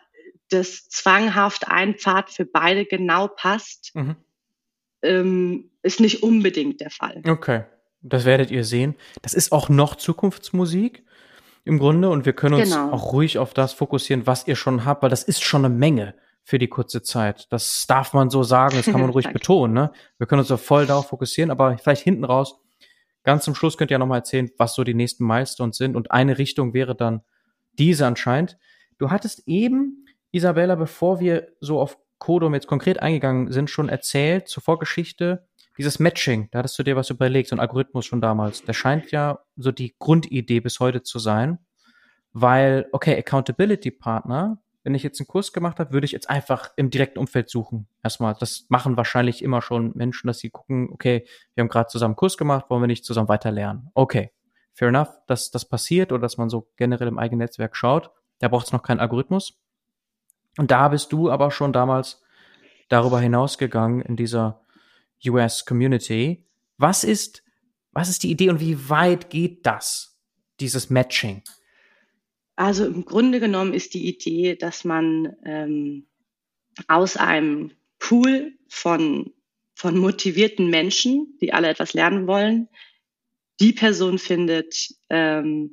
das 0.49 0.87
zwanghaft 0.87 1.67
ein 1.67 1.95
Pfad 1.95 2.29
für 2.29 2.45
beide 2.45 2.85
genau 2.85 3.27
passt, 3.27 3.91
mhm. 3.93 4.15
ähm, 5.01 5.71
ist 5.81 5.99
nicht 5.99 6.23
unbedingt 6.23 6.81
der 6.81 6.91
Fall. 6.91 7.21
Okay. 7.27 7.63
Das 8.01 8.23
werdet 8.23 8.51
ihr 8.51 8.63
sehen. 8.63 8.95
Das 9.23 9.33
ist 9.33 9.51
auch 9.51 9.67
noch 9.67 9.95
Zukunftsmusik 9.95 11.03
im 11.63 11.79
Grunde 11.79 12.09
und 12.09 12.25
wir 12.25 12.33
können 12.33 12.53
uns 12.53 12.69
genau. 12.69 12.91
auch 12.91 13.13
ruhig 13.13 13.39
auf 13.39 13.55
das 13.55 13.73
fokussieren, 13.73 14.27
was 14.27 14.47
ihr 14.47 14.55
schon 14.55 14.85
habt, 14.85 15.01
weil 15.01 15.09
das 15.09 15.23
ist 15.23 15.43
schon 15.43 15.65
eine 15.65 15.73
Menge 15.73 16.13
für 16.45 16.59
die 16.59 16.67
kurze 16.67 17.01
Zeit. 17.01 17.47
Das 17.51 17.85
darf 17.87 18.13
man 18.13 18.29
so 18.29 18.43
sagen, 18.43 18.77
das 18.77 18.85
kann 18.85 19.01
man 19.01 19.09
ruhig 19.11 19.33
betonen. 19.33 19.73
Ne? 19.73 19.91
Wir 20.19 20.27
können 20.27 20.39
uns 20.39 20.47
so 20.47 20.57
voll 20.57 20.85
darauf 20.85 21.07
fokussieren, 21.07 21.49
aber 21.49 21.77
vielleicht 21.79 22.03
hinten 22.03 22.23
raus, 22.23 22.61
ganz 23.23 23.43
zum 23.43 23.55
Schluss 23.55 23.77
könnt 23.77 23.89
ihr 23.89 23.95
ja 23.95 23.99
nochmal 23.99 24.19
erzählen, 24.19 24.49
was 24.57 24.75
so 24.75 24.83
die 24.83 24.93
nächsten 24.93 25.25
Milestones 25.25 25.75
sind. 25.75 25.95
Und 25.95 26.11
eine 26.11 26.37
Richtung 26.37 26.75
wäre 26.75 26.95
dann 26.95 27.21
diese 27.73 28.05
anscheinend. 28.05 28.57
Du 28.99 29.09
hattest 29.09 29.47
eben, 29.47 30.05
Isabella, 30.31 30.75
bevor 30.75 31.19
wir 31.19 31.47
so 31.61 31.81
auf 31.81 31.97
Kodum 32.19 32.53
jetzt 32.53 32.67
konkret 32.67 33.01
eingegangen 33.01 33.51
sind, 33.51 33.71
schon 33.71 33.89
erzählt 33.89 34.47
zur 34.47 34.61
Vorgeschichte, 34.61 35.47
dieses 35.77 35.99
Matching, 35.99 36.47
da 36.51 36.59
hattest 36.59 36.79
du 36.79 36.83
dir 36.83 36.95
was 36.95 37.09
überlegt, 37.09 37.49
so 37.49 37.55
ein 37.55 37.59
Algorithmus 37.59 38.05
schon 38.05 38.21
damals. 38.21 38.63
Der 38.63 38.71
scheint 38.71 39.11
ja 39.11 39.39
so 39.57 39.71
die 39.71 39.95
Grundidee 39.99 40.61
bis 40.61 40.79
heute 40.79 41.03
zu 41.03 41.19
sein, 41.19 41.57
weil, 42.31 42.87
okay, 42.93 43.17
Accountability 43.17 43.91
Partner 43.91 44.61
wenn 44.85 44.93
ich 44.93 45.01
jetzt 45.01 45.19
einen 45.19 45.27
Kurs 45.27 45.51
gemacht 45.51 45.79
habe, 45.79 45.91
würde 45.93 46.05
ich 46.05 46.11
jetzt 46.11 46.29
einfach 46.29 46.71
im 46.75 46.91
direkten 46.91 47.17
Umfeld 47.17 47.49
suchen. 47.49 47.87
Erstmal, 48.03 48.35
das 48.39 48.67
machen 48.69 48.95
wahrscheinlich 48.95 49.41
immer 49.41 49.63
schon 49.63 49.91
Menschen, 49.95 50.27
dass 50.27 50.37
sie 50.37 50.51
gucken, 50.51 50.89
okay, 50.91 51.27
wir 51.55 51.63
haben 51.63 51.69
gerade 51.69 51.89
zusammen 51.89 52.11
einen 52.11 52.17
Kurs 52.17 52.37
gemacht, 52.37 52.69
wollen 52.69 52.83
wir 52.83 52.87
nicht 52.87 53.03
zusammen 53.03 53.27
weiter 53.27 53.51
lernen? 53.51 53.89
Okay, 53.95 54.31
fair 54.75 54.89
enough, 54.89 55.09
dass 55.25 55.49
das 55.49 55.67
passiert 55.67 56.11
oder 56.11 56.21
dass 56.21 56.37
man 56.37 56.51
so 56.51 56.71
generell 56.77 57.07
im 57.07 57.17
eigenen 57.17 57.39
Netzwerk 57.39 57.75
schaut. 57.75 58.11
Da 58.37 58.47
braucht 58.47 58.67
es 58.67 58.73
noch 58.73 58.83
keinen 58.83 58.99
Algorithmus. 58.99 59.59
Und 60.59 60.69
da 60.69 60.87
bist 60.89 61.11
du 61.11 61.31
aber 61.31 61.49
schon 61.49 61.73
damals 61.73 62.21
darüber 62.87 63.19
hinausgegangen 63.19 64.01
in 64.01 64.15
dieser 64.15 64.61
US 65.25 65.65
Community. 65.65 66.47
Was 66.77 67.03
ist, 67.03 67.43
was 67.91 68.07
ist 68.07 68.21
die 68.21 68.29
Idee 68.29 68.51
und 68.51 68.59
wie 68.59 68.87
weit 68.87 69.31
geht 69.31 69.65
das, 69.65 70.21
dieses 70.59 70.91
Matching? 70.91 71.41
Also 72.55 72.85
im 72.85 73.05
Grunde 73.05 73.39
genommen 73.39 73.73
ist 73.73 73.93
die 73.93 74.07
Idee, 74.07 74.55
dass 74.55 74.85
man 74.85 75.35
ähm, 75.43 76.07
aus 76.87 77.17
einem 77.17 77.71
Pool 77.99 78.53
von, 78.67 79.33
von 79.73 79.97
motivierten 79.97 80.69
Menschen, 80.69 81.37
die 81.41 81.53
alle 81.53 81.69
etwas 81.69 81.93
lernen 81.93 82.27
wollen, 82.27 82.69
die 83.59 83.73
Person 83.73 84.19
findet, 84.19 84.89
ähm, 85.09 85.71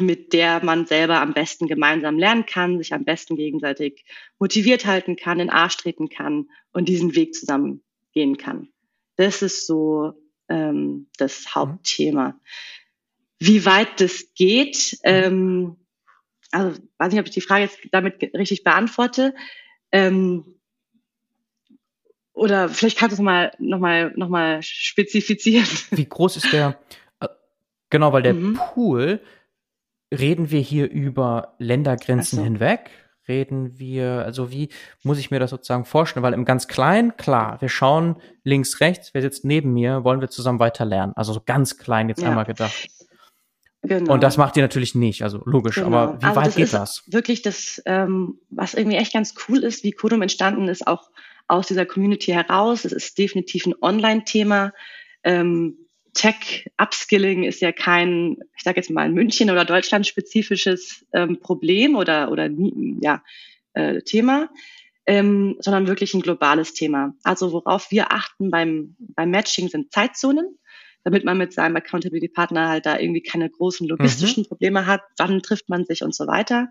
mit 0.00 0.32
der 0.32 0.64
man 0.64 0.86
selber 0.86 1.20
am 1.20 1.34
besten 1.34 1.68
gemeinsam 1.68 2.18
lernen 2.18 2.46
kann, 2.46 2.78
sich 2.78 2.92
am 2.92 3.04
besten 3.04 3.36
gegenseitig 3.36 4.04
motiviert 4.38 4.86
halten 4.86 5.16
kann, 5.16 5.38
in 5.40 5.50
Arsch 5.50 5.76
treten 5.76 6.08
kann 6.08 6.48
und 6.72 6.88
diesen 6.88 7.14
Weg 7.14 7.34
zusammen 7.34 7.82
gehen 8.12 8.36
kann. 8.36 8.68
Das 9.16 9.42
ist 9.42 9.66
so 9.66 10.14
ähm, 10.48 11.08
das 11.16 11.44
mhm. 11.44 11.54
Hauptthema. 11.54 12.40
Wie 13.38 13.64
weit 13.66 14.00
das 14.00 14.34
geht, 14.34 14.98
ähm, 15.04 15.76
also 16.54 16.80
weiß 16.98 17.12
nicht, 17.12 17.20
ob 17.20 17.26
ich 17.26 17.34
die 17.34 17.40
Frage 17.40 17.64
jetzt 17.64 17.78
damit 17.90 18.22
richtig 18.34 18.64
beantworte. 18.64 19.34
Ähm, 19.92 20.44
oder 22.32 22.68
vielleicht 22.68 22.98
kannst 22.98 23.16
du 23.16 23.22
es 23.22 23.24
mal 23.24 23.52
nochmal 23.58 24.12
noch 24.16 24.28
mal 24.28 24.62
spezifizieren. 24.62 25.66
Wie 25.90 26.08
groß 26.08 26.36
ist 26.36 26.52
der? 26.52 26.78
Äh, 27.20 27.28
genau, 27.90 28.12
weil 28.12 28.22
der 28.22 28.34
mhm. 28.34 28.54
Pool, 28.54 29.20
reden 30.12 30.50
wir 30.50 30.60
hier 30.60 30.90
über 30.90 31.54
Ländergrenzen 31.58 32.38
so. 32.38 32.44
hinweg? 32.44 32.90
Reden 33.26 33.78
wir, 33.78 34.22
also 34.24 34.50
wie 34.50 34.68
muss 35.02 35.18
ich 35.18 35.30
mir 35.30 35.40
das 35.40 35.50
sozusagen 35.50 35.86
vorstellen? 35.86 36.22
Weil 36.22 36.34
im 36.34 36.44
ganz 36.44 36.68
Kleinen, 36.68 37.16
klar, 37.16 37.58
wir 37.62 37.70
schauen 37.70 38.16
links, 38.42 38.80
rechts, 38.80 39.14
wer 39.14 39.22
sitzt 39.22 39.46
neben 39.46 39.72
mir, 39.72 40.04
wollen 40.04 40.20
wir 40.20 40.28
zusammen 40.28 40.58
weiter 40.58 40.84
lernen. 40.84 41.14
Also 41.16 41.32
so 41.32 41.40
ganz 41.44 41.78
klein 41.78 42.10
jetzt 42.10 42.20
ja. 42.20 42.28
einmal 42.28 42.44
gedacht. 42.44 42.88
Genau. 43.84 44.14
Und 44.14 44.22
das 44.22 44.38
macht 44.38 44.56
ihr 44.56 44.62
natürlich 44.62 44.94
nicht, 44.94 45.22
also 45.22 45.42
logisch. 45.44 45.76
Genau. 45.76 45.88
Aber 45.88 46.20
wie 46.20 46.24
also 46.24 46.36
weit 46.36 46.46
das 46.46 46.54
geht 46.56 46.72
das? 46.72 47.04
Wirklich 47.06 47.42
das, 47.42 47.82
ähm, 47.84 48.38
was 48.48 48.74
irgendwie 48.74 48.96
echt 48.96 49.12
ganz 49.12 49.34
cool 49.48 49.58
ist, 49.62 49.84
wie 49.84 49.92
Kodum 49.92 50.22
entstanden 50.22 50.68
ist, 50.68 50.86
auch 50.86 51.10
aus 51.48 51.66
dieser 51.66 51.84
Community 51.84 52.32
heraus. 52.32 52.86
Es 52.86 52.92
ist 52.92 53.18
definitiv 53.18 53.66
ein 53.66 53.74
Online-Thema. 53.80 54.72
Ähm, 55.22 55.76
Tech-Upskilling 56.14 57.44
ist 57.44 57.60
ja 57.60 57.72
kein, 57.72 58.38
ich 58.56 58.62
sage 58.62 58.76
jetzt 58.76 58.90
mal, 58.90 59.10
München 59.10 59.50
oder 59.50 59.64
Deutschland 59.64 60.06
spezifisches 60.06 61.04
ähm, 61.12 61.40
Problem 61.40 61.96
oder, 61.96 62.30
oder 62.30 62.48
ja, 63.00 63.22
äh, 63.74 64.00
Thema, 64.00 64.48
ähm, 65.06 65.56
sondern 65.58 65.88
wirklich 65.88 66.14
ein 66.14 66.22
globales 66.22 66.72
Thema. 66.72 67.14
Also 67.22 67.52
worauf 67.52 67.90
wir 67.90 68.12
achten 68.12 68.50
beim, 68.50 68.96
beim 68.98 69.30
Matching 69.30 69.68
sind 69.68 69.92
Zeitzonen 69.92 70.56
damit 71.04 71.24
man 71.24 71.38
mit 71.38 71.52
seinem 71.52 71.76
Accountability 71.76 72.28
Partner 72.28 72.68
halt 72.68 72.86
da 72.86 72.98
irgendwie 72.98 73.22
keine 73.22 73.48
großen 73.48 73.86
logistischen 73.86 74.42
mhm. 74.42 74.48
Probleme 74.48 74.86
hat. 74.86 75.02
Wann 75.18 75.42
trifft 75.42 75.68
man 75.68 75.84
sich 75.84 76.02
und 76.02 76.14
so 76.14 76.26
weiter. 76.26 76.68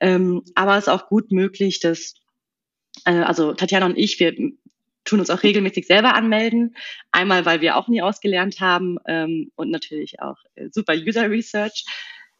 Ähm, 0.00 0.42
aber 0.54 0.76
es 0.76 0.84
ist 0.84 0.88
auch 0.88 1.08
gut 1.08 1.32
möglich, 1.32 1.80
dass, 1.80 2.14
äh, 3.04 3.12
also 3.12 3.52
Tatjana 3.52 3.86
und 3.86 3.98
ich, 3.98 4.20
wir 4.20 4.32
tun 5.04 5.20
uns 5.20 5.28
auch 5.28 5.42
regelmäßig 5.42 5.86
selber 5.86 6.14
anmelden. 6.14 6.76
Einmal, 7.10 7.44
weil 7.44 7.60
wir 7.60 7.76
auch 7.76 7.88
nie 7.88 8.00
ausgelernt 8.00 8.60
haben 8.60 8.98
ähm, 9.06 9.50
und 9.56 9.70
natürlich 9.70 10.20
auch 10.20 10.38
äh, 10.54 10.68
super 10.70 10.94
User 10.94 11.28
Research. 11.28 11.84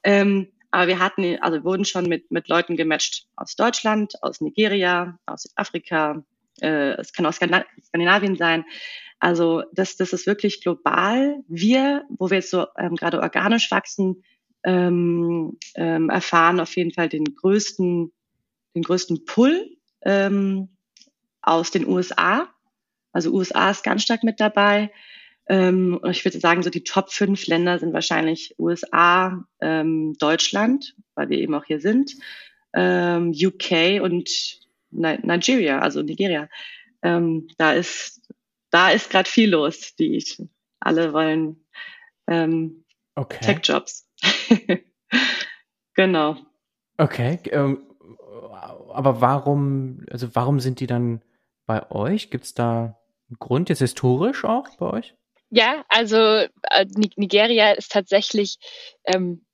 Ähm, 0.05 0.49
aber 0.71 0.89
wir 0.89 0.99
hatten, 0.99 1.39
also 1.41 1.63
wurden 1.63 1.85
schon 1.85 2.09
mit, 2.09 2.31
mit 2.31 2.49
Leuten 2.49 2.77
gematcht 2.77 3.27
aus 3.37 3.55
Deutschland, 3.55 4.15
aus 4.23 4.41
Nigeria, 4.41 5.19
aus 5.27 5.43
Südafrika, 5.43 6.25
äh, 6.61 6.95
es 6.95 7.13
kann 7.13 7.27
auch 7.27 7.33
Skandinavien 7.33 8.37
sein. 8.37 8.65
Also 9.25 9.63
das, 9.73 9.97
das 9.97 10.13
ist 10.13 10.27
wirklich 10.27 10.61
global. 10.61 11.43
Wir, 11.49 12.05
wo 12.11 12.29
wir 12.29 12.37
jetzt 12.37 12.51
so 12.51 12.67
ähm, 12.77 12.95
gerade 12.95 13.23
organisch 13.23 13.71
wachsen, 13.71 14.23
ähm, 14.65 15.57
ähm, 15.77 16.11
erfahren 16.11 16.61
auf 16.61 16.77
jeden 16.77 16.93
Fall 16.93 17.09
den 17.09 17.25
größten, 17.35 18.13
den 18.75 18.83
größten 18.83 19.25
Pull 19.25 19.79
ähm, 20.03 20.77
aus 21.41 21.71
den 21.71 21.89
USA. 21.89 22.51
Also 23.13 23.33
USA 23.33 23.71
ist 23.71 23.83
ganz 23.83 24.03
stark 24.03 24.25
mit 24.25 24.41
dabei. 24.41 24.93
Ähm, 25.49 25.99
und 26.03 26.11
ich 26.11 26.23
würde 26.23 26.39
sagen, 26.39 26.63
so 26.63 26.69
die 26.69 26.85
Top 26.85 27.11
fünf 27.11 27.47
Länder 27.47 27.79
sind 27.79 27.95
wahrscheinlich 27.95 28.55
USA, 28.59 29.43
ähm, 29.63 30.17
Deutschland, 30.19 30.97
weil 31.15 31.31
wir 31.31 31.39
eben 31.39 31.55
auch 31.55 31.65
hier 31.65 31.81
sind, 31.81 32.13
ähm, 32.75 33.31
UK 33.35 34.03
und 34.03 34.61
Nigeria, 34.91 35.79
also 35.79 36.03
Nigeria. 36.03 36.51
Ähm, 37.03 37.49
da 37.57 37.73
ist 37.73 38.21
da 38.75 38.91
ist 38.91 39.09
gerade 39.09 39.31
viel 39.31 39.51
los. 39.51 39.95
Die 39.95 40.23
alle 40.81 41.13
wollen 41.13 41.65
ähm, 42.27 42.85
okay. 43.15 43.39
Tech-Jobs. 43.41 44.09
genau. 45.95 46.37
Okay. 46.99 47.39
Ähm, 47.53 47.87
aber 48.93 49.21
warum, 49.21 50.05
also 50.11 50.35
warum 50.35 50.59
sind 50.59 50.81
die 50.81 50.89
dann 50.89 51.23
bei 51.67 51.89
euch? 51.93 52.31
Gibt 52.31 52.45
es 52.45 52.55
da 52.55 52.99
einen 53.29 53.39
Grund, 53.39 53.69
jetzt 53.69 53.79
historisch 53.79 54.45
auch 54.45 54.69
bei 54.77 54.91
euch? 54.91 55.15
Ja, 55.51 55.85
also 55.89 56.17
äh, 56.17 56.87
Nigeria 57.17 57.73
ist 57.73 57.93
tatsächlich 57.93 58.57
ähm, 59.05 59.47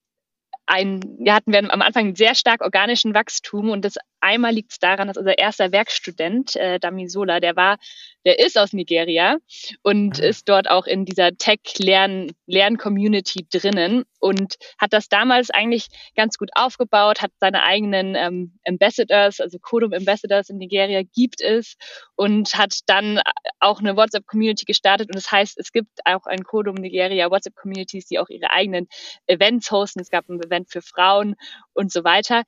ein, 0.65 1.03
wir 1.19 1.35
hatten 1.35 1.53
wir 1.53 1.59
am 1.59 1.83
Anfang 1.83 2.07
einen 2.07 2.17
sehr 2.17 2.35
stark 2.35 2.63
organischen 2.63 3.13
Wachstum 3.13 3.69
und 3.69 3.85
das 3.85 3.97
einmal 4.21 4.53
liegt 4.53 4.73
es 4.73 4.79
daran, 4.79 5.09
dass 5.09 5.17
unser 5.17 5.39
erster 5.39 5.73
Werkstudent, 5.73 6.55
äh, 6.57 6.79
Damisola, 6.79 7.41
der 7.41 7.57
war, 7.57 7.79
der 8.25 8.39
ist 8.39 8.59
aus 8.59 8.73
Nigeria 8.73 9.39
und 9.83 10.19
mhm. 10.19 10.25
ist 10.25 10.49
dort 10.49 10.71
auch 10.71 10.87
in 10.87 11.05
dieser 11.05 11.37
Tech-Lern-Lern-Community 11.37 13.49
drinnen 13.51 14.05
und 14.19 14.57
hat 14.79 14.93
das 14.93 15.09
damals 15.09 15.51
eigentlich 15.51 15.89
ganz 16.15 16.37
gut 16.37 16.51
aufgebaut, 16.55 17.23
hat 17.23 17.33
seine 17.41 17.65
eigenen 17.65 18.15
ähm, 18.15 18.61
Ambassadors, 18.67 19.41
also 19.41 19.59
Kodum 19.59 19.93
Ambassadors 19.93 20.49
in 20.51 20.59
Nigeria 20.59 21.03
gibt 21.03 21.41
es 21.41 21.77
und 22.15 22.57
hat 22.57 22.79
dann 22.87 23.21
auch 23.59 23.81
eine 23.81 23.97
WhatsApp-Community 23.97 24.67
gestartet 24.67 25.09
und 25.09 25.17
das 25.17 25.33
heißt, 25.33 25.59
es 25.59 25.73
gibt 25.73 25.91
auch 26.05 26.27
ein 26.27 26.45
Kodum 26.45 26.75
Nigeria 26.75 27.31
WhatsApp-Communities, 27.31 28.07
die 28.07 28.19
auch 28.19 28.29
ihre 28.29 28.51
eigenen 28.51 28.87
Events 29.27 29.71
hosten. 29.71 30.01
Es 30.01 30.11
gab 30.11 30.29
ein 30.29 30.43
Event 30.43 30.71
für 30.71 30.83
Frauen 30.83 31.37
und 31.73 31.91
so 31.91 32.05
weiter 32.05 32.43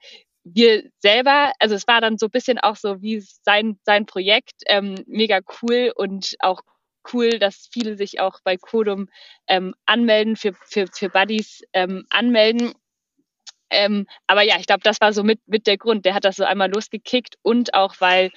wir 0.45 0.91
selber, 0.99 1.53
also 1.59 1.75
es 1.75 1.87
war 1.87 2.01
dann 2.01 2.19
so 2.19 2.27
ein 2.27 2.31
bisschen 2.31 2.59
auch 2.59 2.77
so 2.77 3.01
wie 3.01 3.21
sein, 3.21 3.79
sein 3.85 4.07
Projekt, 4.07 4.63
ähm, 4.67 4.97
mega 5.07 5.41
cool 5.63 5.93
und 5.95 6.35
auch 6.41 6.63
cool, 7.13 7.39
dass 7.39 7.69
viele 7.73 7.97
sich 7.97 8.21
auch 8.21 8.41
bei 8.45 8.57
Kodum 8.57 9.09
ähm, 9.49 9.75
anmelden, 9.87 10.37
für, 10.37 10.53
für, 10.65 10.87
für 10.87 11.09
Buddies 11.09 11.63
ähm, 11.73 12.05
anmelden. 12.11 12.73
Ähm, 13.71 14.07
aber 14.27 14.43
ja, 14.43 14.57
ich 14.59 14.67
glaube, 14.67 14.83
das 14.83 15.01
war 15.01 15.13
so 15.13 15.23
mit, 15.23 15.41
mit 15.47 15.67
der 15.67 15.79
Grund. 15.79 16.05
Der 16.05 16.15
hat 16.15 16.25
das 16.25 16.37
so 16.37 16.45
einmal 16.45 16.71
losgekickt 16.71 17.37
und 17.43 17.75
auch, 17.75 17.95
weil 18.01 18.31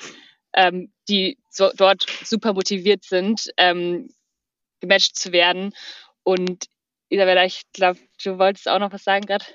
ähm, 0.53 0.91
die 1.09 1.37
so, 1.49 1.69
dort 1.75 2.05
super 2.23 2.53
motiviert 2.53 3.03
sind, 3.03 3.49
ähm, 3.57 4.09
gematcht 4.79 5.17
zu 5.17 5.31
werden. 5.31 5.73
Und 6.23 6.65
Isabella, 7.09 7.45
ich 7.45 7.63
glaube, 7.73 7.99
du 8.23 8.39
wolltest 8.39 8.67
auch 8.67 8.79
noch 8.79 8.91
was 8.91 9.03
sagen 9.03 9.25
gerade. 9.25 9.45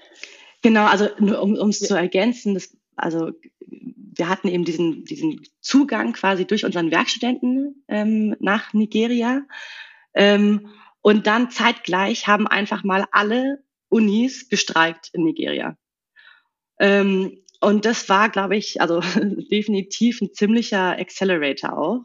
Genau, 0.62 0.86
also 0.86 1.08
nur 1.18 1.40
um 1.40 1.68
es 1.70 1.80
ja. 1.80 1.88
zu 1.88 1.94
ergänzen, 1.94 2.54
das, 2.54 2.76
also 2.96 3.32
wir 3.66 4.28
hatten 4.28 4.48
eben 4.48 4.64
diesen, 4.64 5.04
diesen 5.04 5.40
Zugang 5.60 6.12
quasi 6.12 6.46
durch 6.46 6.64
unseren 6.64 6.90
Werkstudenten 6.90 7.84
ähm, 7.88 8.36
nach 8.40 8.72
Nigeria. 8.74 9.42
Ähm, 10.14 10.68
und 11.00 11.26
dann 11.26 11.50
zeitgleich 11.50 12.26
haben 12.26 12.46
einfach 12.46 12.84
mal 12.84 13.06
alle 13.12 13.64
Unis 13.88 14.48
gestreikt 14.48 15.10
in 15.12 15.24
Nigeria. 15.24 15.76
Ähm, 16.78 17.38
und 17.60 17.84
das 17.84 18.08
war, 18.08 18.28
glaube 18.28 18.56
ich, 18.56 18.80
also 18.80 19.00
definitiv 19.50 20.20
ein 20.20 20.32
ziemlicher 20.32 20.98
Accelerator 20.98 21.78
auch. 21.78 22.04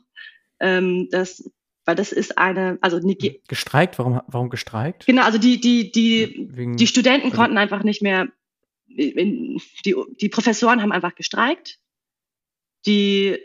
Ähm, 0.60 1.10
das, 1.12 1.50
weil 1.86 1.96
das 1.96 2.12
ist 2.12 2.38
eine, 2.38 2.78
also 2.82 3.00
Niger 3.00 3.36
gestreikt. 3.48 4.00
Warum, 4.00 4.22
warum 4.28 4.50
gestreikt? 4.50 5.06
Genau, 5.06 5.24
also 5.24 5.38
die 5.38 5.60
die 5.60 5.91
die 5.91 6.48
Wegen, 6.52 6.78
die 6.78 6.88
Studenten 6.88 7.28
also, 7.28 7.38
konnten 7.38 7.58
einfach 7.58 7.84
nicht 7.84 8.02
mehr 8.02 8.28
die, 8.95 9.95
die 10.21 10.29
Professoren 10.29 10.81
haben 10.81 10.91
einfach 10.91 11.15
gestreikt. 11.15 11.79
Die, 12.86 13.38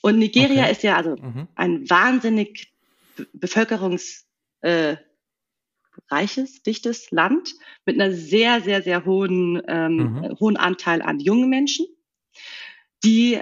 und 0.00 0.18
Nigeria 0.18 0.62
okay. 0.62 0.72
ist 0.72 0.82
ja 0.82 0.96
also 0.96 1.16
mhm. 1.16 1.48
ein 1.54 1.88
wahnsinnig 1.88 2.72
bevölkerungsreiches, 3.32 4.26
äh, 4.62 4.96
dichtes 6.66 7.10
Land 7.10 7.54
mit 7.84 8.00
einer 8.00 8.12
sehr, 8.12 8.60
sehr, 8.60 8.82
sehr 8.82 9.04
hohen, 9.04 9.62
ähm, 9.68 9.96
mhm. 9.96 10.36
hohen 10.40 10.56
Anteil 10.56 11.02
an 11.02 11.20
jungen 11.20 11.48
Menschen, 11.48 11.86
die 13.04 13.40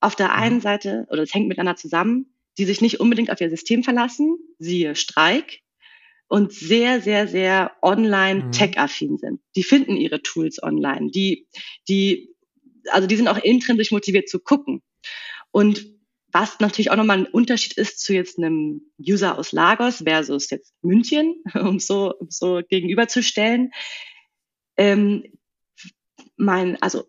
auf 0.00 0.14
der 0.14 0.34
einen 0.34 0.56
mhm. 0.56 0.60
Seite, 0.60 1.06
oder 1.10 1.22
es 1.22 1.34
hängt 1.34 1.48
miteinander 1.48 1.76
zusammen, 1.76 2.32
die 2.58 2.64
sich 2.64 2.80
nicht 2.80 3.00
unbedingt 3.00 3.30
auf 3.30 3.40
ihr 3.40 3.50
System 3.50 3.82
verlassen, 3.82 4.38
siehe 4.58 4.94
Streik, 4.94 5.60
und 6.28 6.52
sehr, 6.52 7.00
sehr, 7.00 7.28
sehr 7.28 7.72
online 7.82 8.44
mhm. 8.44 8.52
tech-affin 8.52 9.18
sind. 9.18 9.40
Die 9.54 9.62
finden 9.62 9.96
ihre 9.96 10.22
Tools 10.22 10.62
online. 10.62 11.10
Die, 11.10 11.46
die, 11.88 12.34
also 12.88 13.06
die 13.06 13.16
sind 13.16 13.28
auch 13.28 13.38
intrinsisch 13.38 13.92
motiviert 13.92 14.28
zu 14.28 14.40
gucken. 14.40 14.82
Und 15.50 15.86
was 16.32 16.58
natürlich 16.60 16.90
auch 16.90 16.96
nochmal 16.96 17.18
ein 17.18 17.26
Unterschied 17.26 17.74
ist 17.74 18.00
zu 18.00 18.12
jetzt 18.12 18.38
einem 18.38 18.82
User 18.98 19.38
aus 19.38 19.52
Lagos 19.52 20.02
versus 20.04 20.50
jetzt 20.50 20.74
München, 20.82 21.42
um 21.54 21.78
so, 21.78 22.12
um 22.18 22.30
so 22.30 22.60
gegenüberzustellen. 22.68 23.72
Ähm, 24.76 25.24
mein, 26.36 26.80
also 26.82 27.04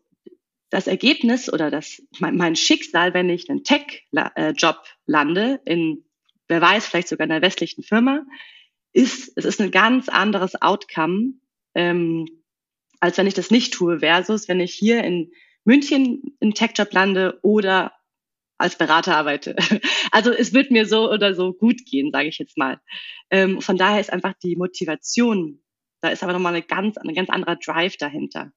das 0.69 0.87
Ergebnis 0.87 1.51
oder 1.51 1.71
das, 1.71 2.01
mein, 2.19 2.37
mein 2.37 2.55
Schicksal, 2.55 3.13
wenn 3.13 3.29
ich 3.29 3.49
einen 3.49 3.63
Tech-Job 3.63 4.83
lande 5.05 5.59
in, 5.65 6.05
wer 6.47 6.61
weiß, 6.61 6.85
vielleicht 6.85 7.07
sogar 7.07 7.25
in 7.25 7.31
einer 7.31 7.41
westlichen 7.41 7.83
Firma, 7.83 8.25
ist, 8.97 9.31
es 9.35 9.45
ist 9.45 9.61
ein 9.61 9.69
ganz 9.69 10.09
anderes 10.09 10.59
Outcome, 10.59 11.33
ähm, 11.75 12.25
als 12.99 13.19
wenn 13.19 13.27
ich 13.27 13.35
das 13.35 13.51
nicht 13.51 13.71
tue, 13.71 13.99
versus 13.99 14.47
wenn 14.47 14.59
ich 14.59 14.73
hier 14.73 15.03
in 15.03 15.31
München 15.65 16.35
in 16.39 16.55
Tech-Job 16.55 16.91
lande 16.91 17.37
oder 17.43 17.93
als 18.57 18.75
Berater 18.77 19.15
arbeite. 19.15 19.55
Also 20.11 20.31
es 20.31 20.51
wird 20.53 20.71
mir 20.71 20.87
so 20.87 21.11
oder 21.11 21.35
so 21.35 21.53
gut 21.53 21.85
gehen, 21.85 22.11
sage 22.11 22.29
ich 22.29 22.39
jetzt 22.39 22.57
mal. 22.57 22.79
Ähm, 23.29 23.61
von 23.61 23.77
daher 23.77 23.99
ist 23.99 24.11
einfach 24.11 24.33
die 24.41 24.55
Motivation, 24.55 25.61
da 26.01 26.09
ist 26.09 26.23
aber 26.23 26.33
nochmal 26.33 26.55
eine 26.55 26.63
ganz, 26.63 26.97
ein 26.97 27.13
ganz 27.13 27.29
anderer 27.29 27.57
Drive 27.57 27.97
dahinter. 27.97 28.51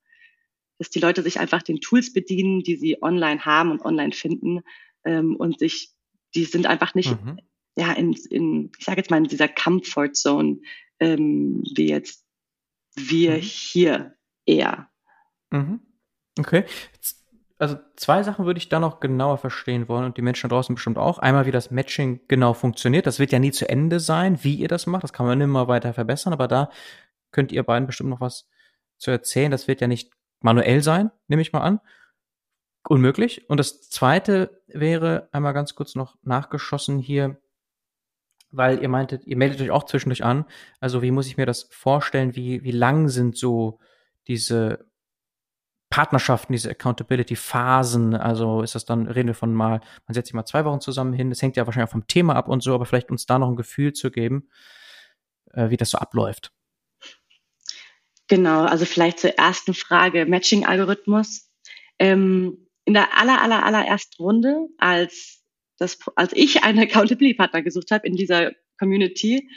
Dass 0.79 0.89
die 0.89 1.01
Leute 1.01 1.23
sich 1.23 1.39
einfach 1.39 1.63
den 1.63 1.81
Tools 1.81 2.15
bedienen, 2.15 2.61
die 2.61 2.77
sie 2.77 3.03
online 3.03 3.45
haben 3.45 3.73
und 3.73 3.85
online 3.85 4.13
finden 4.13 4.61
ähm, 5.05 5.37
und 5.37 5.59
sich, 5.59 5.91
die 6.35 6.45
sind 6.45 6.67
einfach 6.67 6.95
nicht 6.95 7.11
mhm 7.11 7.37
ja, 7.77 7.93
in, 7.93 8.13
in 8.31 8.73
ich 8.79 8.85
sage 8.85 8.99
jetzt 8.99 9.11
mal, 9.11 9.19
in 9.19 9.25
dieser 9.25 9.49
Comfort 9.49 10.13
Zone, 10.15 10.61
ähm, 10.99 11.63
wie 11.75 11.89
jetzt 11.89 12.25
wir 12.95 13.37
mhm. 13.37 13.41
hier 13.41 14.15
eher. 14.47 14.89
Mhm. 15.51 15.81
Okay. 16.39 16.65
Also 17.59 17.77
zwei 17.97 18.23
Sachen 18.23 18.47
würde 18.47 18.59
ich 18.59 18.71
da 18.71 18.81
noch 18.81 19.01
genauer 19.01 19.37
verstehen 19.37 19.87
wollen 19.87 20.07
und 20.07 20.17
die 20.17 20.23
Menschen 20.23 20.49
da 20.49 20.57
draußen 20.57 20.75
bestimmt 20.75 20.97
auch. 20.97 21.19
Einmal, 21.19 21.45
wie 21.45 21.51
das 21.51 21.71
Matching 21.71 22.21
genau 22.27 22.55
funktioniert. 22.55 23.07
Das 23.07 23.19
wird 23.19 23.33
ja 23.33 23.39
nie 23.39 23.51
zu 23.51 23.69
Ende 23.69 24.01
sein, 24.01 24.43
wie 24.43 24.55
ihr 24.55 24.69
das 24.69 24.87
macht. 24.87 25.03
Das 25.03 25.13
kann 25.13 25.27
man 25.27 25.41
immer 25.41 25.69
weiter 25.69 25.93
verbessern, 25.93 26.33
aber 26.33 26.49
da 26.49 26.71
könnt 27.33 27.53
ihr 27.53 27.63
beiden 27.63 27.87
bestimmt 27.87 28.09
noch 28.09 28.21
was 28.21 28.49
zu 28.97 29.11
erzählen. 29.11 29.51
Das 29.51 29.69
wird 29.69 29.83
ja 29.83 29.89
nicht 29.89 30.11
manuell 30.41 30.83
sein, 30.83 31.11
nehme 31.29 31.43
ich 31.43 31.53
mal 31.53 31.61
an. 31.61 31.81
Unmöglich. 32.89 33.49
Und 33.51 33.59
das 33.59 33.91
zweite 33.91 34.63
wäre 34.67 35.29
einmal 35.33 35.53
ganz 35.53 35.75
kurz 35.75 35.95
noch 35.95 36.17
nachgeschossen 36.23 36.99
hier 36.99 37.39
weil 38.51 38.83
ihr 38.83 38.89
meintet, 38.89 39.27
ihr 39.27 39.37
meldet 39.37 39.61
euch 39.61 39.71
auch 39.71 39.85
zwischendurch 39.85 40.25
an. 40.25 40.45
Also 40.81 41.03
wie 41.03 41.11
muss 41.11 41.27
ich 41.27 41.37
mir 41.37 41.47
das 41.47 41.69
vorstellen? 41.71 42.35
Wie, 42.35 42.63
wie 42.65 42.73
lang 42.73 43.09
sind 43.09 43.37
so 43.37 43.79
diese 44.27 44.91
Partnerschaften, 45.91 46.53
diese 46.53 46.71
Accountability-Phasen? 46.71 48.15
Also 48.15 48.63
ist 48.63 48.75
das 48.75 48.85
dann, 48.85 49.07
reden 49.07 49.29
wir 49.29 49.35
von 49.35 49.55
mal, 49.55 49.81
man 50.07 50.15
setzt 50.15 50.29
sich 50.29 50.35
mal 50.35 50.47
zwei 50.47 50.65
Wochen 50.65 50.81
zusammen 50.81 51.13
hin. 51.13 51.31
Das 51.31 51.43
hängt 51.43 51.57
ja 51.57 51.67
wahrscheinlich 51.67 51.89
auch 51.89 51.93
vom 51.93 52.07
Thema 52.07 52.37
ab 52.37 52.49
und 52.49 52.63
so, 52.63 52.75
aber 52.75 52.87
vielleicht 52.87 53.11
uns 53.11 53.27
da 53.27 53.39
noch 53.39 53.49
ein 53.49 53.57
Gefühl 53.57 53.93
zu 53.93 54.11
geben, 54.11 54.49
äh, 55.53 55.71
wie 55.71 55.77
das 55.77 55.91
so 55.91 55.99
abläuft. 55.99 56.53
Genau, 58.29 58.63
also 58.63 58.85
vielleicht 58.85 59.19
zur 59.19 59.37
ersten 59.39 59.75
Frage, 59.75 60.25
Matching-Algorithmus. 60.27 61.51
Ähm, 61.99 62.69
in 62.85 62.95
der 62.95 63.17
aller, 63.17 63.43
aller, 63.43 63.65
allerersten 63.65 64.23
Runde, 64.23 64.69
als 64.79 65.40
dass 65.81 65.99
als 66.15 66.33
ich 66.35 66.63
einen 66.63 66.79
Accountability-Partner 66.79 67.63
gesucht 67.63 67.91
habe 67.91 68.07
in 68.07 68.15
dieser 68.15 68.53
Community 68.79 69.51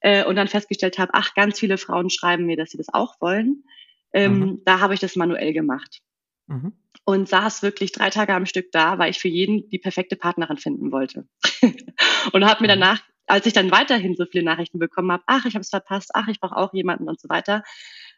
äh, 0.00 0.24
und 0.24 0.36
dann 0.36 0.48
festgestellt 0.48 0.98
habe, 0.98 1.12
ach, 1.14 1.34
ganz 1.34 1.58
viele 1.58 1.78
Frauen 1.78 2.10
schreiben 2.10 2.46
mir, 2.46 2.56
dass 2.56 2.70
sie 2.70 2.78
das 2.78 2.92
auch 2.92 3.20
wollen, 3.20 3.64
ähm, 4.12 4.38
mhm. 4.38 4.62
da 4.64 4.80
habe 4.80 4.94
ich 4.94 5.00
das 5.00 5.16
manuell 5.16 5.52
gemacht. 5.52 6.00
Mhm. 6.46 6.72
Und 7.04 7.28
saß 7.28 7.62
wirklich 7.62 7.92
drei 7.92 8.10
Tage 8.10 8.34
am 8.34 8.46
Stück 8.46 8.70
da, 8.72 8.98
weil 8.98 9.10
ich 9.10 9.18
für 9.18 9.28
jeden 9.28 9.68
die 9.70 9.78
perfekte 9.78 10.16
Partnerin 10.16 10.58
finden 10.58 10.92
wollte. 10.92 11.26
und 12.32 12.44
habe 12.44 12.62
mir 12.62 12.74
mhm. 12.74 12.80
danach, 12.80 13.02
als 13.26 13.46
ich 13.46 13.52
dann 13.52 13.70
weiterhin 13.70 14.16
so 14.16 14.26
viele 14.26 14.44
Nachrichten 14.44 14.78
bekommen 14.78 15.12
habe, 15.12 15.22
ach, 15.26 15.46
ich 15.46 15.54
habe 15.54 15.62
es 15.62 15.70
verpasst, 15.70 16.10
ach, 16.14 16.28
ich 16.28 16.40
brauche 16.40 16.56
auch 16.56 16.74
jemanden 16.74 17.08
und 17.08 17.20
so 17.20 17.28
weiter, 17.28 17.62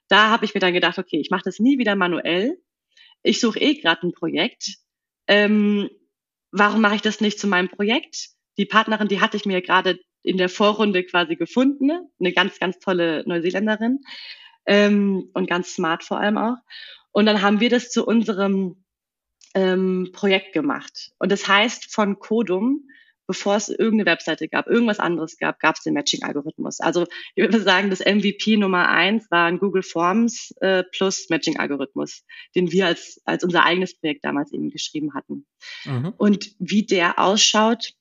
da 0.08 0.30
habe 0.30 0.44
ich 0.44 0.54
mir 0.54 0.60
dann 0.60 0.74
gedacht, 0.74 0.98
okay, 0.98 1.20
ich 1.20 1.30
mache 1.30 1.44
das 1.44 1.58
nie 1.58 1.78
wieder 1.78 1.94
manuell. 1.94 2.58
Ich 3.22 3.40
suche 3.40 3.60
eh 3.60 3.74
gerade 3.74 4.06
ein 4.06 4.12
Projekt. 4.12 4.78
Ähm, 5.28 5.88
warum 6.52 6.80
mache 6.80 6.94
ich 6.94 7.02
das 7.02 7.20
nicht 7.20 7.40
zu 7.40 7.48
meinem 7.48 7.68
Projekt? 7.68 8.28
Die 8.58 8.66
Partnerin, 8.66 9.08
die 9.08 9.20
hatte 9.20 9.36
ich 9.36 9.46
mir 9.46 9.60
gerade 9.62 9.98
in 10.22 10.36
der 10.36 10.48
Vorrunde 10.48 11.02
quasi 11.02 11.34
gefunden, 11.34 11.86
ne? 11.86 12.06
eine 12.20 12.32
ganz, 12.32 12.60
ganz 12.60 12.78
tolle 12.78 13.24
Neuseeländerin 13.26 14.00
ähm, 14.66 15.30
und 15.34 15.48
ganz 15.48 15.74
smart 15.74 16.04
vor 16.04 16.20
allem 16.20 16.38
auch. 16.38 16.58
Und 17.10 17.26
dann 17.26 17.42
haben 17.42 17.60
wir 17.60 17.70
das 17.70 17.90
zu 17.90 18.06
unserem 18.06 18.84
ähm, 19.54 20.10
Projekt 20.12 20.52
gemacht. 20.52 21.10
Und 21.18 21.32
das 21.32 21.48
heißt 21.48 21.92
von 21.92 22.18
Codum 22.18 22.88
bevor 23.32 23.56
es 23.56 23.70
irgendeine 23.70 24.04
Webseite 24.04 24.46
gab, 24.46 24.66
irgendwas 24.66 24.98
anderes 24.98 25.38
gab, 25.38 25.58
gab 25.58 25.76
es 25.76 25.82
den 25.82 25.94
Matching-Algorithmus. 25.94 26.80
Also 26.80 27.06
ich 27.34 27.42
würde 27.42 27.62
sagen, 27.62 27.88
das 27.88 28.00
MVP 28.00 28.58
Nummer 28.58 28.90
eins 28.90 29.30
war 29.30 29.46
ein 29.46 29.58
Google 29.58 29.82
Forms 29.82 30.54
äh, 30.60 30.84
plus 30.84 31.30
Matching-Algorithmus, 31.30 32.24
den 32.54 32.70
wir 32.72 32.86
als, 32.86 33.22
als 33.24 33.42
unser 33.42 33.64
eigenes 33.64 33.98
Projekt 33.98 34.22
damals 34.22 34.52
eben 34.52 34.68
geschrieben 34.68 35.14
hatten. 35.14 35.46
Mhm. 35.86 36.12
Und 36.18 36.54
wie 36.58 36.84
der 36.84 37.18
ausschaut, 37.18 37.94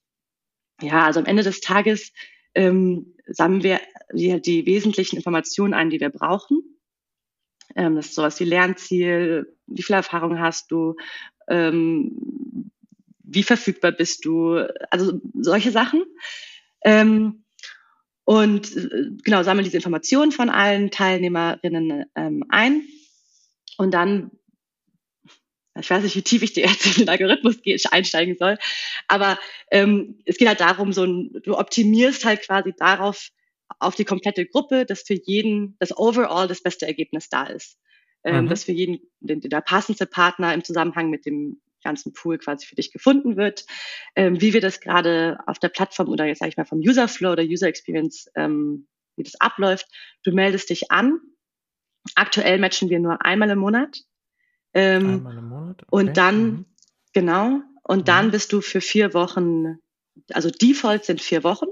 ja, 0.82 1.06
also 1.06 1.22
am 1.22 1.26
Ende 1.26 1.44
des 1.44 1.62
Tages 1.62 2.12
ähm, 2.54 3.16
sammeln 3.26 3.64
wir 3.64 3.80
die, 4.12 4.42
die 4.42 4.66
wesentlichen 4.66 5.16
Informationen 5.16 5.74
ein, 5.74 5.90
die 5.90 6.02
wir 6.02 6.10
brauchen. 6.10 6.78
Ähm, 7.78 7.96
das 7.96 8.08
ist 8.08 8.16
sowas 8.16 8.38
wie 8.42 8.46
Lernziel, 8.46 9.58
wie 9.68 9.82
viel 9.82 9.96
Erfahrung 9.96 10.40
hast 10.40 10.72
du, 10.72 10.98
ähm, 11.48 12.70
wie 13.34 13.44
verfügbar 13.44 13.92
bist 13.92 14.26
du, 14.26 14.58
also 14.90 15.20
solche 15.34 15.72
Sachen. 15.72 16.04
Ähm, 16.84 17.44
und 18.24 18.76
äh, 18.76 19.12
genau, 19.24 19.44
sammeln 19.44 19.66
diese 19.66 19.78
Informationen 19.78 20.32
von 20.32 20.50
allen 20.50 20.92
Teilnehmerinnen 20.92 22.06
ähm, 22.16 22.44
ein. 22.50 22.84
Und 23.78 23.94
dann, 23.94 24.32
ich 25.80 25.90
weiß 25.90 26.04
nicht, 26.04 26.16
wie 26.16 26.22
tief 26.22 26.44
ich 26.44 26.56
jetzt 26.56 26.86
in 26.86 27.06
den 27.06 27.10
Algorithmus 27.10 27.58
einsteigen 27.90 28.36
soll, 28.38 28.58
aber 29.08 29.40
ähm, 29.72 30.20
es 30.26 30.38
geht 30.38 30.48
halt 30.48 30.62
darum, 30.62 30.94
so 30.94 31.04
ein, 31.04 31.32
du 31.44 31.58
optimierst 31.58 32.26
halt 32.26 32.42
quasi 32.42 32.74
darauf, 32.78 33.30
auf 33.80 33.96
die 33.96 34.06
komplette 34.06 34.46
Gruppe, 34.46 34.86
dass 34.86 35.02
für 35.02 35.14
jeden 35.14 35.76
das 35.80 35.98
overall 35.98 36.48
das 36.48 36.62
beste 36.62 36.86
Ergebnis 36.86 37.30
da 37.30 37.46
ist. 37.46 37.78
Ähm, 38.24 38.46
mhm. 38.46 38.50
Dass 38.50 38.66
für 38.66 38.74
jeden 38.74 39.00
den, 39.20 39.42
der 39.42 39.62
passendste 39.62 40.06
Partner 40.06 40.54
im 40.54 40.64
Zusammenhang 40.64 41.10
mit 41.10 41.26
dem 41.26 41.60
ganzen 41.84 42.14
Pool 42.14 42.38
quasi 42.38 42.66
für 42.66 42.76
dich 42.76 42.92
gefunden 42.92 43.38
wird. 43.38 43.66
Ähm, 44.16 44.40
wie 44.42 44.54
wir 44.54 44.62
das 44.62 44.80
gerade 44.80 45.40
auf 45.48 45.60
der 45.60 45.70
Plattform 45.70 46.10
oder 46.10 46.26
jetzt 46.26 46.40
sage 46.40 46.50
ich 46.50 46.58
mal 46.58 46.66
vom 46.66 46.80
User 46.80 47.08
Flow 47.08 47.32
oder 47.32 47.44
User 47.44 47.68
Experience, 47.68 48.30
ähm, 48.36 48.88
wie 49.16 49.24
das 49.24 49.40
abläuft. 49.40 49.88
Du 50.24 50.32
meldest 50.32 50.70
dich 50.70 50.92
an. 50.92 51.20
Aktuell 52.16 52.60
matchen 52.60 52.90
wir 52.90 53.00
nur 53.00 53.24
einmal 53.24 53.50
im 53.50 53.60
Monat. 53.60 54.00
Ähm, 54.74 55.18
einmal 55.18 55.38
im 55.38 55.50
Monat? 55.50 55.84
Okay. 55.84 55.90
Und 55.92 56.18
dann, 56.18 56.44
mhm. 56.44 56.66
genau, 57.14 57.62
und 57.84 58.00
mhm. 58.00 58.06
dann 58.06 58.32
bist 58.32 58.54
du 58.54 58.62
für 58.62 58.82
vier 58.82 59.14
Wochen, 59.14 59.78
also 60.32 60.50
Default 60.50 61.06
sind 61.06 61.22
vier 61.22 61.44
Wochen. 61.44 61.68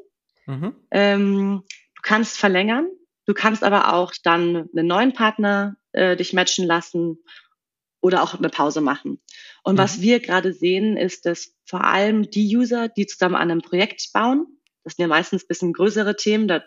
Mhm. 0.46 0.76
Ähm, 0.92 1.64
du 1.96 2.02
kannst 2.02 2.38
verlängern. 2.38 2.88
Du 3.26 3.34
kannst 3.34 3.64
aber 3.64 3.94
auch 3.94 4.14
dann 4.24 4.70
einen 4.76 4.88
neuen 4.88 5.14
Partner 5.14 5.76
äh, 5.92 6.16
dich 6.16 6.34
matchen 6.34 6.66
lassen 6.66 7.20
oder 8.02 8.24
auch 8.24 8.34
eine 8.34 8.50
Pause 8.50 8.82
machen. 8.82 9.22
Und 9.64 9.76
mhm. 9.76 9.80
was 9.80 10.02
wir 10.02 10.20
gerade 10.20 10.54
sehen, 10.54 10.98
ist, 10.98 11.26
dass 11.26 11.56
vor 11.66 11.84
allem 11.84 12.30
die 12.30 12.56
User, 12.56 12.88
die 12.90 13.06
zusammen 13.06 13.36
an 13.36 13.52
einem 13.52 13.62
Projekt 13.62 14.12
bauen, 14.14 14.48
das 14.84 14.96
sind 14.96 15.04
ja 15.04 15.08
meistens 15.08 15.44
ein 15.44 15.48
bisschen 15.48 15.74
größere 15.74 16.16
Themen, 16.16 16.48
da 16.48 16.64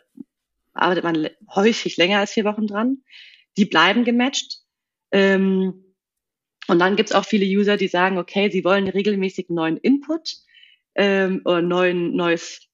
arbeitet 0.74 1.04
man 1.04 1.28
häufig 1.54 1.96
länger 1.96 2.18
als 2.18 2.32
vier 2.32 2.44
Wochen 2.44 2.66
dran, 2.66 2.98
die 3.56 3.64
bleiben 3.64 4.04
gematcht. 4.04 4.60
Ähm, 5.10 5.94
und 6.68 6.78
dann 6.78 6.96
gibt 6.96 7.10
es 7.10 7.14
auch 7.14 7.24
viele 7.24 7.46
User, 7.46 7.76
die 7.76 7.88
sagen, 7.88 8.18
okay, 8.18 8.50
sie 8.50 8.64
wollen 8.64 8.88
regelmäßig 8.88 9.48
neuen 9.48 9.76
Input 9.78 10.36
ähm, 10.94 11.42
oder 11.44 11.62
neuen, 11.62 12.14
neues 12.14 12.68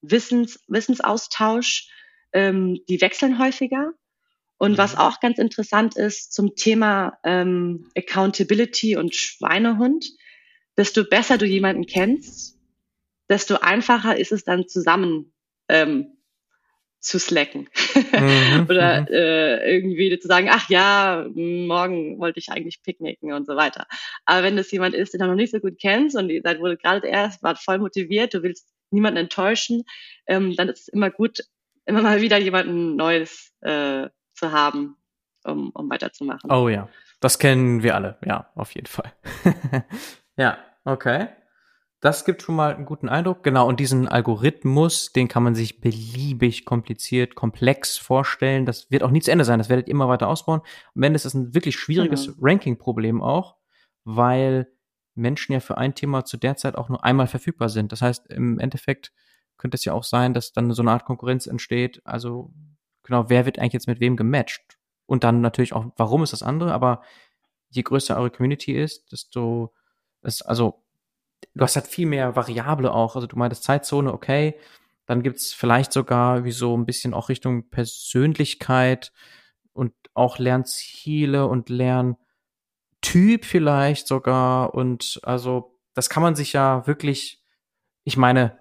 Wissens, 0.00 0.62
Wissensaustausch. 0.68 1.90
Ähm, 2.32 2.78
die 2.88 3.00
wechseln 3.00 3.38
häufiger. 3.38 3.92
Und 4.58 4.76
was 4.76 4.94
mhm. 4.94 4.98
auch 5.00 5.20
ganz 5.20 5.38
interessant 5.38 5.96
ist 5.96 6.32
zum 6.32 6.54
Thema 6.56 7.18
ähm, 7.24 7.88
Accountability 7.96 8.96
und 8.96 9.14
Schweinehund, 9.14 10.04
desto 10.76 11.04
besser 11.04 11.38
du 11.38 11.46
jemanden 11.46 11.86
kennst, 11.86 12.58
desto 13.28 13.56
einfacher 13.56 14.16
ist 14.16 14.32
es 14.32 14.44
dann 14.44 14.68
zusammen 14.68 15.32
ähm, 15.68 16.18
zu 17.00 17.18
slacken 17.20 17.68
mhm, 17.94 18.66
oder 18.68 19.02
mhm. 19.02 19.06
äh, 19.08 19.74
irgendwie 19.74 20.18
zu 20.18 20.26
sagen, 20.26 20.48
ach 20.50 20.68
ja, 20.68 21.26
morgen 21.32 22.18
wollte 22.18 22.40
ich 22.40 22.50
eigentlich 22.50 22.82
picknicken 22.82 23.32
und 23.32 23.46
so 23.46 23.54
weiter. 23.54 23.86
Aber 24.24 24.42
wenn 24.42 24.56
das 24.56 24.70
jemand 24.72 24.94
ist, 24.94 25.12
den 25.12 25.20
du 25.20 25.26
noch 25.26 25.34
nicht 25.34 25.52
so 25.52 25.60
gut 25.60 25.78
kennst 25.80 26.16
und 26.16 26.28
ihr 26.30 26.42
seid 26.42 26.60
wohl 26.60 26.76
gerade 26.76 27.06
erst, 27.06 27.42
wart 27.42 27.58
voll 27.58 27.78
motiviert, 27.78 28.34
du 28.34 28.42
willst 28.42 28.68
niemanden 28.90 29.18
enttäuschen, 29.18 29.84
ähm, 30.26 30.56
dann 30.56 30.68
ist 30.68 30.80
es 30.80 30.88
immer 30.88 31.10
gut, 31.10 31.40
immer 31.86 32.02
mal 32.02 32.20
wieder 32.20 32.38
jemanden 32.38 32.96
Neues 32.96 33.52
äh, 33.60 34.08
zu 34.38 34.52
haben, 34.52 34.96
um, 35.44 35.70
um 35.70 35.90
weiterzumachen. 35.90 36.50
Oh 36.50 36.68
ja, 36.68 36.88
das 37.20 37.38
kennen 37.38 37.82
wir 37.82 37.94
alle, 37.94 38.18
ja, 38.24 38.50
auf 38.54 38.74
jeden 38.74 38.86
Fall. 38.86 39.12
ja, 40.36 40.58
okay. 40.84 41.28
Das 42.00 42.24
gibt 42.24 42.42
schon 42.42 42.54
mal 42.54 42.76
einen 42.76 42.86
guten 42.86 43.08
Eindruck. 43.08 43.42
Genau, 43.42 43.66
und 43.66 43.80
diesen 43.80 44.06
Algorithmus, 44.06 45.12
den 45.12 45.26
kann 45.26 45.42
man 45.42 45.56
sich 45.56 45.80
beliebig 45.80 46.64
kompliziert, 46.64 47.34
komplex 47.34 47.98
vorstellen. 47.98 48.66
Das 48.66 48.88
wird 48.90 49.02
auch 49.02 49.10
nie 49.10 49.20
zu 49.20 49.32
Ende 49.32 49.44
sein. 49.44 49.58
Das 49.58 49.68
werdet 49.68 49.88
ihr 49.88 49.94
immer 49.94 50.08
weiter 50.08 50.28
ausbauen. 50.28 50.60
Am 50.94 51.02
Ende 51.02 51.16
ist 51.16 51.24
das 51.24 51.34
ein 51.34 51.54
wirklich 51.54 51.76
schwieriges 51.76 52.26
genau. 52.26 52.38
Ranking-Problem 52.40 53.20
auch, 53.20 53.56
weil 54.04 54.68
Menschen 55.16 55.52
ja 55.52 55.60
für 55.60 55.76
ein 55.76 55.96
Thema 55.96 56.24
zu 56.24 56.36
der 56.36 56.56
Zeit 56.56 56.76
auch 56.76 56.88
nur 56.88 57.04
einmal 57.04 57.26
verfügbar 57.26 57.68
sind. 57.68 57.90
Das 57.90 58.00
heißt, 58.00 58.28
im 58.28 58.60
Endeffekt 58.60 59.12
könnte 59.56 59.74
es 59.74 59.84
ja 59.84 59.92
auch 59.92 60.04
sein, 60.04 60.34
dass 60.34 60.52
dann 60.52 60.70
so 60.70 60.82
eine 60.82 60.92
Art 60.92 61.04
Konkurrenz 61.04 61.48
entsteht. 61.48 62.00
Also 62.04 62.52
genau, 63.08 63.30
wer 63.30 63.46
wird 63.46 63.58
eigentlich 63.58 63.72
jetzt 63.72 63.88
mit 63.88 64.00
wem 64.00 64.16
gematcht? 64.16 64.78
Und 65.06 65.24
dann 65.24 65.40
natürlich 65.40 65.72
auch, 65.72 65.86
warum 65.96 66.22
ist 66.22 66.34
das 66.34 66.42
andere? 66.42 66.74
Aber 66.74 67.02
je 67.70 67.82
größer 67.82 68.16
eure 68.16 68.30
Community 68.30 68.72
ist, 68.72 69.10
desto, 69.10 69.72
ist, 70.22 70.42
also, 70.42 70.84
du 71.54 71.64
hast 71.64 71.76
halt 71.76 71.86
viel 71.86 72.06
mehr 72.06 72.36
Variable 72.36 72.92
auch. 72.92 73.14
Also 73.16 73.26
du 73.26 73.36
meintest 73.38 73.64
Zeitzone, 73.64 74.12
okay. 74.12 74.58
Dann 75.06 75.22
gibt's 75.22 75.54
vielleicht 75.54 75.92
sogar 75.92 76.44
wie 76.44 76.52
so 76.52 76.76
ein 76.76 76.84
bisschen 76.84 77.14
auch 77.14 77.30
Richtung 77.30 77.70
Persönlichkeit 77.70 79.12
und 79.72 79.94
auch 80.12 80.38
Lernziele 80.38 81.46
und 81.46 81.70
Lerntyp 81.70 82.18
vielleicht 83.46 84.06
sogar. 84.06 84.74
Und 84.74 85.20
also, 85.22 85.80
das 85.94 86.10
kann 86.10 86.22
man 86.22 86.36
sich 86.36 86.52
ja 86.52 86.86
wirklich, 86.86 87.42
ich 88.04 88.18
meine, 88.18 88.58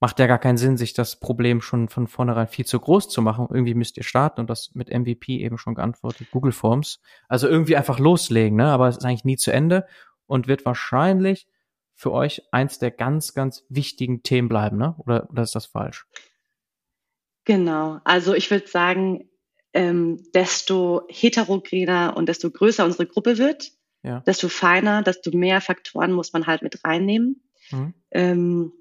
macht 0.00 0.18
ja 0.18 0.26
gar 0.26 0.38
keinen 0.38 0.56
Sinn, 0.56 0.78
sich 0.78 0.94
das 0.94 1.20
Problem 1.20 1.60
schon 1.60 1.88
von 1.90 2.06
vornherein 2.06 2.48
viel 2.48 2.64
zu 2.64 2.80
groß 2.80 3.10
zu 3.10 3.20
machen. 3.20 3.48
Irgendwie 3.50 3.74
müsst 3.74 3.98
ihr 3.98 4.02
starten 4.02 4.40
und 4.40 4.50
das 4.50 4.70
mit 4.74 4.88
MVP 4.88 5.38
eben 5.38 5.58
schon 5.58 5.74
geantwortet, 5.74 6.28
Google 6.30 6.52
Forms. 6.52 7.00
Also 7.28 7.46
irgendwie 7.46 7.76
einfach 7.76 7.98
loslegen, 7.98 8.56
ne? 8.56 8.66
Aber 8.66 8.88
es 8.88 8.96
ist 8.96 9.04
eigentlich 9.04 9.24
nie 9.26 9.36
zu 9.36 9.52
Ende 9.52 9.86
und 10.26 10.48
wird 10.48 10.64
wahrscheinlich 10.64 11.46
für 11.94 12.12
euch 12.12 12.42
eins 12.50 12.78
der 12.78 12.90
ganz, 12.90 13.34
ganz 13.34 13.66
wichtigen 13.68 14.22
Themen 14.22 14.48
bleiben, 14.48 14.78
ne? 14.78 14.94
Oder, 14.98 15.28
oder 15.30 15.42
ist 15.42 15.54
das 15.54 15.66
falsch? 15.66 16.06
Genau. 17.44 18.00
Also 18.04 18.32
ich 18.32 18.50
würde 18.50 18.68
sagen, 18.68 19.28
ähm, 19.74 20.24
desto 20.34 21.02
heterogener 21.08 22.16
und 22.16 22.26
desto 22.26 22.50
größer 22.50 22.86
unsere 22.86 23.06
Gruppe 23.06 23.36
wird, 23.36 23.72
ja. 24.02 24.20
desto 24.20 24.48
feiner, 24.48 25.02
desto 25.02 25.36
mehr 25.36 25.60
Faktoren 25.60 26.12
muss 26.12 26.32
man 26.32 26.46
halt 26.46 26.62
mit 26.62 26.82
reinnehmen. 26.84 27.42
Mhm. 27.70 27.94
Ähm, 28.10 28.72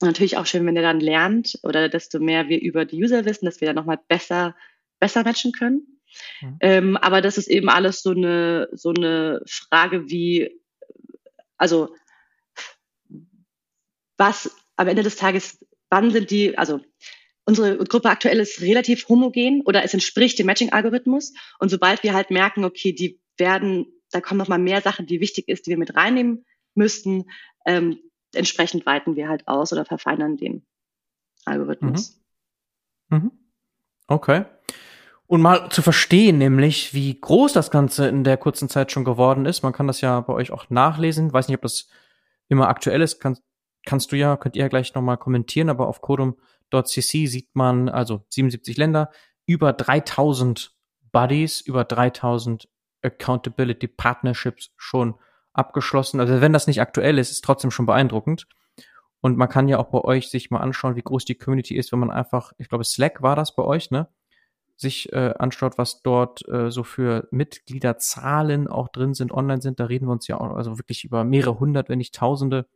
natürlich 0.00 0.36
auch 0.36 0.46
schön, 0.46 0.64
wenn 0.66 0.76
ihr 0.76 0.82
dann 0.82 1.00
lernt 1.00 1.58
oder 1.62 1.88
desto 1.88 2.20
mehr 2.20 2.48
wir 2.48 2.60
über 2.60 2.84
die 2.84 3.02
User 3.02 3.24
wissen, 3.24 3.46
dass 3.46 3.60
wir 3.60 3.66
dann 3.66 3.76
nochmal 3.76 3.98
besser, 4.08 4.54
besser 5.00 5.24
matchen 5.24 5.52
können. 5.52 6.00
Mhm. 6.40 6.56
Ähm, 6.60 6.96
aber 6.96 7.20
das 7.20 7.38
ist 7.38 7.48
eben 7.48 7.68
alles 7.68 8.02
so 8.02 8.10
eine, 8.10 8.68
so 8.72 8.90
eine 8.90 9.42
Frage 9.46 10.08
wie, 10.08 10.60
also, 11.56 11.94
was 14.16 14.54
am 14.76 14.88
Ende 14.88 15.02
des 15.02 15.16
Tages, 15.16 15.64
wann 15.90 16.10
sind 16.10 16.30
die, 16.30 16.56
also, 16.56 16.80
unsere 17.44 17.78
Gruppe 17.78 18.10
aktuell 18.10 18.40
ist 18.40 18.60
relativ 18.60 19.08
homogen 19.08 19.62
oder 19.62 19.82
es 19.82 19.94
entspricht 19.94 20.38
dem 20.38 20.46
Matching-Algorithmus. 20.46 21.32
Und 21.58 21.70
sobald 21.70 22.02
wir 22.02 22.12
halt 22.12 22.30
merken, 22.30 22.64
okay, 22.64 22.92
die 22.92 23.20
werden, 23.38 23.86
da 24.10 24.20
kommen 24.20 24.38
nochmal 24.38 24.58
mehr 24.58 24.82
Sachen, 24.82 25.06
die 25.06 25.20
wichtig 25.20 25.48
ist, 25.48 25.66
die 25.66 25.70
wir 25.70 25.78
mit 25.78 25.96
reinnehmen 25.96 26.44
müssten, 26.74 27.24
ähm, 27.64 27.98
entsprechend 28.34 28.86
weiten 28.86 29.16
wir 29.16 29.28
halt 29.28 29.46
aus 29.48 29.72
oder 29.72 29.84
verfeinern 29.84 30.36
den 30.36 30.66
Algorithmus. 31.44 32.20
Mhm. 33.08 33.18
Mhm. 33.18 33.32
Okay. 34.06 34.44
Und 35.26 35.42
mal 35.42 35.68
zu 35.70 35.82
verstehen, 35.82 36.38
nämlich, 36.38 36.94
wie 36.94 37.20
groß 37.20 37.52
das 37.52 37.70
Ganze 37.70 38.08
in 38.08 38.24
der 38.24 38.38
kurzen 38.38 38.70
Zeit 38.70 38.90
schon 38.90 39.04
geworden 39.04 39.44
ist. 39.44 39.62
Man 39.62 39.74
kann 39.74 39.86
das 39.86 40.00
ja 40.00 40.20
bei 40.20 40.32
euch 40.32 40.50
auch 40.50 40.70
nachlesen. 40.70 41.32
Weiß 41.32 41.48
nicht, 41.48 41.56
ob 41.56 41.62
das 41.62 41.88
immer 42.48 42.68
aktuell 42.68 43.02
ist. 43.02 43.20
Kann, 43.20 43.38
kannst 43.84 44.10
du 44.10 44.16
ja, 44.16 44.36
könnt 44.38 44.56
ihr 44.56 44.62
ja 44.62 44.68
gleich 44.68 44.94
nochmal 44.94 45.18
kommentieren, 45.18 45.68
aber 45.68 45.86
auf 45.86 46.00
codum.cc 46.00 47.26
sieht 47.26 47.54
man 47.54 47.90
also 47.90 48.24
77 48.30 48.78
Länder, 48.78 49.10
über 49.44 49.74
3000 49.74 50.74
Buddies, 51.12 51.60
über 51.60 51.84
3000 51.84 52.68
Accountability 53.02 53.86
Partnerships 53.86 54.72
schon 54.76 55.14
abgeschlossen. 55.58 56.20
Also 56.20 56.40
wenn 56.40 56.52
das 56.52 56.66
nicht 56.66 56.80
aktuell 56.80 57.18
ist, 57.18 57.30
ist 57.30 57.44
trotzdem 57.44 57.70
schon 57.70 57.86
beeindruckend. 57.86 58.46
Und 59.20 59.36
man 59.36 59.48
kann 59.48 59.68
ja 59.68 59.78
auch 59.78 59.90
bei 59.90 60.00
euch 60.00 60.30
sich 60.30 60.50
mal 60.50 60.60
anschauen, 60.60 60.96
wie 60.96 61.02
groß 61.02 61.24
die 61.24 61.34
Community 61.34 61.76
ist, 61.76 61.90
wenn 61.90 61.98
man 61.98 62.10
einfach, 62.10 62.52
ich 62.56 62.68
glaube, 62.68 62.84
Slack 62.84 63.20
war 63.20 63.34
das 63.34 63.54
bei 63.54 63.64
euch, 63.64 63.90
ne? 63.90 64.08
Sich 64.76 65.12
äh, 65.12 65.34
anschaut, 65.36 65.76
was 65.76 66.02
dort 66.02 66.48
äh, 66.48 66.70
so 66.70 66.84
für 66.84 67.26
Mitgliederzahlen 67.32 68.68
auch 68.68 68.86
drin 68.86 69.12
sind, 69.12 69.32
online 69.32 69.60
sind. 69.60 69.80
Da 69.80 69.86
reden 69.86 70.06
wir 70.06 70.12
uns 70.12 70.28
ja 70.28 70.40
auch 70.40 70.54
also 70.54 70.78
wirklich 70.78 71.02
über 71.04 71.24
mehrere 71.24 71.58
hundert, 71.58 71.88
wenn 71.88 71.98
nicht 71.98 72.14
tausende 72.14 72.66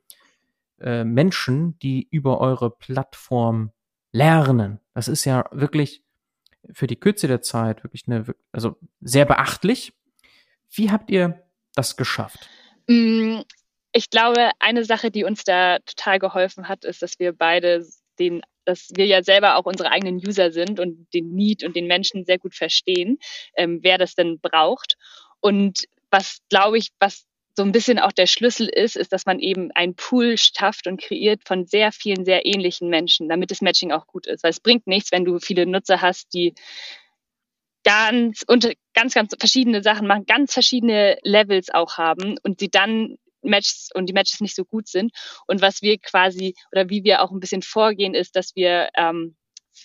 äh, 0.80 1.04
Menschen, 1.04 1.78
die 1.78 2.08
über 2.10 2.40
eure 2.40 2.70
Plattform 2.70 3.70
lernen. 4.10 4.80
Das 4.94 5.06
ist 5.06 5.24
ja 5.24 5.44
wirklich 5.52 6.02
für 6.72 6.88
die 6.88 6.98
Kürze 6.98 7.28
der 7.28 7.40
Zeit 7.40 7.84
wirklich 7.84 8.08
eine, 8.08 8.24
also 8.50 8.76
sehr 9.00 9.24
beachtlich. 9.24 9.92
Wie 10.70 10.90
habt 10.90 11.08
ihr 11.08 11.44
das 11.76 11.96
geschafft? 11.96 12.50
Mm, 12.86 13.40
ich 13.92 14.10
glaube, 14.10 14.50
eine 14.58 14.84
Sache, 14.84 15.10
die 15.10 15.24
uns 15.24 15.44
da 15.44 15.78
total 15.80 16.18
geholfen 16.18 16.68
hat, 16.68 16.84
ist, 16.84 17.02
dass 17.02 17.18
wir 17.18 17.32
beide 17.32 17.84
den 18.18 18.42
dass 18.64 18.90
wir 18.94 19.06
ja 19.06 19.22
selber 19.22 19.56
auch 19.56 19.64
unsere 19.64 19.90
eigenen 19.90 20.16
User 20.16 20.52
sind 20.52 20.78
und 20.80 21.12
den 21.12 21.34
Need 21.34 21.64
und 21.64 21.74
den 21.74 21.86
Menschen 21.86 22.24
sehr 22.24 22.38
gut 22.38 22.54
verstehen, 22.54 23.18
ähm, 23.56 23.80
wer 23.82 23.98
das 23.98 24.14
denn 24.14 24.38
braucht. 24.40 24.96
Und 25.40 25.84
was, 26.10 26.38
glaube 26.48 26.78
ich, 26.78 26.90
was 27.00 27.26
so 27.54 27.62
ein 27.62 27.72
bisschen 27.72 27.98
auch 27.98 28.12
der 28.12 28.26
Schlüssel 28.26 28.68
ist, 28.68 28.96
ist, 28.96 29.12
dass 29.12 29.26
man 29.26 29.38
eben 29.38 29.70
einen 29.72 29.94
Pool 29.94 30.36
schafft 30.38 30.86
und 30.86 31.00
kreiert 31.00 31.42
von 31.44 31.66
sehr 31.66 31.92
vielen, 31.92 32.24
sehr 32.24 32.46
ähnlichen 32.46 32.88
Menschen, 32.88 33.28
damit 33.28 33.50
das 33.50 33.60
Matching 33.60 33.92
auch 33.92 34.06
gut 34.06 34.26
ist. 34.26 34.42
Weil 34.42 34.50
es 34.50 34.60
bringt 34.60 34.86
nichts, 34.86 35.12
wenn 35.12 35.24
du 35.24 35.38
viele 35.38 35.66
Nutzer 35.66 36.00
hast, 36.00 36.32
die 36.32 36.54
ganz 37.84 38.42
und 38.46 38.72
ganz, 38.94 39.14
ganz 39.14 39.34
verschiedene 39.38 39.82
Sachen 39.82 40.06
machen, 40.06 40.26
ganz 40.26 40.52
verschiedene 40.52 41.18
Levels 41.22 41.70
auch 41.70 41.98
haben 41.98 42.36
und 42.42 42.60
sie 42.60 42.68
dann 42.68 43.16
Matches 43.42 43.88
und 43.94 44.06
die 44.06 44.12
Matches 44.12 44.40
nicht 44.40 44.54
so 44.54 44.64
gut 44.64 44.88
sind. 44.88 45.12
Und 45.46 45.60
was 45.60 45.82
wir 45.82 45.98
quasi 45.98 46.54
oder 46.70 46.88
wie 46.88 47.04
wir 47.04 47.22
auch 47.22 47.32
ein 47.32 47.40
bisschen 47.40 47.62
vorgehen, 47.62 48.14
ist, 48.14 48.36
dass 48.36 48.54
wir 48.54 48.88
ähm, 48.96 49.36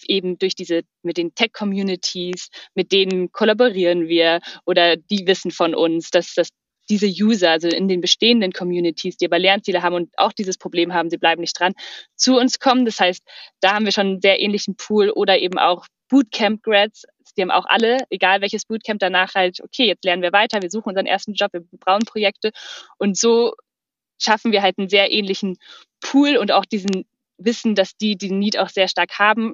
eben 0.07 0.37
durch 0.37 0.55
diese 0.55 0.81
mit 1.01 1.17
den 1.17 1.33
Tech-Communities, 1.33 2.49
mit 2.75 2.91
denen 2.91 3.31
kollaborieren 3.31 4.07
wir 4.07 4.41
oder 4.65 4.97
die 4.97 5.25
wissen 5.25 5.51
von 5.51 5.73
uns, 5.73 6.11
dass 6.11 6.33
das 6.33 6.49
diese 6.89 7.07
User, 7.07 7.51
also 7.51 7.67
in 7.67 7.89
den 7.89 7.99
bestehenden 7.99 8.53
Communities, 8.53 9.17
die 9.17 9.25
aber 9.25 9.39
Lernziele 9.39 9.81
haben 9.81 9.95
und 9.95 10.09
auch 10.17 10.31
dieses 10.31 10.57
Problem 10.57 10.93
haben, 10.93 11.09
sie 11.09 11.17
bleiben 11.17 11.41
nicht 11.41 11.59
dran, 11.59 11.73
zu 12.15 12.37
uns 12.37 12.59
kommen. 12.59 12.85
Das 12.85 12.99
heißt, 12.99 13.23
da 13.59 13.73
haben 13.73 13.85
wir 13.85 13.91
schon 13.91 14.07
einen 14.07 14.21
sehr 14.21 14.39
ähnlichen 14.39 14.77
Pool 14.77 15.09
oder 15.09 15.37
eben 15.37 15.57
auch 15.57 15.85
Bootcamp-Grads, 16.09 17.05
die 17.35 17.41
haben 17.41 17.51
auch 17.51 17.65
alle, 17.65 17.99
egal 18.09 18.41
welches 18.41 18.65
Bootcamp, 18.65 18.99
danach 18.99 19.35
halt, 19.35 19.61
okay, 19.61 19.85
jetzt 19.85 20.03
lernen 20.03 20.21
wir 20.21 20.31
weiter, 20.31 20.61
wir 20.61 20.69
suchen 20.69 20.89
unseren 20.89 21.05
ersten 21.05 21.33
Job, 21.33 21.53
wir 21.53 21.63
brauchen 21.79 22.05
Projekte. 22.05 22.51
Und 22.97 23.17
so 23.17 23.53
schaffen 24.19 24.51
wir 24.51 24.61
halt 24.61 24.77
einen 24.77 24.89
sehr 24.89 25.11
ähnlichen 25.11 25.57
Pool 25.99 26.37
und 26.37 26.51
auch 26.51 26.65
diesen 26.65 27.05
Wissen, 27.37 27.75
dass 27.75 27.95
die 27.97 28.17
den 28.17 28.39
Need 28.39 28.57
auch 28.57 28.69
sehr 28.69 28.87
stark 28.87 29.19
haben. 29.19 29.53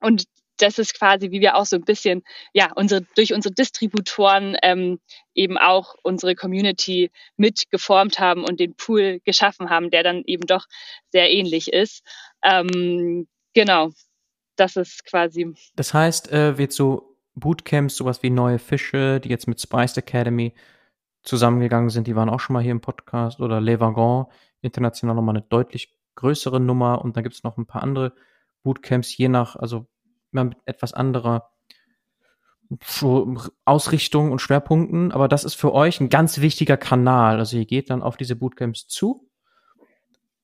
Und 0.00 0.24
das 0.58 0.78
ist 0.78 0.98
quasi, 0.98 1.30
wie 1.30 1.40
wir 1.40 1.56
auch 1.56 1.66
so 1.66 1.76
ein 1.76 1.84
bisschen, 1.84 2.22
ja, 2.52 2.70
unsere, 2.74 3.02
durch 3.16 3.32
unsere 3.32 3.54
Distributoren 3.54 4.56
ähm, 4.62 5.00
eben 5.34 5.58
auch 5.58 5.94
unsere 6.02 6.34
Community 6.34 7.10
mit 7.36 7.70
geformt 7.70 8.18
haben 8.18 8.44
und 8.44 8.60
den 8.60 8.74
Pool 8.74 9.20
geschaffen 9.24 9.70
haben, 9.70 9.90
der 9.90 10.02
dann 10.02 10.22
eben 10.26 10.46
doch 10.46 10.66
sehr 11.10 11.30
ähnlich 11.30 11.72
ist. 11.72 12.02
Ähm, 12.44 13.26
genau, 13.54 13.90
das 14.62 14.76
ist 14.76 15.04
quasi. 15.04 15.52
Das 15.74 15.92
heißt, 15.92 16.30
äh, 16.32 16.56
wird 16.56 16.72
so 16.72 17.16
Bootcamps, 17.34 17.96
sowas 17.96 18.22
wie 18.22 18.30
Neue 18.30 18.58
Fische, 18.58 19.20
die 19.20 19.28
jetzt 19.28 19.48
mit 19.48 19.60
Spiced 19.60 19.98
Academy 19.98 20.54
zusammengegangen 21.22 21.90
sind, 21.90 22.06
die 22.06 22.16
waren 22.16 22.28
auch 22.28 22.40
schon 22.40 22.54
mal 22.54 22.62
hier 22.62 22.72
im 22.72 22.80
Podcast, 22.80 23.40
oder 23.40 23.60
Le 23.60 23.80
Wagon, 23.80 24.26
international 24.60 25.16
nochmal 25.16 25.36
eine 25.36 25.44
deutlich 25.48 25.96
größere 26.14 26.60
Nummer 26.60 27.02
und 27.02 27.16
da 27.16 27.22
gibt 27.22 27.34
es 27.34 27.42
noch 27.42 27.56
ein 27.56 27.66
paar 27.66 27.82
andere 27.82 28.12
Bootcamps, 28.62 29.16
je 29.16 29.28
nach, 29.28 29.56
also 29.56 29.86
immer 30.32 30.44
mit 30.44 30.58
etwas 30.66 30.92
anderer 30.92 31.50
Ausrichtung 33.64 34.32
und 34.32 34.40
Schwerpunkten, 34.40 35.12
aber 35.12 35.28
das 35.28 35.44
ist 35.44 35.54
für 35.54 35.72
euch 35.72 36.00
ein 36.00 36.08
ganz 36.08 36.40
wichtiger 36.40 36.76
Kanal. 36.76 37.38
Also 37.38 37.58
ihr 37.58 37.66
geht 37.66 37.90
dann 37.90 38.02
auf 38.02 38.16
diese 38.16 38.36
Bootcamps 38.36 38.86
zu 38.86 39.28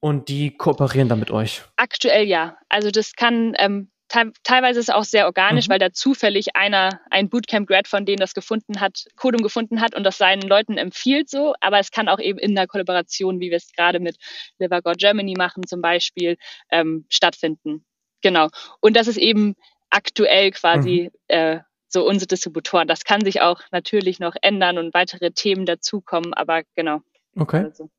und 0.00 0.28
die 0.28 0.56
kooperieren 0.56 1.08
dann 1.08 1.20
mit 1.20 1.30
euch. 1.30 1.62
Aktuell 1.76 2.26
ja. 2.26 2.58
Also 2.68 2.90
das 2.90 3.14
kann 3.14 3.54
ähm, 3.58 3.90
te 4.08 4.32
teilweise 4.42 4.80
ist 4.80 4.88
es 4.88 4.94
auch 4.94 5.04
sehr 5.04 5.26
organisch, 5.26 5.68
mhm. 5.68 5.72
weil 5.72 5.78
da 5.78 5.92
zufällig 5.92 6.56
einer 6.56 7.00
ein 7.10 7.28
Bootcamp-Grad 7.28 7.88
von 7.88 8.04
denen 8.04 8.18
das 8.18 8.34
gefunden 8.34 8.80
hat, 8.80 9.04
Codum 9.16 9.42
gefunden 9.42 9.80
hat 9.80 9.94
und 9.94 10.04
das 10.04 10.18
seinen 10.18 10.42
Leuten 10.42 10.76
empfiehlt 10.76 11.28
so. 11.28 11.54
Aber 11.60 11.78
es 11.78 11.90
kann 11.90 12.08
auch 12.08 12.18
eben 12.18 12.38
in 12.38 12.54
der 12.54 12.66
Kollaboration, 12.66 13.40
wie 13.40 13.50
wir 13.50 13.56
es 13.56 13.72
gerade 13.72 14.00
mit 14.00 14.16
Liver 14.58 14.82
God 14.82 14.98
Germany 14.98 15.34
machen 15.36 15.66
zum 15.66 15.80
Beispiel, 15.80 16.36
ähm, 16.70 17.06
stattfinden. 17.08 17.84
Genau. 18.22 18.48
Und 18.80 18.96
das 18.96 19.06
ist 19.06 19.18
eben 19.18 19.54
aktuell 19.90 20.50
quasi 20.50 21.10
mhm. 21.12 21.18
äh, 21.28 21.60
so 21.88 22.06
unsere 22.06 22.26
Distributoren. 22.26 22.88
Das 22.88 23.04
kann 23.04 23.22
sich 23.24 23.40
auch 23.40 23.60
natürlich 23.70 24.20
noch 24.20 24.34
ändern 24.42 24.78
und 24.78 24.92
weitere 24.94 25.30
Themen 25.30 25.64
dazukommen, 25.64 26.34
aber 26.34 26.62
genau. 26.74 27.00
Okay. 27.36 27.64
Also. 27.64 27.90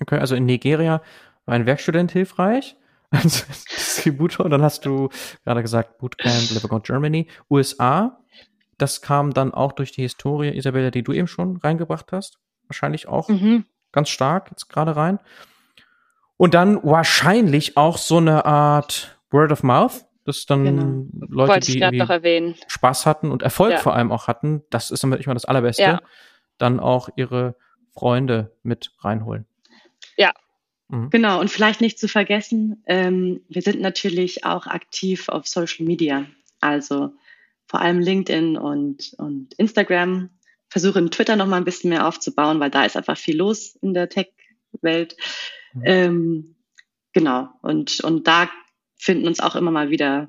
Okay, 0.00 0.18
also 0.18 0.34
in 0.34 0.46
Nigeria 0.46 1.02
war 1.44 1.54
ein 1.54 1.66
Werkstudent 1.66 2.10
hilfreich 2.10 2.76
Distributor. 3.76 4.48
Dann 4.48 4.62
hast 4.62 4.84
du 4.86 5.08
gerade 5.44 5.62
gesagt 5.62 5.98
Bootcamp, 5.98 6.50
Liverpool 6.50 6.80
Germany, 6.80 7.28
USA. 7.50 8.18
Das 8.78 9.00
kam 9.02 9.32
dann 9.32 9.54
auch 9.54 9.72
durch 9.72 9.92
die 9.92 10.02
Historie, 10.02 10.56
Isabella, 10.56 10.90
die 10.90 11.02
du 11.02 11.12
eben 11.12 11.28
schon 11.28 11.56
reingebracht 11.58 12.12
hast. 12.12 12.38
Wahrscheinlich 12.66 13.08
auch 13.08 13.28
mhm. 13.28 13.64
ganz 13.92 14.08
stark 14.08 14.50
jetzt 14.50 14.68
gerade 14.68 14.96
rein. 14.96 15.18
Und 16.36 16.54
dann 16.54 16.82
wahrscheinlich 16.82 17.76
auch 17.76 17.98
so 17.98 18.16
eine 18.16 18.44
Art 18.44 19.18
Word 19.30 19.52
of 19.52 19.62
Mouth 19.62 20.04
dass 20.24 20.46
dann 20.46 20.64
genau. 20.64 21.26
Leute, 21.28 21.52
Wollte 21.52 21.72
die 21.72 22.54
Spaß 22.66 23.06
hatten 23.06 23.30
und 23.30 23.42
Erfolg 23.42 23.72
ja. 23.72 23.78
vor 23.78 23.94
allem 23.94 24.10
auch 24.10 24.26
hatten, 24.26 24.62
das 24.70 24.90
ist 24.90 25.04
immer 25.04 25.16
das 25.16 25.44
Allerbeste, 25.44 25.82
ja. 25.82 26.00
dann 26.58 26.80
auch 26.80 27.10
ihre 27.16 27.56
Freunde 27.92 28.56
mit 28.62 28.92
reinholen. 29.00 29.46
Mhm. 30.88 31.10
Genau, 31.10 31.40
und 31.40 31.50
vielleicht 31.50 31.80
nicht 31.80 31.98
zu 31.98 32.08
vergessen, 32.08 32.82
ähm, 32.86 33.40
wir 33.48 33.62
sind 33.62 33.80
natürlich 33.80 34.44
auch 34.44 34.66
aktiv 34.66 35.28
auf 35.28 35.46
Social 35.46 35.86
Media, 35.86 36.26
also 36.60 37.12
vor 37.66 37.80
allem 37.80 38.00
LinkedIn 38.00 38.56
und, 38.56 39.14
und 39.18 39.54
Instagram. 39.54 40.30
Versuche 40.68 41.08
Twitter 41.10 41.36
noch 41.36 41.46
mal 41.46 41.56
ein 41.56 41.64
bisschen 41.64 41.90
mehr 41.90 42.06
aufzubauen, 42.06 42.60
weil 42.60 42.70
da 42.70 42.84
ist 42.84 42.96
einfach 42.96 43.16
viel 43.16 43.36
los 43.36 43.76
in 43.76 43.94
der 43.94 44.08
Tech-Welt. 44.08 45.16
Mhm. 45.72 45.82
Ähm, 45.84 46.56
genau, 47.12 47.48
und, 47.62 48.00
und 48.00 48.26
da 48.26 48.50
finden 48.96 49.26
uns 49.26 49.40
auch 49.40 49.56
immer 49.56 49.70
mal 49.70 49.90
wieder 49.90 50.28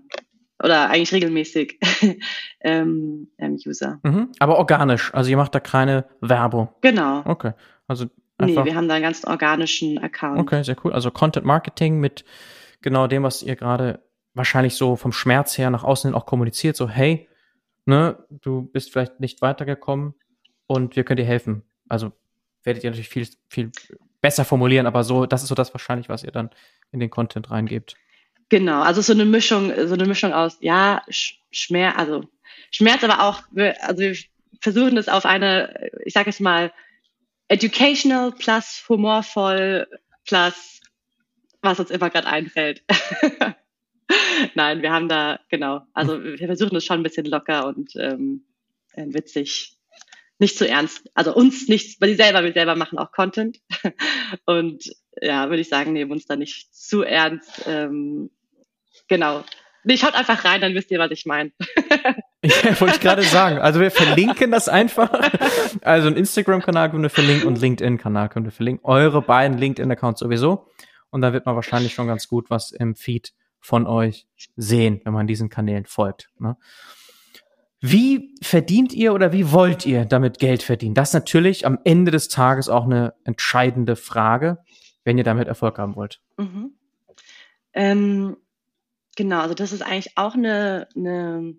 oder 0.64 0.90
eigentlich 0.90 1.12
regelmäßig 1.12 1.80
ähm, 2.62 3.30
ähm, 3.38 3.58
User. 3.66 4.00
Mhm, 4.04 4.32
aber 4.40 4.58
organisch, 4.58 5.14
also 5.14 5.30
ihr 5.30 5.38
macht 5.38 5.54
da 5.54 5.60
keine 5.60 6.06
Werbung. 6.22 6.70
Genau. 6.82 7.24
Okay, 7.26 7.52
also 7.88 8.06
einfach. 8.38 8.64
Nee, 8.64 8.72
wir 8.72 8.76
haben 8.76 8.88
da 8.88 8.96
einen 8.96 9.04
ganz 9.04 9.24
organischen 9.26 9.98
Account. 9.98 10.40
Okay, 10.40 10.64
sehr 10.64 10.76
cool. 10.84 10.94
Also 10.94 11.12
Content 11.12 11.46
Marketing 11.46 12.00
mit 12.00 12.26
genau 12.82 13.08
dem, 13.08 13.24
was 13.24 13.42
ihr 13.44 13.56
gerade 13.56 14.04
wahrscheinlich 14.34 14.76
so 14.76 14.96
vom 14.96 15.12
Schmerz 15.12 15.58
her 15.58 15.70
nach 15.70 15.84
außen 15.84 16.10
hin 16.10 16.16
auch 16.16 16.26
kommuniziert, 16.26 16.76
so 16.76 16.90
hey, 16.90 17.28
ne, 17.86 18.18
du 18.30 18.64
bist 18.64 18.92
vielleicht 18.92 19.20
nicht 19.20 19.42
weitergekommen 19.42 20.14
und 20.68 20.96
wir 20.96 21.04
können 21.04 21.18
dir 21.18 21.26
helfen. 21.26 21.64
Also 21.88 22.12
werdet 22.64 22.84
ihr 22.84 22.90
natürlich 22.90 23.10
viel, 23.10 23.28
viel 23.48 23.72
besser 24.22 24.44
formulieren, 24.44 24.88
aber 24.88 25.04
so, 25.04 25.26
das 25.26 25.44
ist 25.44 25.50
so 25.50 25.56
das 25.56 25.74
wahrscheinlich, 25.74 26.10
was 26.10 26.24
ihr 26.24 26.32
dann 26.32 26.50
in 26.92 27.00
den 27.00 27.10
Content 27.10 27.52
reingebt. 27.52 27.96
Genau, 28.50 28.82
also 28.82 29.02
so 29.02 29.14
eine 29.14 29.26
Mischung, 29.26 29.72
so 29.86 29.94
eine 29.94 30.06
Mischung 30.06 30.34
aus, 30.34 30.58
ja, 30.62 31.02
Schmerz, 31.10 31.96
also 31.98 32.24
Schmerz, 32.72 33.04
aber 33.04 33.24
auch, 33.24 33.44
also 33.82 34.02
wir 34.02 34.16
versuchen 34.62 34.96
das 34.96 35.08
auf 35.08 35.26
eine, 35.26 35.90
ich 36.04 36.14
sage 36.14 36.30
jetzt 36.30 36.42
mal, 36.42 36.72
educational 37.48 38.32
plus 38.32 38.84
humorvoll 38.88 39.88
plus 40.26 40.82
was 41.62 41.80
uns 41.80 41.90
immer 41.90 42.10
gerade 42.10 42.28
einfällt. 42.28 42.84
Nein, 44.54 44.82
wir 44.82 44.92
haben 44.92 45.10
da, 45.10 45.40
genau, 45.50 45.82
also 45.94 46.24
wir 46.24 46.38
versuchen 46.38 46.76
das 46.76 46.86
schon 46.86 47.00
ein 47.00 47.04
bisschen 47.04 47.26
locker 47.26 47.66
und 47.66 47.96
ähm, 47.96 48.46
äh, 48.94 49.06
witzig, 49.08 49.78
nicht 50.38 50.58
zu 50.58 50.68
ernst. 50.68 51.10
Also 51.14 51.34
uns 51.34 51.68
nicht, 51.68 52.00
weil 52.02 52.10
die 52.10 52.16
selber, 52.16 52.44
wir 52.44 52.54
selber 52.54 52.76
machen 52.76 52.98
auch 52.98 53.12
Content. 53.12 53.60
Und 54.46 54.94
ja, 55.22 55.50
würde 55.50 55.62
ich 55.62 55.70
sagen, 55.70 55.94
nehmen 55.94 56.12
uns 56.12 56.26
da 56.26 56.36
nicht 56.36 56.76
zu 56.76 57.04
ernst. 57.04 57.64
Ähm, 57.66 58.32
genau. 59.08 59.46
Nee, 59.86 59.98
schaut 59.98 60.16
einfach 60.16 60.44
rein, 60.44 60.62
dann 60.62 60.74
wisst 60.74 60.90
ihr, 60.90 61.00
was 61.00 61.12
ich 61.12 61.26
meine. 61.26 61.52
ja, 62.44 62.80
wollte 62.82 62.96
ich 62.96 63.02
gerade 63.02 63.22
sagen. 63.22 63.60
Also 63.60 63.80
wir 63.80 63.92
verlinken 63.92 64.52
das 64.52 64.68
einfach. 64.68 65.12
Also 65.82 66.08
ein 66.08 66.18
Instagram-Kanal 66.18 66.90
können 66.90 67.04
wir 67.04 67.10
verlinken 67.12 67.48
und 67.48 67.62
LinkedIn-Kanal 67.62 68.30
können 68.30 68.46
wir 68.46 68.52
verlinken. 68.52 68.84
Eure 68.84 69.22
beiden 69.22 69.58
LinkedIn-Accounts 69.58 70.20
sowieso. 70.20 70.68
Und 71.12 71.22
da 71.22 71.34
wird 71.34 71.46
man 71.46 71.56
wahrscheinlich 71.56 71.94
schon 71.94 72.08
ganz 72.08 72.28
gut 72.28 72.50
was 72.50 72.72
im 72.72 72.96
Feed 72.96 73.34
von 73.60 73.86
euch 73.86 74.28
sehen, 74.56 75.02
wenn 75.06 75.14
man 75.14 75.28
diesen 75.28 75.50
Kanälen 75.50 75.86
folgt. 75.86 76.30
Ne? 76.40 76.58
Wie 77.80 78.34
verdient 78.42 78.94
ihr 78.94 79.14
oder 79.14 79.32
wie 79.32 79.52
wollt 79.52 79.86
ihr 79.86 80.06
damit 80.06 80.40
Geld 80.40 80.64
verdienen? 80.64 80.96
Das 80.96 81.10
ist 81.10 81.14
natürlich 81.14 81.66
am 81.68 81.78
Ende 81.84 82.12
des 82.12 82.28
Tages 82.28 82.70
auch 82.70 82.86
eine 82.86 83.14
entscheidende 83.24 83.96
Frage, 83.96 84.58
wenn 85.04 85.20
ihr 85.20 85.24
damit 85.24 85.48
Erfolg 85.48 85.78
haben 85.78 85.96
wollt. 85.96 86.22
Mhm. 86.38 86.72
Ähm, 87.74 88.38
genau, 89.16 89.40
also 89.40 89.54
das 89.54 89.72
ist 89.72 89.82
eigentlich 89.82 90.18
auch 90.18 90.36
eine, 90.36 90.88
eine 90.96 91.56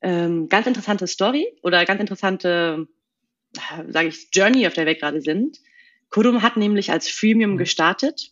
ähm, 0.00 0.48
ganz 0.48 0.66
interessante 0.66 1.06
Story 1.06 1.46
oder 1.62 1.84
ganz 1.84 2.00
interessante, 2.00 2.88
sage 3.88 4.08
ich, 4.08 4.28
Journey, 4.32 4.66
auf 4.66 4.74
der 4.74 4.86
wir 4.86 4.94
gerade 4.94 5.20
sind. 5.20 5.58
Kodum 6.10 6.42
hat 6.42 6.56
nämlich 6.56 6.92
als 6.92 7.08
Freemium 7.08 7.52
mhm. 7.52 7.58
gestartet 7.58 8.30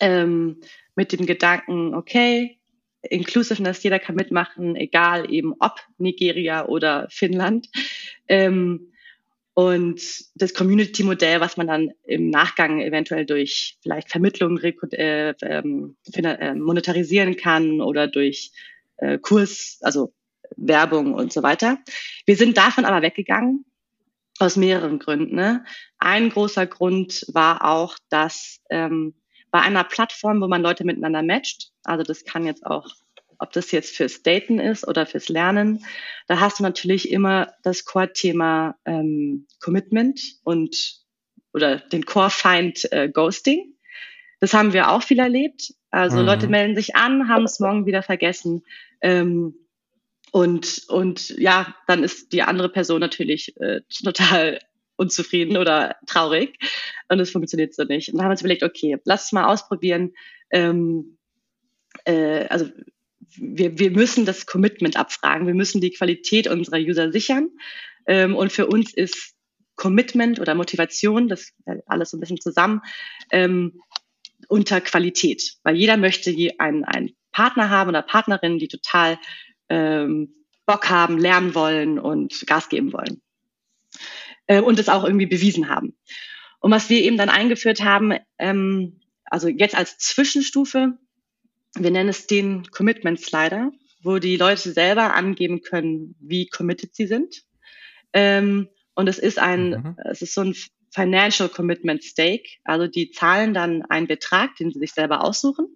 ähm, 0.00 0.60
mit 0.94 1.12
dem 1.12 1.26
Gedanken, 1.26 1.94
okay, 1.94 2.58
Inclusiveness, 3.02 3.82
jeder 3.82 3.98
kann 3.98 4.14
mitmachen, 4.14 4.76
egal 4.76 5.32
eben 5.32 5.54
ob 5.58 5.80
Nigeria 5.98 6.66
oder 6.66 7.08
Finnland. 7.10 7.68
Ähm, 8.28 8.91
Und 9.54 10.00
das 10.34 10.54
Community-Modell, 10.54 11.40
was 11.40 11.56
man 11.58 11.66
dann 11.66 11.90
im 12.04 12.30
Nachgang 12.30 12.80
eventuell 12.80 13.26
durch 13.26 13.76
vielleicht 13.82 14.10
Vermittlung 14.10 14.58
äh, 14.58 15.34
ähm, 15.42 15.96
äh, 16.14 16.54
monetarisieren 16.54 17.36
kann 17.36 17.82
oder 17.82 18.08
durch 18.08 18.52
äh, 18.96 19.18
Kurs, 19.18 19.78
also 19.82 20.14
Werbung 20.56 21.14
und 21.14 21.32
so 21.32 21.42
weiter. 21.42 21.78
Wir 22.24 22.36
sind 22.36 22.56
davon 22.56 22.84
aber 22.84 23.02
weggegangen 23.02 23.64
aus 24.38 24.56
mehreren 24.56 24.98
Gründen. 24.98 25.34
Ne? 25.36 25.64
Ein 25.98 26.30
großer 26.30 26.66
Grund 26.66 27.26
war 27.32 27.64
auch, 27.64 27.96
dass 28.08 28.60
ähm, 28.70 29.14
bei 29.50 29.60
einer 29.60 29.84
Plattform, 29.84 30.40
wo 30.40 30.48
man 30.48 30.62
Leute 30.62 30.84
miteinander 30.84 31.22
matcht, 31.22 31.72
also 31.84 32.02
das 32.02 32.24
kann 32.24 32.46
jetzt 32.46 32.64
auch 32.64 32.88
ob 33.42 33.52
das 33.52 33.72
jetzt 33.72 33.96
fürs 33.96 34.22
Daten 34.22 34.58
ist 34.58 34.86
oder 34.86 35.04
fürs 35.04 35.28
Lernen, 35.28 35.84
da 36.28 36.40
hast 36.40 36.60
du 36.60 36.62
natürlich 36.62 37.10
immer 37.10 37.52
das 37.62 37.84
Core-Thema 37.84 38.76
ähm, 38.84 39.46
Commitment 39.60 40.20
und 40.44 41.00
oder 41.52 41.76
den 41.76 42.06
Core-Feind 42.06 42.90
äh, 42.92 43.10
Ghosting. 43.10 43.74
Das 44.40 44.54
haben 44.54 44.72
wir 44.72 44.90
auch 44.90 45.02
viel 45.02 45.18
erlebt. 45.18 45.74
Also 45.90 46.18
mhm. 46.18 46.26
Leute 46.26 46.48
melden 46.48 46.74
sich 46.74 46.96
an, 46.96 47.28
haben 47.28 47.44
es 47.44 47.60
morgen 47.60 47.84
wieder 47.84 48.02
vergessen. 48.02 48.62
Ähm, 49.00 49.54
und, 50.30 50.84
und 50.88 51.28
ja, 51.38 51.74
dann 51.86 52.04
ist 52.04 52.32
die 52.32 52.42
andere 52.42 52.70
Person 52.70 53.00
natürlich 53.00 53.54
äh, 53.60 53.82
total 54.02 54.60
unzufrieden 54.96 55.56
oder 55.56 55.96
traurig 56.06 56.58
und 57.08 57.20
es 57.20 57.30
funktioniert 57.30 57.74
so 57.74 57.84
nicht. 57.84 58.08
Und 58.08 58.14
dann 58.14 58.24
haben 58.24 58.30
wir 58.30 58.34
uns 58.34 58.40
überlegt, 58.40 58.62
okay, 58.62 58.96
lass 59.04 59.26
es 59.26 59.32
mal 59.32 59.44
ausprobieren. 59.44 60.14
Ähm, 60.50 61.18
äh, 62.04 62.46
also 62.46 62.66
wir, 63.36 63.78
wir 63.78 63.90
müssen 63.90 64.26
das 64.26 64.46
Commitment 64.46 64.96
abfragen. 64.96 65.46
Wir 65.46 65.54
müssen 65.54 65.80
die 65.80 65.90
Qualität 65.90 66.46
unserer 66.46 66.78
User 66.78 67.12
sichern. 67.12 67.50
Ähm, 68.06 68.34
und 68.34 68.52
für 68.52 68.66
uns 68.66 68.92
ist 68.92 69.34
Commitment 69.76 70.38
oder 70.40 70.54
Motivation, 70.54 71.28
das 71.28 71.52
alles 71.86 72.10
so 72.10 72.16
ein 72.16 72.20
bisschen 72.20 72.40
zusammen, 72.40 72.80
ähm, 73.30 73.80
unter 74.48 74.80
Qualität. 74.80 75.54
Weil 75.62 75.76
jeder 75.76 75.96
möchte 75.96 76.34
einen, 76.58 76.84
einen 76.84 77.10
Partner 77.32 77.70
haben 77.70 77.88
oder 77.88 78.02
Partnerin, 78.02 78.58
die 78.58 78.68
total 78.68 79.18
ähm, 79.68 80.34
Bock 80.66 80.90
haben, 80.90 81.18
lernen 81.18 81.54
wollen 81.54 81.98
und 81.98 82.46
Gas 82.46 82.68
geben 82.68 82.92
wollen. 82.92 83.22
Äh, 84.46 84.60
und 84.60 84.78
es 84.78 84.88
auch 84.88 85.04
irgendwie 85.04 85.26
bewiesen 85.26 85.68
haben. 85.68 85.96
Und 86.60 86.70
was 86.70 86.88
wir 86.88 87.02
eben 87.02 87.16
dann 87.16 87.28
eingeführt 87.28 87.82
haben, 87.82 88.14
ähm, 88.38 89.00
also 89.24 89.48
jetzt 89.48 89.74
als 89.74 89.98
Zwischenstufe, 89.98 90.98
wir 91.74 91.90
nennen 91.90 92.10
es 92.10 92.26
den 92.26 92.70
Commitment 92.70 93.20
Slider, 93.20 93.72
wo 94.02 94.18
die 94.18 94.36
Leute 94.36 94.72
selber 94.72 95.14
angeben 95.14 95.62
können, 95.62 96.14
wie 96.20 96.48
committed 96.48 96.94
sie 96.94 97.06
sind. 97.06 97.44
Ähm, 98.12 98.68
und 98.94 99.08
es 99.08 99.18
ist 99.18 99.38
ein, 99.38 99.70
mhm. 99.70 99.96
es 100.04 100.22
ist 100.22 100.34
so 100.34 100.42
ein 100.42 100.54
Financial 100.90 101.48
Commitment 101.48 102.04
Stake. 102.04 102.48
Also 102.64 102.86
die 102.86 103.10
zahlen 103.10 103.54
dann 103.54 103.82
einen 103.82 104.06
Betrag, 104.06 104.56
den 104.56 104.70
sie 104.70 104.78
sich 104.78 104.92
selber 104.92 105.24
aussuchen. 105.24 105.66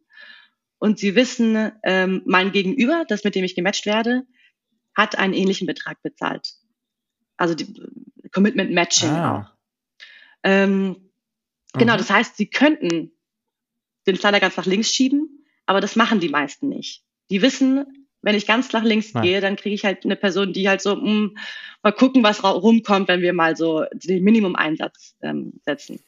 Und 0.78 0.98
sie 0.98 1.14
wissen, 1.14 1.72
ähm, 1.84 2.22
mein 2.26 2.52
Gegenüber, 2.52 3.04
das 3.08 3.24
mit 3.24 3.34
dem 3.34 3.44
ich 3.44 3.54
gematcht 3.54 3.86
werde, 3.86 4.26
hat 4.94 5.16
einen 5.16 5.32
ähnlichen 5.32 5.66
Betrag 5.66 6.02
bezahlt. 6.02 6.52
Also 7.38 7.54
die 7.54 7.74
Commitment 8.32 8.72
Matching 8.72 9.10
ah. 9.10 9.40
auch. 9.40 9.56
Ähm, 10.42 11.10
genau, 11.72 11.94
mhm. 11.94 11.98
das 11.98 12.10
heißt, 12.10 12.36
sie 12.36 12.48
könnten 12.48 13.12
den 14.06 14.16
Slider 14.16 14.40
ganz 14.40 14.56
nach 14.56 14.66
links 14.66 14.92
schieben 14.92 15.35
aber 15.66 15.80
das 15.80 15.96
machen 15.96 16.20
die 16.20 16.28
meisten 16.28 16.68
nicht. 16.68 17.02
Die 17.30 17.42
wissen, 17.42 18.06
wenn 18.22 18.34
ich 18.34 18.46
ganz 18.46 18.72
nach 18.72 18.82
links 18.82 19.14
Nein. 19.14 19.24
gehe, 19.24 19.40
dann 19.40 19.56
kriege 19.56 19.74
ich 19.74 19.84
halt 19.84 20.04
eine 20.04 20.16
Person, 20.16 20.52
die 20.52 20.68
halt 20.68 20.80
so, 20.80 20.96
mh, 20.96 21.02
hm, 21.02 21.38
mal 21.82 21.92
gucken, 21.92 22.22
was 22.22 22.42
rumkommt, 22.42 23.08
wenn 23.08 23.20
wir 23.20 23.32
mal 23.32 23.56
so 23.56 23.84
den 23.92 24.24
Minimum-Einsatz 24.24 25.16
ähm, 25.22 25.60
setzen. 25.64 26.00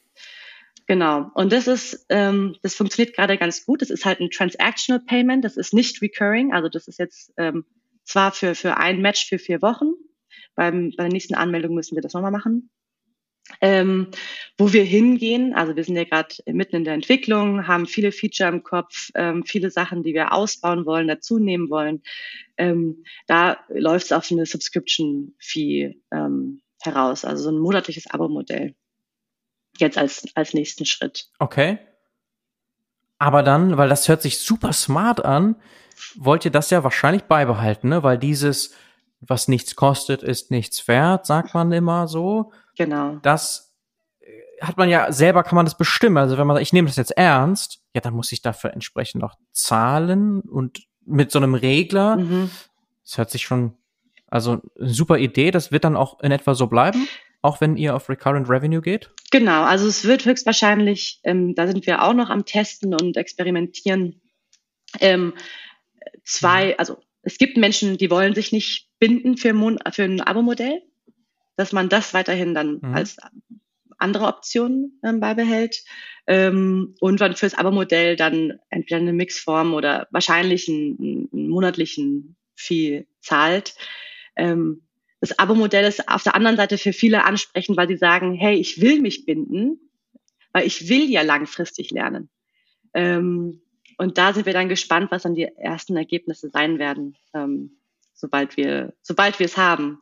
Genau. 0.87 1.29
Und 1.35 1.53
das 1.53 1.67
ist, 1.67 2.07
ähm, 2.09 2.55
das 2.63 2.73
funktioniert 2.73 3.15
gerade 3.15 3.37
ganz 3.37 3.65
gut. 3.65 3.81
Das 3.81 3.91
ist 3.91 4.05
halt 4.05 4.19
ein 4.19 4.31
Transactional 4.31 4.99
Payment. 5.05 5.45
Das 5.45 5.55
ist 5.55 5.73
nicht 5.73 6.01
recurring. 6.01 6.51
Also 6.51 6.67
das 6.67 6.87
ist 6.87 6.97
jetzt 6.97 7.31
ähm, 7.37 7.63
zwar 8.03 8.31
für, 8.31 8.55
für 8.55 8.77
ein 8.77 8.99
Match 8.99 9.27
für 9.27 9.37
vier 9.37 9.61
Wochen. 9.61 9.91
Beim, 10.55 10.91
bei 10.97 11.03
der 11.03 11.13
nächsten 11.13 11.35
Anmeldung 11.35 11.75
müssen 11.75 11.95
wir 11.95 12.01
das 12.01 12.13
nochmal 12.13 12.31
machen. 12.31 12.71
Ähm, 13.61 14.07
wo 14.57 14.73
wir 14.73 14.83
hingehen, 14.83 15.53
also 15.55 15.75
wir 15.75 15.83
sind 15.83 15.95
ja 15.95 16.03
gerade 16.03 16.35
mitten 16.45 16.77
in 16.77 16.83
der 16.83 16.93
Entwicklung, 16.93 17.67
haben 17.67 17.87
viele 17.87 18.11
Feature 18.11 18.49
im 18.49 18.63
Kopf, 18.63 19.09
ähm, 19.15 19.43
viele 19.43 19.71
Sachen, 19.71 20.03
die 20.03 20.13
wir 20.13 20.33
ausbauen 20.33 20.85
wollen, 20.85 21.07
dazu 21.07 21.39
nehmen 21.39 21.69
wollen. 21.69 22.03
Ähm, 22.57 23.03
da 23.27 23.57
läuft 23.69 24.05
es 24.05 24.11
auf 24.11 24.31
eine 24.31 24.45
Subscription-Fee 24.45 25.99
ähm, 26.11 26.61
heraus, 26.81 27.25
also 27.25 27.43
so 27.43 27.49
ein 27.49 27.59
monatliches 27.59 28.09
Abo-Modell. 28.09 28.75
Jetzt 29.77 29.97
als, 29.97 30.25
als 30.35 30.53
nächsten 30.53 30.85
Schritt. 30.85 31.29
Okay. 31.39 31.79
Aber 33.17 33.43
dann, 33.43 33.77
weil 33.77 33.89
das 33.89 34.07
hört 34.07 34.21
sich 34.21 34.39
super 34.39 34.73
smart 34.73 35.23
an, 35.25 35.55
wollt 36.15 36.45
ihr 36.45 36.51
das 36.51 36.69
ja 36.69 36.83
wahrscheinlich 36.83 37.23
beibehalten, 37.23 37.89
ne? 37.89 38.03
Weil 38.03 38.17
dieses, 38.17 38.73
was 39.19 39.47
nichts 39.47 39.75
kostet, 39.75 40.23
ist 40.23 40.51
nichts 40.51 40.87
wert, 40.87 41.25
sagt 41.25 41.53
man 41.53 41.71
immer 41.71 42.07
so. 42.07 42.53
Genau. 42.79 43.17
Das 43.23 43.75
äh, 44.21 44.65
hat 44.65 44.77
man 44.77 44.87
ja 44.87 45.11
selber 45.11 45.43
kann 45.43 45.57
man 45.57 45.65
das 45.65 45.77
bestimmen. 45.77 46.17
Also 46.17 46.37
wenn 46.37 46.47
man 46.47 46.55
sagt, 46.55 46.65
ich 46.65 46.73
nehme 46.73 46.87
das 46.87 46.95
jetzt 46.95 47.11
ernst, 47.11 47.81
ja, 47.93 47.99
dann 47.99 48.13
muss 48.13 48.31
ich 48.31 48.41
dafür 48.41 48.73
entsprechend 48.73 49.21
auch 49.23 49.35
zahlen 49.51 50.39
und 50.39 50.79
mit 51.05 51.29
so 51.29 51.39
einem 51.39 51.55
Regler. 51.55 52.15
Mhm. 52.15 52.49
Das 53.03 53.17
hört 53.17 53.31
sich 53.31 53.41
schon, 53.41 53.73
also 54.27 54.61
eine 54.79 54.89
super 54.93 55.17
Idee. 55.17 55.51
Das 55.51 55.73
wird 55.73 55.83
dann 55.83 55.97
auch 55.97 56.21
in 56.21 56.31
etwa 56.31 56.55
so 56.55 56.67
bleiben, 56.67 57.05
auch 57.41 57.59
wenn 57.59 57.75
ihr 57.75 57.95
auf 57.95 58.07
Recurrent 58.07 58.49
Revenue 58.49 58.81
geht? 58.81 59.11
Genau, 59.29 59.63
also 59.63 59.85
es 59.85 60.05
wird 60.05 60.23
höchstwahrscheinlich, 60.23 61.19
ähm, 61.23 61.53
da 61.53 61.67
sind 61.67 61.85
wir 61.85 62.01
auch 62.03 62.13
noch 62.13 62.29
am 62.29 62.45
Testen 62.45 62.93
und 62.93 63.17
experimentieren. 63.17 64.21
Ähm, 65.01 65.33
zwei, 66.23 66.67
mhm. 66.67 66.75
also 66.77 66.97
es 67.23 67.37
gibt 67.37 67.57
Menschen, 67.57 67.97
die 67.97 68.09
wollen 68.09 68.35
sich 68.35 68.53
nicht 68.53 68.87
binden 68.99 69.35
für, 69.35 69.51
Mon 69.51 69.79
für 69.91 70.03
ein 70.03 70.21
Abo-Modell 70.21 70.81
dass 71.59 71.73
man 71.73 71.89
das 71.89 72.13
weiterhin 72.13 72.53
dann 72.53 72.79
mhm. 72.81 72.95
als 72.95 73.17
andere 73.97 74.27
Option 74.27 74.93
ähm, 75.03 75.19
beibehält 75.19 75.83
ähm, 76.25 76.95
und 77.01 77.19
dann 77.19 77.35
fürs 77.35 77.53
Abo-Modell 77.53 78.15
dann 78.15 78.59
entweder 78.69 79.01
eine 79.01 79.11
Mixform 79.11 79.73
oder 79.73 80.07
wahrscheinlich 80.09 80.69
einen, 80.69 81.27
einen 81.33 81.49
monatlichen 81.49 82.37
Fee 82.55 83.07
zahlt. 83.19 83.75
Ähm, 84.37 84.83
das 85.19 85.37
Abo-Modell 85.37 85.83
ist 85.83 86.07
auf 86.07 86.23
der 86.23 86.33
anderen 86.33 86.55
Seite 86.55 86.77
für 86.77 86.93
viele 86.93 87.25
ansprechend, 87.25 87.75
weil 87.75 87.89
sie 87.89 87.97
sagen, 87.97 88.35
hey, 88.35 88.55
ich 88.55 88.79
will 88.79 89.01
mich 89.01 89.25
binden, 89.25 89.81
weil 90.53 90.65
ich 90.65 90.87
will 90.87 91.09
ja 91.09 91.23
langfristig 91.23 91.91
lernen. 91.91 92.29
Ähm, 92.93 93.61
und 93.97 94.17
da 94.17 94.31
sind 94.31 94.45
wir 94.45 94.53
dann 94.53 94.69
gespannt, 94.69 95.11
was 95.11 95.23
dann 95.23 95.35
die 95.35 95.43
ersten 95.57 95.97
Ergebnisse 95.97 96.49
sein 96.49 96.79
werden, 96.79 97.17
ähm, 97.33 97.71
sobald 98.13 98.55
wir, 98.55 98.93
sobald 99.01 99.39
wir 99.39 99.45
es 99.45 99.57
haben. 99.57 99.99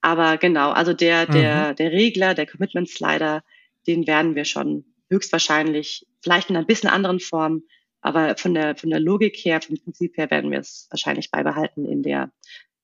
Aber 0.00 0.36
genau, 0.36 0.70
also 0.70 0.92
der, 0.92 1.26
der, 1.26 1.70
mhm. 1.70 1.76
der 1.76 1.92
Regler, 1.92 2.34
der 2.34 2.46
Commitment 2.46 2.88
Slider, 2.88 3.42
den 3.86 4.06
werden 4.06 4.34
wir 4.34 4.44
schon 4.44 4.84
höchstwahrscheinlich, 5.10 6.06
vielleicht 6.22 6.50
in 6.50 6.56
einer 6.56 6.66
bisschen 6.66 6.90
anderen 6.90 7.20
Form, 7.20 7.62
aber 8.00 8.36
von 8.36 8.54
der, 8.54 8.76
von 8.76 8.90
der 8.90 9.00
Logik 9.00 9.36
her, 9.36 9.60
vom 9.60 9.76
Prinzip 9.76 10.16
her 10.16 10.30
werden 10.30 10.50
wir 10.50 10.58
es 10.58 10.88
wahrscheinlich 10.90 11.30
beibehalten 11.30 11.86
in 11.86 12.02
der, 12.02 12.30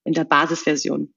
in 0.04 0.12
der 0.12 0.24
Basisversion. 0.24 1.12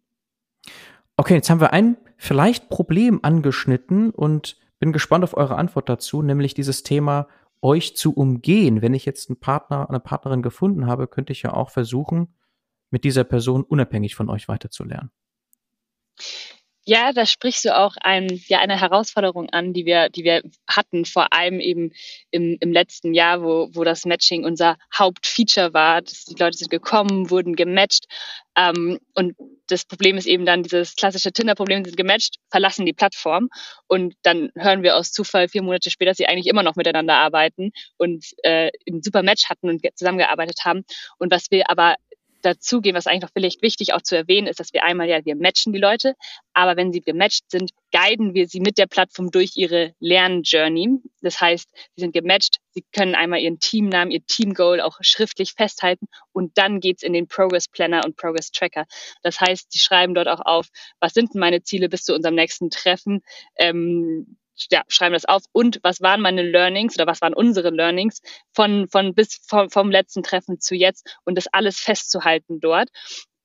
Okay, 1.15 1.35
jetzt 1.35 1.49
haben 1.49 1.61
wir 1.61 1.73
ein 1.73 1.97
vielleicht 2.17 2.69
Problem 2.69 3.19
angeschnitten 3.21 4.09
und 4.09 4.57
bin 4.79 4.91
gespannt 4.91 5.23
auf 5.23 5.37
eure 5.37 5.55
Antwort 5.55 5.87
dazu, 5.87 6.21
nämlich 6.21 6.53
dieses 6.53 6.83
Thema 6.83 7.27
euch 7.61 7.95
zu 7.95 8.13
umgehen. 8.13 8.81
Wenn 8.81 8.93
ich 8.93 9.05
jetzt 9.05 9.29
einen 9.29 9.39
Partner, 9.39 9.87
eine 9.89 9.99
Partnerin 9.99 10.41
gefunden 10.41 10.87
habe, 10.87 11.07
könnte 11.07 11.31
ich 11.31 11.43
ja 11.43 11.53
auch 11.53 11.69
versuchen, 11.69 12.35
mit 12.89 13.03
dieser 13.03 13.23
Person 13.23 13.63
unabhängig 13.63 14.15
von 14.15 14.29
euch 14.29 14.47
weiterzulernen. 14.47 15.11
Ja, 16.85 17.13
da 17.13 17.25
sprichst 17.25 17.63
du 17.63 17.77
auch 17.77 17.95
ein, 18.01 18.27
ja, 18.47 18.59
eine 18.59 18.79
Herausforderung 18.79 19.49
an, 19.51 19.71
die 19.71 19.85
wir, 19.85 20.09
die 20.09 20.25
wir 20.25 20.41
hatten, 20.67 21.05
vor 21.05 21.31
allem 21.31 21.61
eben 21.61 21.93
im, 22.29 22.57
im 22.59 22.73
letzten 22.73 23.13
Jahr, 23.13 23.41
wo, 23.41 23.69
wo 23.71 23.85
das 23.85 24.05
Matching 24.05 24.43
unser 24.43 24.75
Hauptfeature 24.93 25.73
war. 25.73 26.01
Dass 26.01 26.25
die 26.25 26.35
Leute 26.35 26.57
sind 26.57 26.69
gekommen, 26.69 27.29
wurden 27.29 27.55
gematcht. 27.55 28.05
Ähm, 28.57 28.99
und 29.13 29.35
das 29.67 29.85
Problem 29.85 30.17
ist 30.17 30.25
eben 30.27 30.45
dann 30.45 30.63
dieses 30.63 30.95
klassische 30.95 31.31
Tinder-Problem, 31.31 31.85
sie 31.85 31.91
sind 31.91 31.97
gematcht, 31.97 32.35
verlassen 32.51 32.85
die 32.85 32.93
Plattform 32.93 33.47
und 33.87 34.15
dann 34.21 34.49
hören 34.55 34.83
wir 34.83 34.97
aus 34.97 35.11
Zufall 35.11 35.47
vier 35.47 35.63
Monate 35.63 35.89
später, 35.89 36.11
dass 36.11 36.17
sie 36.17 36.27
eigentlich 36.27 36.47
immer 36.47 36.63
noch 36.63 36.75
miteinander 36.75 37.15
arbeiten 37.15 37.71
und 37.97 38.25
äh, 38.43 38.71
ein 38.87 39.01
super 39.01 39.23
Match 39.23 39.49
hatten 39.49 39.69
und 39.69 39.81
zusammengearbeitet 39.95 40.59
haben. 40.65 40.83
Und 41.17 41.31
was 41.31 41.49
wir 41.49 41.69
aber 41.71 41.95
dazugehen, 42.43 42.95
was 42.95 43.07
eigentlich 43.07 43.23
noch 43.23 43.33
vielleicht 43.33 43.61
wichtig 43.61 43.93
auch 43.93 44.01
zu 44.01 44.15
erwähnen 44.15 44.47
ist, 44.47 44.59
dass 44.59 44.73
wir 44.73 44.83
einmal 44.83 45.09
ja, 45.09 45.23
wir 45.25 45.35
matchen 45.35 45.73
die 45.73 45.79
Leute, 45.79 46.13
aber 46.53 46.77
wenn 46.77 46.91
sie 46.91 47.01
gematcht 47.01 47.49
sind, 47.49 47.71
guiden 47.91 48.33
wir 48.33 48.47
sie 48.47 48.59
mit 48.59 48.77
der 48.77 48.87
Plattform 48.87 49.31
durch 49.31 49.51
ihre 49.55 49.93
Lernjourney. 49.99 51.01
Das 51.21 51.39
heißt, 51.39 51.69
sie 51.95 52.01
sind 52.01 52.13
gematcht, 52.13 52.57
sie 52.71 52.83
können 52.91 53.15
einmal 53.15 53.39
ihren 53.39 53.59
Teamnamen, 53.59 54.11
ihr 54.11 54.25
Teamgoal 54.25 54.81
auch 54.81 54.97
schriftlich 55.01 55.53
festhalten 55.53 56.07
und 56.31 56.57
dann 56.57 56.79
geht's 56.79 57.03
in 57.03 57.13
den 57.13 57.27
Progress 57.27 57.67
Planner 57.67 58.01
und 58.05 58.15
Progress 58.15 58.51
Tracker. 58.51 58.85
Das 59.21 59.39
heißt, 59.39 59.71
sie 59.71 59.79
schreiben 59.79 60.13
dort 60.13 60.27
auch 60.27 60.41
auf, 60.41 60.67
was 60.99 61.13
sind 61.13 61.35
meine 61.35 61.63
Ziele 61.63 61.89
bis 61.89 62.03
zu 62.03 62.13
unserem 62.13 62.35
nächsten 62.35 62.69
Treffen? 62.69 63.21
Ähm, 63.57 64.37
ja, 64.71 64.83
schreiben 64.87 65.13
das 65.13 65.25
auf 65.25 65.43
und 65.51 65.79
was 65.83 66.01
waren 66.01 66.21
meine 66.21 66.43
Learnings 66.43 66.95
oder 66.95 67.07
was 67.07 67.21
waren 67.21 67.33
unsere 67.33 67.69
Learnings 67.69 68.21
von, 68.53 68.87
von 68.87 69.13
bis 69.13 69.39
vom, 69.47 69.69
vom 69.69 69.91
letzten 69.91 70.23
Treffen 70.23 70.59
zu 70.59 70.75
jetzt 70.75 71.17
und 71.25 71.35
das 71.35 71.47
alles 71.51 71.79
festzuhalten 71.79 72.59
dort 72.59 72.89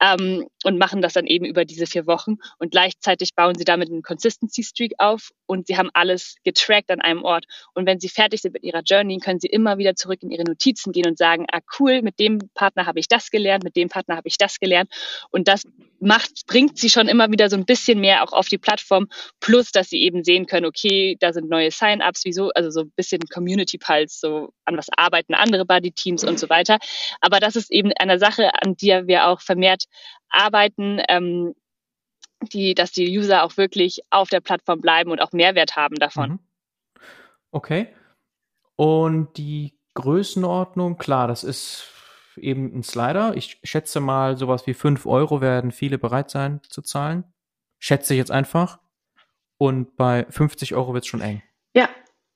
ähm, 0.00 0.46
und 0.64 0.78
machen 0.78 1.02
das 1.02 1.14
dann 1.14 1.26
eben 1.26 1.44
über 1.44 1.64
diese 1.64 1.86
vier 1.86 2.06
Wochen. 2.06 2.36
Und 2.58 2.70
gleichzeitig 2.70 3.34
bauen 3.34 3.56
sie 3.56 3.64
damit 3.64 3.90
einen 3.90 4.02
Consistency 4.02 4.62
Streak 4.62 4.92
auf 4.98 5.30
und 5.46 5.66
sie 5.66 5.76
haben 5.76 5.90
alles 5.92 6.36
getrackt 6.44 6.90
an 6.90 7.00
einem 7.00 7.22
Ort. 7.22 7.46
Und 7.74 7.86
wenn 7.86 8.00
sie 8.00 8.08
fertig 8.08 8.40
sind 8.42 8.54
mit 8.54 8.62
ihrer 8.62 8.82
Journey, 8.82 9.18
können 9.18 9.40
sie 9.40 9.48
immer 9.48 9.78
wieder 9.78 9.94
zurück 9.94 10.22
in 10.22 10.30
ihre 10.30 10.44
Notizen 10.44 10.92
gehen 10.92 11.06
und 11.06 11.18
sagen, 11.18 11.46
ah 11.50 11.60
cool, 11.78 12.02
mit 12.02 12.18
dem 12.18 12.38
Partner 12.54 12.86
habe 12.86 13.00
ich 13.00 13.08
das 13.08 13.30
gelernt, 13.30 13.64
mit 13.64 13.76
dem 13.76 13.88
Partner 13.88 14.16
habe 14.16 14.28
ich 14.28 14.38
das 14.38 14.60
gelernt. 14.60 14.90
Und 15.30 15.48
das 15.48 15.64
macht, 16.00 16.46
bringt 16.46 16.78
sie 16.78 16.90
schon 16.90 17.08
immer 17.08 17.30
wieder 17.30 17.50
so 17.50 17.56
ein 17.56 17.64
bisschen 17.64 18.00
mehr 18.00 18.22
auch 18.22 18.32
auf 18.32 18.48
die 18.48 18.58
Plattform, 18.58 19.08
plus 19.40 19.72
dass 19.72 19.88
sie 19.90 20.02
eben 20.02 20.24
sehen 20.24 20.46
können, 20.46 20.66
okay, 20.66 21.16
da 21.20 21.32
sind 21.32 21.48
neue 21.48 21.70
Sign-ups, 21.70 22.24
wieso, 22.24 22.50
also 22.50 22.70
so 22.70 22.80
ein 22.82 22.92
bisschen 22.96 23.20
Community 23.32 23.78
Pulse, 23.78 24.18
so 24.18 24.52
an 24.64 24.76
was 24.76 24.86
arbeiten 24.96 25.34
andere 25.34 25.64
Buddy-Teams 25.64 26.24
und 26.24 26.38
so 26.38 26.48
weiter. 26.48 26.78
Aber 27.20 27.40
das 27.40 27.56
ist 27.56 27.70
eben 27.70 27.92
eine 27.98 28.18
Sache, 28.18 28.50
an 28.62 28.76
der 28.76 29.06
wir 29.06 29.26
auch 29.26 29.40
vermehrt 29.40 29.84
arbeiten, 30.28 31.00
ähm, 31.08 31.54
die, 32.52 32.74
dass 32.74 32.92
die 32.92 33.18
User 33.18 33.42
auch 33.42 33.56
wirklich 33.56 34.00
auf 34.10 34.28
der 34.28 34.40
Plattform 34.40 34.80
bleiben 34.80 35.10
und 35.10 35.20
auch 35.20 35.32
Mehrwert 35.32 35.76
haben 35.76 35.96
davon. 35.96 36.30
Mhm. 36.30 36.38
Okay. 37.50 37.88
Und 38.76 39.36
die 39.36 39.74
Größenordnung, 39.94 40.98
klar, 40.98 41.26
das 41.26 41.42
ist 41.42 41.97
eben 42.42 42.74
ein 42.74 42.82
Slider. 42.82 43.36
Ich 43.36 43.60
schätze 43.62 44.00
mal, 44.00 44.36
sowas 44.36 44.66
wie 44.66 44.74
5 44.74 45.06
Euro 45.06 45.40
werden 45.40 45.72
viele 45.72 45.98
bereit 45.98 46.30
sein 46.30 46.60
zu 46.68 46.82
zahlen. 46.82 47.24
Schätze 47.78 48.14
ich 48.14 48.18
jetzt 48.18 48.30
einfach. 48.30 48.78
Und 49.58 49.96
bei 49.96 50.26
50 50.30 50.74
Euro 50.74 50.94
wird 50.94 51.04
es 51.04 51.08
schon 51.08 51.20
eng. 51.20 51.42
Ja, 51.74 51.88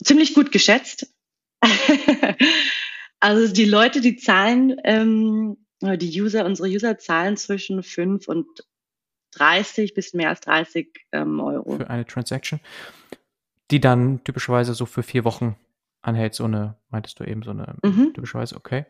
ziemlich 0.03 0.35
gut 0.35 0.53
geschätzt. 0.53 1.15
also 3.21 3.53
die 3.53 3.65
Leute, 3.65 4.01
die 4.01 4.17
zahlen, 4.17 4.77
ähm, 4.85 5.57
die 5.81 6.21
User, 6.21 6.45
unsere 6.45 6.69
User 6.69 6.99
zahlen 6.99 7.37
zwischen 7.37 7.83
5 7.83 8.29
und 8.29 8.47
30 9.33 9.95
bis 9.95 10.15
mehr 10.15 10.29
als 10.29 10.41
30 10.41 11.07
ähm, 11.13 11.41
Euro. 11.41 11.77
Für 11.77 11.91
eine 11.91 12.05
Transaction, 12.05 12.61
die 13.71 13.81
dann 13.81 14.23
typischerweise 14.25 14.75
so 14.75 14.87
für 14.87 15.03
vier 15.03 15.25
Wochen 15.25 15.57
anhält, 16.03 16.35
so 16.35 16.45
eine, 16.45 16.77
meintest 16.91 17.21
du 17.21 17.25
eben, 17.25 17.43
so 17.43 17.51
eine 17.51 17.77
mhm. 17.83 18.13
typischerweise, 18.15 18.57
okay. 18.57 18.87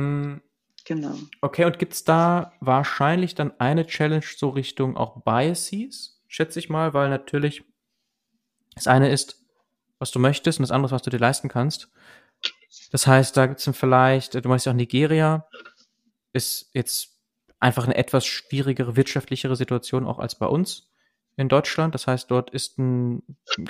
Mhm. 0.00 0.40
Genau. 0.84 1.14
Okay, 1.42 1.66
und 1.66 1.78
gibt 1.78 1.92
es 1.92 2.04
da 2.04 2.52
wahrscheinlich 2.60 3.34
dann 3.34 3.52
eine 3.60 3.86
Challenge 3.86 4.24
so 4.24 4.48
Richtung 4.48 4.96
auch 4.96 5.22
Biases, 5.22 6.22
schätze 6.26 6.58
ich 6.58 6.70
mal, 6.70 6.94
weil 6.94 7.10
natürlich 7.10 7.62
das 8.74 8.86
eine 8.86 9.10
ist, 9.10 9.44
was 9.98 10.10
du 10.10 10.18
möchtest 10.18 10.58
und 10.58 10.62
das 10.62 10.70
andere, 10.70 10.92
was 10.92 11.02
du 11.02 11.10
dir 11.10 11.18
leisten 11.18 11.48
kannst. 11.48 11.90
Das 12.90 13.06
heißt, 13.06 13.36
da 13.36 13.46
gibt 13.46 13.58
es 13.58 13.66
dann 13.66 13.74
vielleicht, 13.74 14.34
du 14.34 14.48
meinst 14.48 14.66
ja 14.66 14.72
auch 14.72 14.76
Nigeria, 14.76 15.46
ist 16.32 16.70
jetzt 16.72 17.18
einfach 17.58 17.84
eine 17.84 17.96
etwas 17.96 18.24
schwierigere, 18.24 18.96
wirtschaftlichere 18.96 19.56
Situation 19.56 20.06
auch 20.06 20.18
als 20.18 20.34
bei 20.34 20.46
uns 20.46 20.90
in 21.36 21.48
Deutschland. 21.48 21.94
Das 21.94 22.06
heißt, 22.06 22.30
dort 22.30 22.50
ist 22.50 22.78
ein, 22.78 23.22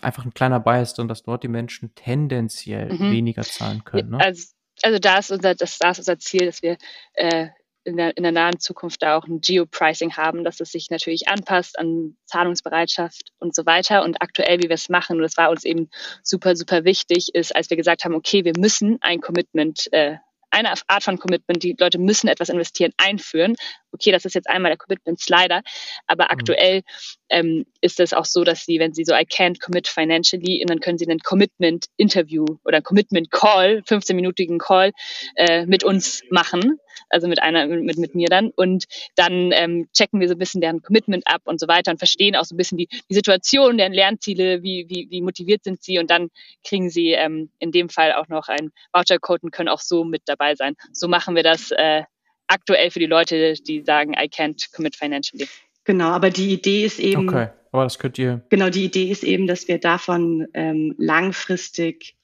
einfach 0.02 0.24
ein 0.24 0.34
kleiner 0.34 0.60
Bias 0.60 0.94
drin, 0.94 1.08
dass 1.08 1.22
dort 1.22 1.42
die 1.42 1.48
Menschen 1.48 1.94
tendenziell 1.94 2.92
mhm. 2.92 3.10
weniger 3.10 3.42
zahlen 3.42 3.84
können. 3.84 4.10
Ne? 4.10 4.20
Also, 4.20 4.54
also 4.82 4.98
da 4.98 5.18
ist 5.18 5.30
unser, 5.30 5.54
das, 5.54 5.78
da 5.78 5.90
ist 5.90 5.98
unser 5.98 6.18
Ziel, 6.18 6.46
dass 6.46 6.62
wir 6.62 6.76
äh, 7.14 7.48
in 7.84 7.96
der, 7.96 8.16
in 8.16 8.22
der 8.22 8.32
nahen 8.32 8.58
Zukunft 8.60 9.02
da 9.02 9.16
auch 9.16 9.26
ein 9.26 9.40
Geo-Pricing 9.40 10.16
haben, 10.16 10.44
dass 10.44 10.60
es 10.60 10.70
sich 10.70 10.90
natürlich 10.90 11.28
anpasst 11.28 11.78
an 11.78 12.16
Zahlungsbereitschaft 12.26 13.32
und 13.38 13.54
so 13.54 13.64
weiter. 13.64 14.04
Und 14.04 14.20
aktuell, 14.20 14.58
wie 14.58 14.68
wir 14.68 14.74
es 14.74 14.88
machen, 14.88 15.16
und 15.16 15.22
das 15.22 15.36
war 15.36 15.50
uns 15.50 15.64
eben 15.64 15.88
super, 16.22 16.56
super 16.56 16.84
wichtig, 16.84 17.34
ist, 17.34 17.54
als 17.56 17.70
wir 17.70 17.76
gesagt 17.76 18.04
haben, 18.04 18.14
okay, 18.14 18.44
wir 18.44 18.52
müssen 18.58 18.98
ein 19.00 19.20
Commitment 19.20 19.90
äh, 19.92 20.16
eine 20.50 20.72
Art 20.88 21.04
von 21.04 21.18
Commitment, 21.18 21.62
die 21.62 21.76
Leute 21.78 21.98
müssen 21.98 22.28
etwas 22.28 22.48
investieren, 22.48 22.92
einführen. 22.96 23.56
Okay, 23.92 24.12
das 24.12 24.24
ist 24.24 24.34
jetzt 24.34 24.48
einmal 24.48 24.70
der 24.70 24.78
Commitment 24.78 25.20
Slider, 25.20 25.62
aber 26.06 26.24
mhm. 26.24 26.30
aktuell 26.30 26.82
ähm, 27.28 27.66
ist 27.80 28.00
es 28.00 28.12
auch 28.12 28.24
so, 28.24 28.44
dass 28.44 28.64
sie, 28.64 28.78
wenn 28.78 28.92
sie 28.92 29.04
so 29.04 29.14
I 29.14 29.24
can't 29.24 29.60
commit 29.60 29.88
financially, 29.88 30.64
dann 30.66 30.80
können 30.80 30.98
sie 30.98 31.08
einen 31.08 31.20
Commitment 31.20 31.86
Interview 31.96 32.44
oder 32.64 32.82
Commitment 32.82 33.30
Call, 33.30 33.82
15-minütigen 33.86 34.58
Call 34.58 34.92
äh, 35.36 35.66
mit 35.66 35.84
uns 35.84 36.22
machen 36.30 36.78
also 37.08 37.28
mit 37.28 37.42
einer, 37.42 37.66
mit, 37.66 37.98
mit 37.98 38.14
mir 38.14 38.28
dann. 38.28 38.50
Und 38.50 38.84
dann 39.16 39.52
ähm, 39.52 39.88
checken 39.92 40.20
wir 40.20 40.28
so 40.28 40.34
ein 40.34 40.38
bisschen 40.38 40.60
deren 40.60 40.82
Commitment 40.82 41.24
ab 41.26 41.42
und 41.44 41.60
so 41.60 41.68
weiter 41.68 41.90
und 41.90 41.98
verstehen 41.98 42.36
auch 42.36 42.44
so 42.44 42.54
ein 42.54 42.58
bisschen 42.58 42.78
die, 42.78 42.88
die 42.88 43.14
Situation, 43.14 43.78
deren 43.78 43.92
Lernziele, 43.92 44.62
wie, 44.62 44.86
wie, 44.88 45.08
wie 45.10 45.22
motiviert 45.22 45.64
sind 45.64 45.82
sie 45.82 45.98
und 45.98 46.10
dann 46.10 46.28
kriegen 46.64 46.90
sie 46.90 47.12
ähm, 47.12 47.50
in 47.58 47.72
dem 47.72 47.88
Fall 47.88 48.12
auch 48.12 48.28
noch 48.28 48.48
einen 48.48 48.72
Voucher-Code 48.92 49.40
und 49.44 49.50
können 49.50 49.68
auch 49.68 49.80
so 49.80 50.04
mit 50.04 50.22
dabei 50.26 50.54
sein. 50.54 50.74
So 50.92 51.08
machen 51.08 51.34
wir 51.34 51.42
das 51.42 51.70
äh, 51.70 52.02
aktuell 52.46 52.90
für 52.90 52.98
die 52.98 53.06
Leute, 53.06 53.54
die 53.54 53.82
sagen, 53.82 54.14
I 54.14 54.26
can't 54.26 54.72
commit 54.74 54.96
financially. 54.96 55.48
Genau, 55.84 56.08
aber 56.08 56.30
die 56.30 56.52
Idee 56.52 56.84
ist 56.84 56.98
eben. 56.98 57.28
Okay, 57.28 57.48
aber 57.72 57.84
das 57.84 57.98
könnt 57.98 58.18
ihr. 58.18 58.42
Genau, 58.48 58.68
die 58.68 58.84
Idee 58.84 59.10
ist 59.10 59.24
eben, 59.24 59.46
dass 59.46 59.68
wir 59.68 59.78
davon 59.78 60.46
ähm, 60.54 60.94
langfristig, 60.98 62.16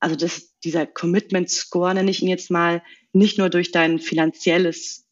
also 0.00 0.16
dass 0.16 0.58
dieser 0.60 0.86
Commitment 0.86 1.50
Score, 1.50 1.94
nenne 1.94 2.10
ich 2.10 2.22
ihn 2.22 2.28
jetzt 2.28 2.50
mal, 2.50 2.82
nicht 3.12 3.38
nur 3.38 3.50
durch 3.50 3.70
dein 3.70 3.98
finanzielles 3.98 5.06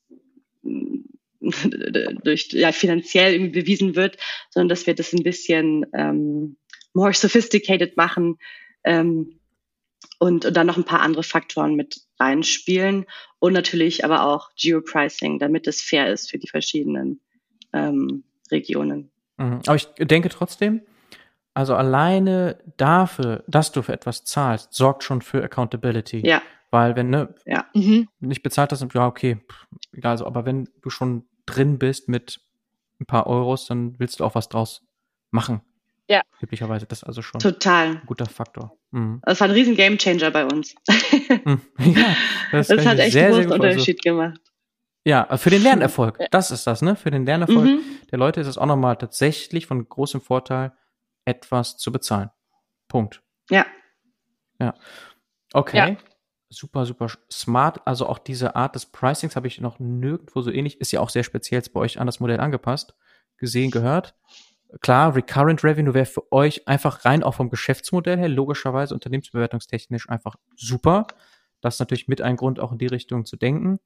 durch 2.25 2.49
ja, 2.53 2.73
finanziell 2.73 3.35
irgendwie 3.35 3.61
bewiesen 3.61 3.95
wird, 3.95 4.17
sondern 4.51 4.69
dass 4.69 4.87
wir 4.87 4.95
das 4.95 5.13
ein 5.13 5.23
bisschen 5.23 5.87
ähm, 5.93 6.57
more 6.93 7.13
sophisticated 7.13 7.97
machen 7.97 8.39
ähm, 8.85 9.39
und, 10.19 10.45
und 10.45 10.57
dann 10.57 10.67
noch 10.67 10.77
ein 10.77 10.85
paar 10.85 11.01
andere 11.01 11.23
Faktoren 11.23 11.75
mit 11.75 12.01
reinspielen 12.19 13.07
und 13.39 13.53
natürlich 13.53 14.05
aber 14.05 14.25
auch 14.25 14.51
Geopricing, 14.57 15.39
damit 15.39 15.67
es 15.67 15.83
fair 15.83 16.13
ist 16.13 16.31
für 16.31 16.39
die 16.39 16.49
verschiedenen 16.49 17.21
ähm, 17.73 18.25
Regionen. 18.51 19.11
Mhm. 19.37 19.61
Aber 19.67 19.77
ich 19.77 19.87
denke 19.99 20.31
trotzdem, 20.31 20.83
also 21.57 21.75
alleine 21.75 22.59
dafür, 22.77 23.43
dass 23.47 23.73
du 23.73 23.81
für 23.81 23.95
etwas 23.95 24.25
zahlst, 24.25 24.75
sorgt 24.75 25.05
schon 25.05 25.23
für 25.23 25.43
Accountability. 25.43 26.21
Ja. 26.27 26.43
Weil 26.71 26.97
wenn 26.97 27.09
ne, 27.09 27.35
ja. 27.47 27.65
mhm. 27.73 28.09
nicht 28.21 28.43
bezahlt 28.43 28.73
hast, 28.73 28.85
ja 28.93 29.07
okay, 29.07 29.39
egal 29.93 30.19
so, 30.19 30.27
aber 30.27 30.45
wenn 30.45 30.69
du 30.83 30.91
schon 30.91 31.25
drin 31.47 31.79
bist 31.79 32.11
mit 32.11 32.41
ein 33.01 33.07
paar 33.07 33.27
Euros, 33.27 33.67
dann 33.67 33.99
willst 33.99 34.21
du 34.21 34.25
auch 34.25 34.35
was 34.35 34.51
draus 34.51 34.83
machen. 35.31 35.63
Ja. 36.09 36.21
Üblicherweise, 36.43 36.85
das 36.85 36.99
ist 36.99 37.05
also 37.05 37.23
schon 37.23 37.41
Total. 37.41 37.87
ein 37.87 38.03
guter 38.05 38.27
Faktor. 38.27 38.77
Mhm. 38.91 39.21
Das 39.23 39.41
war 39.41 39.49
ein 39.49 39.55
riesen 39.55 39.77
Gamechanger 39.77 40.31
bei 40.31 40.45
uns. 40.45 40.75
Mhm. 41.45 41.61
ja, 41.79 42.17
das, 42.53 42.69
das 42.69 42.87
hat 42.87 42.99
echt 42.99 43.13
sehr, 43.13 43.27
einen 43.27 43.35
großen 43.35 43.53
Unterschied 43.53 44.07
also, 44.07 44.17
gemacht. 44.17 44.41
Ja, 45.05 45.37
für 45.39 45.51
den 45.51 45.63
Lernerfolg. 45.63 46.19
Das 46.31 46.51
ist 46.51 46.67
das, 46.67 46.83
ne? 46.83 46.97
Für 46.97 47.11
den 47.11 47.25
Lernerfolg 47.25 47.65
mhm. 47.65 47.81
der 48.11 48.19
Leute 48.19 48.41
ist 48.41 48.47
es 48.47 48.59
auch 48.59 48.67
nochmal 48.67 48.97
tatsächlich 48.97 49.67
von 49.67 49.89
großem 49.89 50.21
Vorteil, 50.21 50.73
etwas 51.27 51.77
zu 51.77 51.93
bezahlen. 51.93 52.31
Punkt. 52.89 53.23
Ja. 53.51 53.67
Ja. 54.59 54.75
Okay. 55.53 55.77
Ja 55.77 55.97
super, 56.49 56.87
super 56.87 57.09
smart. 57.31 57.87
Also 57.87 58.07
auch 58.07 58.19
diese 58.19 58.57
Art 58.57 58.75
des 58.75 58.87
Pricings 58.87 59.37
habe 59.37 59.47
ich 59.47 59.61
noch 59.61 59.79
nirgendwo 59.79 60.41
so 60.43 60.51
ähnlich. 60.51 60.81
Ist 60.81 60.93
ja 60.93 61.01
auch 61.01 61.11
sehr 61.11 61.25
speziell 61.25 61.63
bei 61.73 61.81
euch 61.81 62.01
an 62.01 62.07
das 62.07 62.21
Modell 62.21 62.41
angepasst, 62.41 62.95
gesehen, 63.37 63.71
gehört. 63.71 64.15
Klar, 64.81 65.15
Recurrent 65.15 65.63
Revenue 65.63 65.95
wäre 65.95 66.07
für 66.07 66.31
euch 66.33 66.67
einfach 66.67 67.05
rein 67.05 67.23
auch 67.23 67.35
vom 67.35 67.51
Geschäftsmodell 67.51 68.19
her, 68.19 68.29
logischerweise 68.29 68.95
unternehmensbewertungstechnisch 68.95 70.09
einfach 70.09 70.35
super. 70.57 71.07
Das 71.61 71.75
ist 71.75 71.81
natürlich 71.81 72.09
mit 72.09 72.21
ein 72.21 72.37
Grund, 72.37 72.61
auch 72.61 72.73
in 72.73 72.79
die 72.79 72.87
Richtung 72.87 73.25
zu 73.25 73.37
denken. 73.37 73.79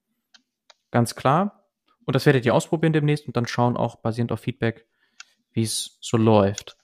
Ganz 0.90 1.14
klar. 1.14 1.68
Und 2.06 2.16
das 2.16 2.26
werdet 2.26 2.44
ihr 2.46 2.54
ausprobieren 2.54 2.92
demnächst 2.92 3.26
und 3.26 3.36
dann 3.36 3.46
schauen 3.46 3.76
auch 3.76 3.96
basierend 3.96 4.32
auf 4.32 4.40
Feedback, 4.40 4.86
wie 5.52 5.62
es 5.62 5.98
so 6.00 6.16
läuft. 6.16 6.76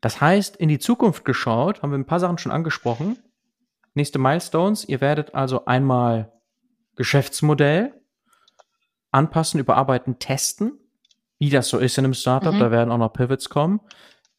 Das 0.00 0.20
heißt, 0.20 0.56
in 0.56 0.68
die 0.68 0.78
Zukunft 0.78 1.24
geschaut, 1.24 1.82
haben 1.82 1.90
wir 1.90 1.98
ein 1.98 2.06
paar 2.06 2.20
Sachen 2.20 2.38
schon 2.38 2.52
angesprochen. 2.52 3.18
Nächste 3.94 4.18
Milestones. 4.18 4.84
Ihr 4.84 5.00
werdet 5.00 5.34
also 5.34 5.64
einmal 5.64 6.32
Geschäftsmodell 6.96 7.94
anpassen, 9.10 9.58
überarbeiten, 9.58 10.18
testen, 10.18 10.78
wie 11.38 11.50
das 11.50 11.68
so 11.68 11.78
ist 11.78 11.98
in 11.98 12.04
einem 12.04 12.14
Startup. 12.14 12.54
Mhm. 12.54 12.58
Da 12.60 12.70
werden 12.70 12.90
auch 12.90 12.98
noch 12.98 13.12
Pivots 13.12 13.48
kommen. 13.48 13.80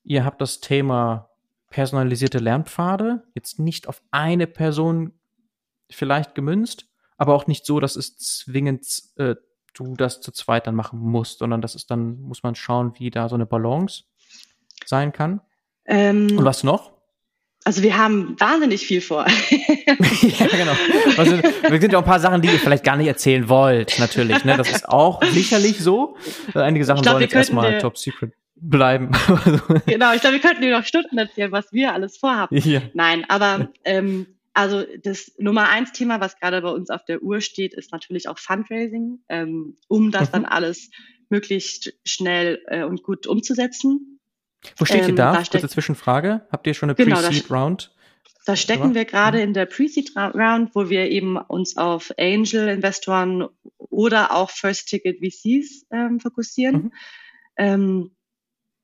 Ihr 0.03 0.24
habt 0.24 0.41
das 0.41 0.60
Thema 0.60 1.30
personalisierte 1.70 2.39
Lernpfade, 2.39 3.24
jetzt 3.36 3.60
nicht 3.60 3.88
auf 3.88 4.01
eine 4.12 4.47
Person 4.47 5.14
vielleicht 5.89 6.36
gemünzt, 6.36 6.88
aber 7.18 7.36
auch 7.36 7.47
nicht 7.47 7.66
so, 7.66 7.80
dass 7.80 7.95
es 7.95 8.18
zwingend 8.18 8.86
äh, 9.18 9.36
du 9.74 9.95
das 9.95 10.22
zu 10.22 10.32
zweit 10.32 10.68
dann 10.68 10.76
machen 10.76 10.99
musst, 10.99 11.39
sondern 11.39 11.62
das 11.62 11.76
ist 11.76 11.91
dann, 11.91 12.20
muss 12.22 12.43
man 12.43 12.55
schauen, 12.55 12.93
wie 12.97 13.10
da 13.10 13.30
so 13.30 13.36
eine 13.36 13.45
Balance 13.45 14.03
sein 14.86 15.12
kann. 15.12 15.41
Ähm, 15.90 16.38
Und 16.38 16.46
was 16.46 16.64
noch? 16.64 16.92
Also 17.66 17.84
wir 17.84 17.98
haben 17.98 18.40
wahnsinnig 18.40 18.86
viel 18.86 19.02
vor. 19.02 19.26
ja, 19.52 20.48
genau. 20.48 20.72
Also, 21.18 21.38
wir 21.38 21.82
sind 21.82 21.92
ja 21.92 22.00
auch 22.00 22.04
ein 22.04 22.10
paar 22.10 22.22
Sachen, 22.22 22.42
die 22.42 22.48
ihr 22.48 22.58
vielleicht 22.58 22.86
gar 22.86 22.96
nicht 22.96 23.08
erzählen 23.08 23.50
wollt, 23.50 24.00
natürlich. 24.00 24.46
Ne? 24.46 24.56
Das 24.56 24.72
ist 24.72 24.88
auch 24.88 25.22
sicherlich 25.24 25.78
so. 25.80 26.16
Einige 26.54 26.86
Sachen 26.86 27.02
glaub, 27.02 27.14
sollen 27.14 27.24
jetzt 27.24 27.36
erstmal 27.36 27.78
top 27.80 27.98
secret 27.98 28.32
bleiben. 28.56 29.12
genau, 29.86 30.14
ich 30.14 30.22
glaube, 30.22 30.36
wir 30.36 30.42
könnten 30.42 30.62
dir 30.62 30.78
noch 30.78 30.86
Stunden 30.86 31.18
erzählen, 31.18 31.52
was 31.52 31.72
wir 31.74 31.94
alles 31.94 32.18
vorhaben. 32.18 32.56
Ja. 32.58 32.82
Nein, 32.94 33.26
aber 33.28 33.70
ähm, 33.84 34.26
also 34.54 34.84
das 35.04 35.34
Nummer 35.38 35.70
eins 35.70 35.92
Thema, 35.92 36.20
was 36.20 36.38
gerade 36.38 36.62
bei 36.62 36.70
uns 36.70 36.90
auf 36.90 37.04
der 37.06 37.22
Uhr 37.22 37.42
steht, 37.42 37.74
ist 37.74 37.92
natürlich 37.92 38.28
auch 38.30 38.38
Fundraising, 38.38 39.20
ähm, 39.30 39.76
um 39.88 40.12
das 40.12 40.30
mhm. 40.30 40.32
dann 40.32 40.46
alles 40.46 40.90
möglichst 41.30 41.94
schnell 42.06 42.62
äh, 42.68 42.84
und 42.84 43.04
gut 43.04 43.28
umzusetzen. 43.28 44.18
Wo 44.78 44.86
steht 44.86 45.03
ähm, 45.03 45.10
ihr 45.10 45.16
da? 45.16 45.34
da 45.34 45.43
Kurze 45.43 45.70
Zwischenfrage. 45.70 46.47
Habt 46.51 46.68
ihr 46.68 46.74
schon 46.74 46.89
eine 46.89 46.95
genau, 46.95 47.20
Pre-Seed 47.20 47.49
Round? 47.51 47.93
Da 48.45 48.55
stecken 48.55 48.95
wir 48.95 49.05
gerade 49.05 49.38
mhm. 49.38 49.43
in 49.43 49.53
der 49.53 49.66
Pre-Seed 49.66 50.16
Round, 50.16 50.74
wo 50.74 50.89
wir 50.89 51.10
eben 51.10 51.38
uns 51.38 51.78
auf 51.78 52.12
Angel-Investoren 52.18 53.47
oder 53.78 54.34
auch 54.34 54.49
First-Ticket 54.49 55.20
VCs 55.20 55.86
ähm, 55.91 56.20
fokussieren. 56.20 56.76
Mhm. 56.76 56.91
Ähm, 57.57 58.16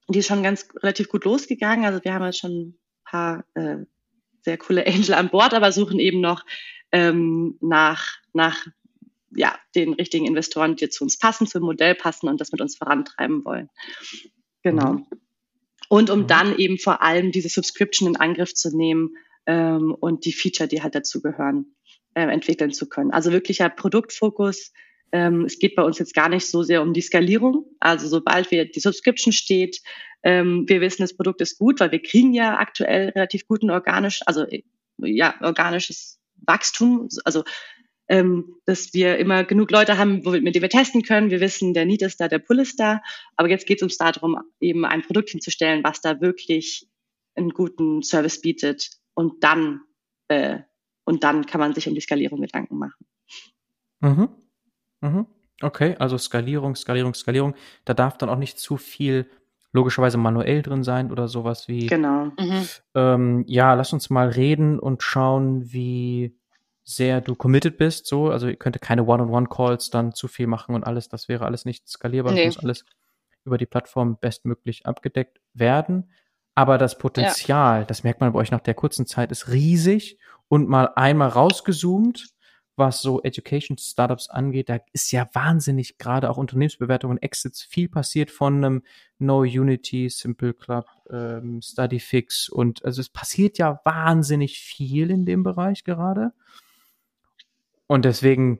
die 0.07 0.19
ist 0.19 0.27
schon 0.27 0.43
ganz 0.43 0.67
relativ 0.83 1.09
gut 1.09 1.25
losgegangen. 1.25 1.85
Also 1.85 2.03
wir 2.03 2.13
haben 2.13 2.25
jetzt 2.25 2.39
schon 2.39 2.51
ein 2.51 2.79
paar 3.05 3.45
äh, 3.55 3.77
sehr 4.43 4.57
coole 4.57 4.85
Angel 4.85 5.15
an 5.15 5.29
Bord, 5.29 5.53
aber 5.53 5.71
suchen 5.71 5.99
eben 5.99 6.21
noch 6.21 6.45
ähm, 6.91 7.57
nach, 7.61 8.17
nach 8.33 8.67
ja, 9.31 9.57
den 9.73 9.93
richtigen 9.93 10.25
Investoren, 10.25 10.75
die 10.75 10.89
zu 10.89 11.03
uns 11.03 11.17
passen, 11.17 11.47
zum 11.47 11.63
Modell 11.63 11.95
passen 11.95 12.29
und 12.29 12.39
das 12.39 12.51
mit 12.51 12.61
uns 12.61 12.77
vorantreiben 12.77 13.43
wollen. 13.43 13.69
Genau. 14.61 14.93
Mhm. 14.93 15.07
Und 15.89 16.09
um 16.09 16.21
mhm. 16.21 16.27
dann 16.27 16.57
eben 16.57 16.77
vor 16.77 17.01
allem 17.01 17.31
diese 17.31 17.49
Subscription 17.49 18.09
in 18.09 18.15
Angriff 18.15 18.53
zu 18.53 18.75
nehmen 18.75 19.15
ähm, 19.45 19.95
und 19.99 20.25
die 20.25 20.33
Feature, 20.33 20.67
die 20.67 20.81
halt 20.81 20.95
dazugehören, 20.95 21.75
äh, 22.13 22.23
entwickeln 22.23 22.71
zu 22.71 22.87
können. 22.87 23.11
Also 23.11 23.31
wirklicher 23.31 23.69
Produktfokus. 23.69 24.71
Ähm, 25.11 25.45
es 25.45 25.59
geht 25.59 25.75
bei 25.75 25.83
uns 25.83 25.99
jetzt 25.99 26.15
gar 26.15 26.29
nicht 26.29 26.47
so 26.47 26.63
sehr 26.63 26.81
um 26.81 26.93
die 26.93 27.01
Skalierung. 27.01 27.65
Also 27.79 28.07
sobald 28.07 28.51
wir 28.51 28.65
die 28.65 28.79
Subscription 28.79 29.33
steht, 29.33 29.81
ähm, 30.23 30.65
wir 30.67 30.81
wissen, 30.81 31.03
das 31.03 31.15
Produkt 31.15 31.41
ist 31.41 31.59
gut, 31.59 31.79
weil 31.79 31.91
wir 31.91 32.01
kriegen 32.01 32.33
ja 32.33 32.57
aktuell 32.57 33.09
relativ 33.09 33.47
guten 33.47 33.69
organisch, 33.69 34.21
also 34.25 34.45
ja, 34.97 35.35
organisches 35.41 36.19
Wachstum. 36.47 37.07
Also 37.23 37.43
ähm, 38.07 38.55
dass 38.65 38.93
wir 38.93 39.17
immer 39.17 39.43
genug 39.43 39.71
Leute 39.71 39.97
haben, 39.97 40.21
mit 40.23 40.55
denen 40.55 40.61
wir 40.61 40.69
testen 40.69 41.01
können. 41.01 41.31
Wir 41.31 41.39
wissen, 41.39 41.73
der 41.73 41.85
Need 41.85 42.01
ist 42.01 42.19
da, 42.19 42.27
der 42.27 42.39
Pull 42.39 42.59
ist 42.59 42.79
da. 42.79 43.01
Aber 43.35 43.49
jetzt 43.49 43.65
geht 43.65 43.79
es 43.79 43.83
uns 43.83 43.97
darum, 43.97 44.37
eben 44.59 44.85
ein 44.85 45.01
Produkt 45.01 45.29
hinzustellen, 45.29 45.83
was 45.83 46.01
da 46.01 46.21
wirklich 46.21 46.87
einen 47.35 47.49
guten 47.49 48.03
Service 48.03 48.41
bietet. 48.41 48.91
Und 49.13 49.43
dann, 49.43 49.81
äh, 50.27 50.59
und 51.05 51.23
dann 51.23 51.45
kann 51.45 51.59
man 51.59 51.73
sich 51.73 51.87
um 51.87 51.95
die 51.95 52.01
Skalierung 52.01 52.41
Gedanken 52.41 52.77
machen. 52.77 53.05
Mhm. 54.01 54.29
Mhm. 55.01 55.27
Okay, 55.61 55.95
also 55.97 56.17
Skalierung, 56.17 56.75
Skalierung, 56.75 57.13
Skalierung. 57.13 57.55
Da 57.85 57.93
darf 57.93 58.17
dann 58.17 58.29
auch 58.29 58.37
nicht 58.37 58.59
zu 58.59 58.77
viel 58.77 59.29
logischerweise 59.71 60.17
manuell 60.17 60.61
drin 60.61 60.83
sein 60.83 61.11
oder 61.11 61.27
sowas 61.27 61.67
wie. 61.67 61.87
Genau. 61.87 62.25
Mhm. 62.39 62.67
Ähm, 62.93 63.43
ja, 63.47 63.73
lass 63.73 63.93
uns 63.93 64.09
mal 64.09 64.29
reden 64.29 64.79
und 64.79 65.03
schauen, 65.03 65.71
wie 65.73 66.37
sehr 66.85 67.19
du 67.19 67.35
committed 67.35 67.77
bist. 67.77 68.07
So, 68.07 68.29
also 68.29 68.47
ihr 68.47 68.55
könnte 68.55 68.79
keine 68.79 69.03
One-on-One-Calls 69.05 69.89
dann 69.89 70.13
zu 70.13 70.29
viel 70.29 70.47
machen 70.47 70.73
und 70.73 70.85
alles. 70.85 71.09
Das 71.09 71.27
wäre 71.27 71.45
alles 71.45 71.65
nicht 71.65 71.89
skalierbar. 71.89 72.31
Nee. 72.31 72.45
Das 72.45 72.55
muss 72.55 72.63
alles 72.63 72.85
über 73.43 73.57
die 73.57 73.65
Plattform 73.65 74.17
bestmöglich 74.19 74.85
abgedeckt 74.85 75.41
werden. 75.53 76.11
Aber 76.53 76.77
das 76.77 76.97
Potenzial, 76.97 77.79
ja. 77.81 77.85
das 77.85 78.03
merkt 78.03 78.21
man 78.21 78.31
bei 78.31 78.39
euch 78.39 78.51
nach 78.51 78.61
der 78.61 78.75
kurzen 78.75 79.05
Zeit, 79.05 79.31
ist 79.31 79.49
riesig 79.49 80.17
und 80.47 80.69
mal 80.69 80.91
einmal 80.95 81.27
rausgezoomt 81.27 82.35
was 82.77 83.01
so 83.01 83.21
Education 83.21 83.77
Startups 83.77 84.29
angeht, 84.29 84.69
da 84.69 84.79
ist 84.91 85.11
ja 85.11 85.27
wahnsinnig 85.33 85.97
gerade 85.97 86.29
auch 86.29 86.37
Unternehmensbewertungen, 86.37 87.21
Exits 87.21 87.63
viel 87.63 87.89
passiert 87.89 88.31
von 88.31 88.57
einem 88.57 88.83
No 89.17 89.39
Unity, 89.39 90.09
Simple 90.09 90.53
Club, 90.53 90.85
ähm, 91.09 91.61
Studyfix 91.61 92.49
und 92.49 92.83
also 92.83 93.01
es 93.01 93.09
passiert 93.09 93.57
ja 93.57 93.79
wahnsinnig 93.85 94.59
viel 94.59 95.09
in 95.09 95.25
dem 95.25 95.43
Bereich 95.43 95.83
gerade. 95.83 96.33
Und 97.87 98.05
deswegen 98.05 98.59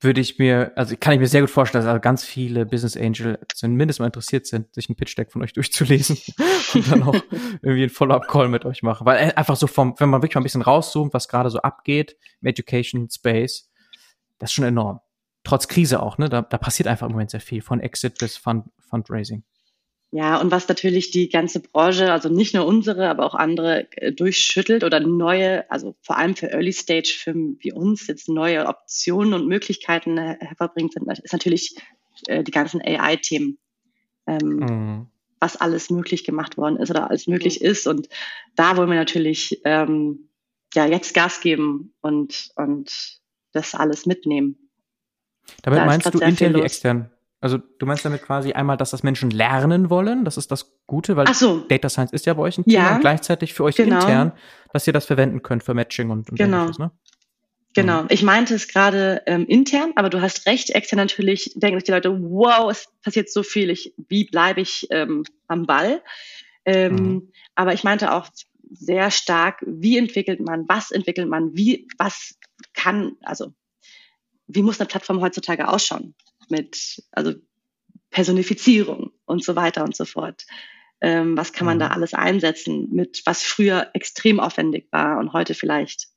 würde 0.00 0.20
ich 0.20 0.38
mir, 0.38 0.72
also 0.76 0.96
kann 0.98 1.12
ich 1.12 1.20
mir 1.20 1.26
sehr 1.26 1.42
gut 1.42 1.50
vorstellen, 1.50 1.84
dass 1.84 1.90
also 1.90 2.00
ganz 2.00 2.24
viele 2.24 2.64
Business 2.64 2.96
Angel 2.96 3.38
zumindest 3.54 4.00
mal 4.00 4.06
interessiert 4.06 4.46
sind, 4.46 4.74
sich 4.74 4.88
ein 4.88 4.96
Pitch 4.96 5.16
Deck 5.16 5.30
von 5.30 5.42
euch 5.42 5.52
durchzulesen 5.52 6.16
und 6.74 6.90
dann 6.90 7.02
auch 7.02 7.14
irgendwie 7.62 7.82
einen 7.82 7.90
Follow-up-Call 7.90 8.48
mit 8.48 8.64
euch 8.64 8.82
machen. 8.82 9.06
Weil 9.06 9.28
äh, 9.28 9.34
einfach 9.34 9.56
so 9.56 9.66
vom, 9.66 9.94
wenn 9.98 10.08
man 10.08 10.22
wirklich 10.22 10.36
mal 10.36 10.40
ein 10.40 10.44
bisschen 10.44 10.62
rauszoomt, 10.62 11.12
was 11.12 11.28
gerade 11.28 11.50
so 11.50 11.58
abgeht 11.60 12.16
im 12.40 12.48
Education 12.48 13.10
Space, 13.10 13.70
das 14.38 14.50
ist 14.50 14.54
schon 14.54 14.64
enorm. 14.64 15.00
Trotz 15.44 15.68
Krise 15.68 16.02
auch, 16.02 16.16
ne? 16.16 16.28
Da, 16.28 16.42
da 16.42 16.58
passiert 16.58 16.86
einfach 16.86 17.06
im 17.06 17.12
Moment 17.12 17.30
sehr 17.30 17.40
viel, 17.40 17.60
von 17.60 17.80
Exit 17.80 18.18
bis 18.18 18.38
Fund, 18.38 18.64
Fundraising. 18.78 19.44
Ja, 20.12 20.40
und 20.40 20.50
was 20.50 20.66
natürlich 20.66 21.12
die 21.12 21.28
ganze 21.28 21.60
Branche, 21.60 22.12
also 22.12 22.28
nicht 22.28 22.52
nur 22.52 22.66
unsere, 22.66 23.08
aber 23.08 23.24
auch 23.24 23.34
andere 23.34 23.86
äh, 23.92 24.12
durchschüttelt 24.12 24.82
oder 24.82 24.98
neue, 24.98 25.70
also 25.70 25.94
vor 26.02 26.18
allem 26.18 26.34
für 26.34 26.50
Early-Stage-Firmen 26.50 27.58
wie 27.60 27.72
uns 27.72 28.08
jetzt 28.08 28.28
neue 28.28 28.66
Optionen 28.66 29.34
und 29.34 29.46
Möglichkeiten 29.46 30.18
hervorbringt, 30.18 30.94
sind, 30.94 31.06
ist 31.06 31.32
natürlich 31.32 31.76
äh, 32.26 32.42
die 32.42 32.50
ganzen 32.50 32.82
AI-Themen. 32.82 33.58
Ähm, 34.26 34.48
mhm. 34.48 35.06
Was 35.38 35.56
alles 35.56 35.90
möglich 35.90 36.24
gemacht 36.24 36.58
worden 36.58 36.76
ist 36.76 36.90
oder 36.90 37.08
alles 37.08 37.28
möglich 37.28 37.60
mhm. 37.60 37.66
ist. 37.66 37.86
Und 37.86 38.08
da 38.56 38.76
wollen 38.76 38.90
wir 38.90 38.96
natürlich 38.96 39.60
ähm, 39.64 40.28
ja 40.74 40.86
jetzt 40.86 41.14
Gas 41.14 41.40
geben 41.40 41.94
und, 42.00 42.50
und 42.56 43.20
das 43.52 43.76
alles 43.76 44.06
mitnehmen. 44.06 44.70
Damit 45.62 45.78
da 45.78 45.84
meinst 45.86 46.12
du 46.12 46.18
intern 46.18 46.54
wie 46.54 46.62
extern? 46.62 47.10
Also 47.40 47.56
du 47.56 47.86
meinst 47.86 48.04
damit 48.04 48.22
quasi 48.22 48.52
einmal, 48.52 48.76
dass 48.76 48.90
das 48.90 49.02
Menschen 49.02 49.30
lernen 49.30 49.88
wollen, 49.88 50.24
das 50.24 50.36
ist 50.36 50.50
das 50.50 50.76
Gute, 50.86 51.16
weil 51.16 51.32
so. 51.32 51.60
Data 51.60 51.88
Science 51.88 52.12
ist 52.12 52.26
ja 52.26 52.34
bei 52.34 52.42
euch 52.42 52.58
ein 52.58 52.64
Thema 52.64 52.82
ja, 52.82 52.94
und 52.96 53.00
gleichzeitig 53.00 53.54
für 53.54 53.64
euch 53.64 53.76
genau. 53.76 53.96
intern, 53.96 54.32
dass 54.72 54.86
ihr 54.86 54.92
das 54.92 55.06
verwenden 55.06 55.42
könnt 55.42 55.62
für 55.64 55.72
Matching 55.72 56.10
und, 56.10 56.30
und 56.30 56.36
genau. 56.36 56.66
ne? 56.78 56.90
Genau, 57.74 58.02
mhm. 58.02 58.08
ich 58.10 58.22
meinte 58.22 58.54
es 58.54 58.68
gerade 58.68 59.22
ähm, 59.26 59.46
intern, 59.46 59.92
aber 59.94 60.10
du 60.10 60.20
hast 60.20 60.46
recht, 60.46 60.70
extern 60.70 60.98
natürlich 60.98 61.52
denken 61.54 61.78
sich 61.78 61.84
die 61.84 61.92
Leute, 61.92 62.10
wow, 62.20 62.70
es 62.70 62.88
passiert 63.02 63.30
so 63.30 63.42
viel, 63.42 63.70
ich, 63.70 63.94
wie 64.08 64.24
bleibe 64.24 64.60
ich 64.60 64.88
ähm, 64.90 65.22
am 65.46 65.66
Ball? 65.66 66.02
Ähm, 66.64 66.94
mhm. 66.94 67.32
Aber 67.54 67.72
ich 67.72 67.84
meinte 67.84 68.12
auch 68.12 68.28
sehr 68.72 69.10
stark, 69.10 69.62
wie 69.66 69.98
entwickelt 69.98 70.40
man, 70.40 70.64
was 70.68 70.90
entwickelt 70.90 71.28
man, 71.28 71.56
wie, 71.56 71.86
was 71.96 72.36
kann, 72.74 73.16
also 73.22 73.52
wie 74.46 74.62
muss 74.62 74.80
eine 74.80 74.88
Plattform 74.88 75.20
heutzutage 75.20 75.68
ausschauen? 75.68 76.14
Mit, 76.50 77.02
also 77.12 77.34
Personifizierung 78.10 79.12
und 79.24 79.44
so 79.44 79.56
weiter 79.56 79.84
und 79.84 79.96
so 79.96 80.04
fort. 80.04 80.46
Ähm, 81.00 81.36
was 81.36 81.52
kann 81.52 81.66
man 81.66 81.78
da 81.78 81.86
mhm. 81.86 81.92
alles 81.92 82.14
einsetzen 82.14 82.88
mit, 82.92 83.22
was 83.24 83.42
früher 83.42 83.88
extrem 83.94 84.38
aufwendig 84.38 84.88
war 84.90 85.18
und 85.18 85.32
heute 85.32 85.54
vielleicht, 85.54 86.08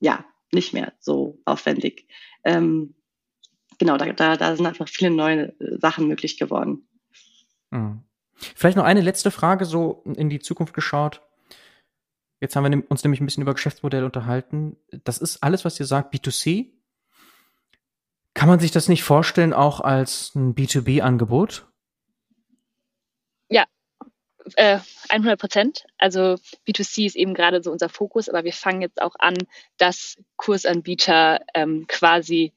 ja, 0.00 0.24
nicht 0.52 0.72
mehr 0.72 0.92
so 0.98 1.40
aufwendig. 1.44 2.08
Ähm, 2.42 2.94
genau, 3.78 3.96
da, 3.96 4.12
da, 4.12 4.36
da 4.36 4.56
sind 4.56 4.66
einfach 4.66 4.88
viele 4.88 5.10
neue 5.10 5.54
Sachen 5.78 6.08
möglich 6.08 6.38
geworden. 6.38 6.88
Mhm. 7.70 8.02
Vielleicht 8.34 8.76
noch 8.76 8.84
eine 8.84 9.00
letzte 9.00 9.30
Frage, 9.30 9.64
so 9.64 10.02
in 10.16 10.28
die 10.28 10.40
Zukunft 10.40 10.74
geschaut. 10.74 11.22
Jetzt 12.40 12.56
haben 12.56 12.70
wir 12.70 12.90
uns 12.90 13.04
nämlich 13.04 13.20
ein 13.20 13.26
bisschen 13.26 13.42
über 13.42 13.54
Geschäftsmodell 13.54 14.04
unterhalten. 14.04 14.76
Das 15.04 15.18
ist 15.18 15.42
alles, 15.42 15.64
was 15.64 15.78
ihr 15.78 15.86
sagt, 15.86 16.12
B2C. 16.12 16.72
Kann 18.44 18.50
man 18.50 18.60
sich 18.60 18.72
das 18.72 18.90
nicht 18.90 19.04
vorstellen, 19.04 19.54
auch 19.54 19.80
als 19.80 20.34
ein 20.34 20.54
B2B-Angebot? 20.54 21.66
Ja, 23.48 23.64
äh, 24.56 24.80
100 25.08 25.40
Prozent. 25.40 25.86
Also 25.96 26.36
B2C 26.68 27.06
ist 27.06 27.16
eben 27.16 27.32
gerade 27.32 27.62
so 27.62 27.72
unser 27.72 27.88
Fokus, 27.88 28.28
aber 28.28 28.44
wir 28.44 28.52
fangen 28.52 28.82
jetzt 28.82 29.00
auch 29.00 29.14
an, 29.18 29.38
dass 29.78 30.18
Kursanbieter 30.36 31.40
ähm, 31.54 31.86
quasi 31.88 32.52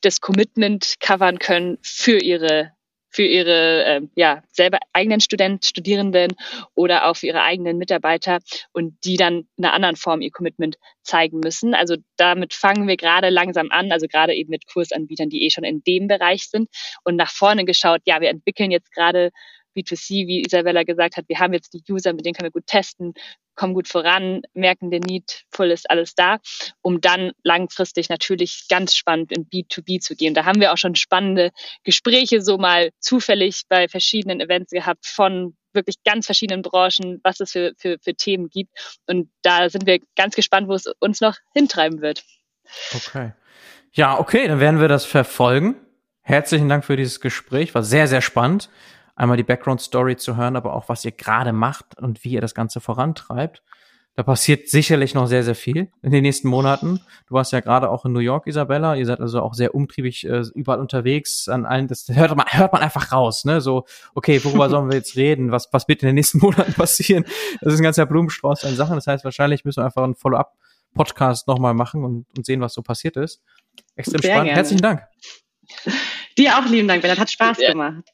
das 0.00 0.22
Commitment 0.22 0.94
covern 0.98 1.38
können 1.38 1.76
für 1.82 2.16
ihre 2.16 2.72
für 3.10 3.24
ihre 3.24 3.84
äh, 3.84 4.00
ja, 4.14 4.42
selber 4.50 4.78
eigenen 4.92 5.20
Studenten, 5.20 5.62
Studierenden 5.62 6.34
oder 6.74 7.06
auch 7.06 7.16
für 7.16 7.26
ihre 7.26 7.42
eigenen 7.42 7.78
Mitarbeiter 7.78 8.38
und 8.72 8.96
die 9.04 9.16
dann 9.16 9.48
in 9.56 9.64
einer 9.64 9.74
anderen 9.74 9.96
Form 9.96 10.20
ihr 10.20 10.30
Commitment 10.30 10.76
zeigen 11.02 11.40
müssen. 11.40 11.74
Also 11.74 11.96
damit 12.16 12.52
fangen 12.54 12.86
wir 12.86 12.96
gerade 12.96 13.30
langsam 13.30 13.70
an, 13.70 13.92
also 13.92 14.06
gerade 14.06 14.34
eben 14.34 14.50
mit 14.50 14.66
Kursanbietern, 14.66 15.30
die 15.30 15.44
eh 15.44 15.50
schon 15.50 15.64
in 15.64 15.82
dem 15.82 16.06
Bereich 16.06 16.48
sind 16.48 16.68
und 17.04 17.16
nach 17.16 17.30
vorne 17.30 17.64
geschaut, 17.64 18.02
ja, 18.04 18.20
wir 18.20 18.28
entwickeln 18.28 18.70
jetzt 18.70 18.92
gerade 18.92 19.30
B2C, 19.76 20.26
wie 20.26 20.42
Isabella 20.44 20.82
gesagt 20.82 21.16
hat, 21.16 21.24
wir 21.28 21.38
haben 21.38 21.52
jetzt 21.52 21.72
die 21.72 21.82
User, 21.90 22.12
mit 22.12 22.24
denen 22.24 22.34
können 22.34 22.46
wir 22.46 22.52
gut 22.52 22.66
testen, 22.66 23.14
kommen 23.54 23.74
gut 23.74 23.88
voran, 23.88 24.42
merken 24.54 24.90
den 24.90 25.02
Need, 25.02 25.44
voll 25.50 25.70
ist 25.70 25.90
alles 25.90 26.14
da, 26.14 26.38
um 26.80 27.00
dann 27.00 27.32
langfristig 27.42 28.08
natürlich 28.08 28.66
ganz 28.68 28.94
spannend 28.96 29.32
in 29.32 29.46
B2B 29.46 30.00
zu 30.00 30.14
gehen. 30.14 30.34
Da 30.34 30.44
haben 30.44 30.60
wir 30.60 30.72
auch 30.72 30.78
schon 30.78 30.94
spannende 30.94 31.50
Gespräche 31.84 32.40
so 32.40 32.56
mal 32.56 32.90
zufällig 33.00 33.62
bei 33.68 33.88
verschiedenen 33.88 34.40
Events 34.40 34.70
gehabt 34.70 35.06
von 35.06 35.56
wirklich 35.72 35.96
ganz 36.04 36.26
verschiedenen 36.26 36.62
Branchen, 36.62 37.20
was 37.22 37.40
es 37.40 37.52
für, 37.52 37.72
für, 37.76 37.98
für 38.00 38.14
Themen 38.14 38.48
gibt. 38.48 39.00
Und 39.06 39.30
da 39.42 39.68
sind 39.68 39.86
wir 39.86 40.00
ganz 40.16 40.34
gespannt, 40.34 40.68
wo 40.68 40.74
es 40.74 40.84
uns 41.00 41.20
noch 41.20 41.36
hintreiben 41.52 42.00
wird. 42.00 42.24
Okay. 42.94 43.32
Ja, 43.92 44.18
okay, 44.18 44.46
dann 44.46 44.60
werden 44.60 44.80
wir 44.80 44.88
das 44.88 45.04
verfolgen. 45.04 45.76
Herzlichen 46.22 46.68
Dank 46.68 46.84
für 46.84 46.96
dieses 46.96 47.20
Gespräch, 47.20 47.74
war 47.74 47.82
sehr, 47.82 48.06
sehr 48.06 48.20
spannend. 48.20 48.68
Einmal 49.18 49.36
die 49.36 49.42
Background-Story 49.42 50.16
zu 50.16 50.36
hören, 50.36 50.54
aber 50.54 50.74
auch, 50.74 50.88
was 50.88 51.04
ihr 51.04 51.10
gerade 51.10 51.52
macht 51.52 51.98
und 51.98 52.22
wie 52.22 52.30
ihr 52.30 52.40
das 52.40 52.54
Ganze 52.54 52.80
vorantreibt. 52.80 53.64
Da 54.14 54.22
passiert 54.22 54.68
sicherlich 54.68 55.12
noch 55.12 55.26
sehr, 55.26 55.42
sehr 55.42 55.56
viel 55.56 55.90
in 56.02 56.12
den 56.12 56.22
nächsten 56.22 56.46
Monaten. 56.46 57.00
Du 57.26 57.34
warst 57.34 57.52
ja 57.52 57.58
gerade 57.58 57.90
auch 57.90 58.04
in 58.04 58.12
New 58.12 58.20
York, 58.20 58.46
Isabella. 58.46 58.94
Ihr 58.94 59.06
seid 59.06 59.20
also 59.20 59.42
auch 59.42 59.54
sehr 59.54 59.74
umtriebig 59.74 60.24
äh, 60.24 60.42
überall 60.54 60.78
unterwegs. 60.78 61.48
An 61.48 61.66
allen, 61.66 61.88
das 61.88 62.06
hört 62.08 62.36
man, 62.36 62.46
hört 62.48 62.72
man 62.72 62.80
einfach 62.80 63.10
raus, 63.10 63.44
ne? 63.44 63.60
So, 63.60 63.86
okay, 64.14 64.42
worüber 64.44 64.70
sollen 64.70 64.88
wir 64.88 64.96
jetzt 64.96 65.16
reden? 65.16 65.50
Was, 65.50 65.68
was 65.72 65.88
wird 65.88 66.04
in 66.04 66.06
den 66.06 66.14
nächsten 66.14 66.38
Monaten 66.42 66.74
passieren? 66.74 67.24
Das 67.60 67.74
ist 67.74 67.80
ein 67.80 67.84
ganzer 67.84 68.06
Blumenstrauß 68.06 68.66
an 68.66 68.76
Sachen. 68.76 68.94
Das 68.94 69.08
heißt, 69.08 69.24
wahrscheinlich 69.24 69.64
müssen 69.64 69.80
wir 69.80 69.86
einfach 69.86 70.04
einen 70.04 70.14
Follow-up-Podcast 70.14 71.48
nochmal 71.48 71.74
machen 71.74 72.04
und, 72.04 72.26
und 72.36 72.46
sehen, 72.46 72.60
was 72.60 72.74
so 72.74 72.82
passiert 72.82 73.16
ist. 73.16 73.42
Extrem 73.96 74.20
sehr 74.20 74.30
spannend. 74.30 74.46
Gerne. 74.46 74.56
Herzlichen 74.56 74.82
Dank. 74.82 75.02
Dir 76.38 76.56
auch 76.56 76.66
lieben 76.66 76.86
Dank, 76.86 77.02
Bernhard. 77.02 77.18
Hat 77.18 77.30
Spaß 77.30 77.58
ja. 77.58 77.70
gemacht. 77.72 78.04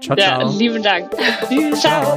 Ciao, 0.00 0.16
ciao. 0.16 0.40
Ja, 0.42 0.58
lieben 0.58 0.82
Dank. 0.82 1.10
ciao. 1.80 2.16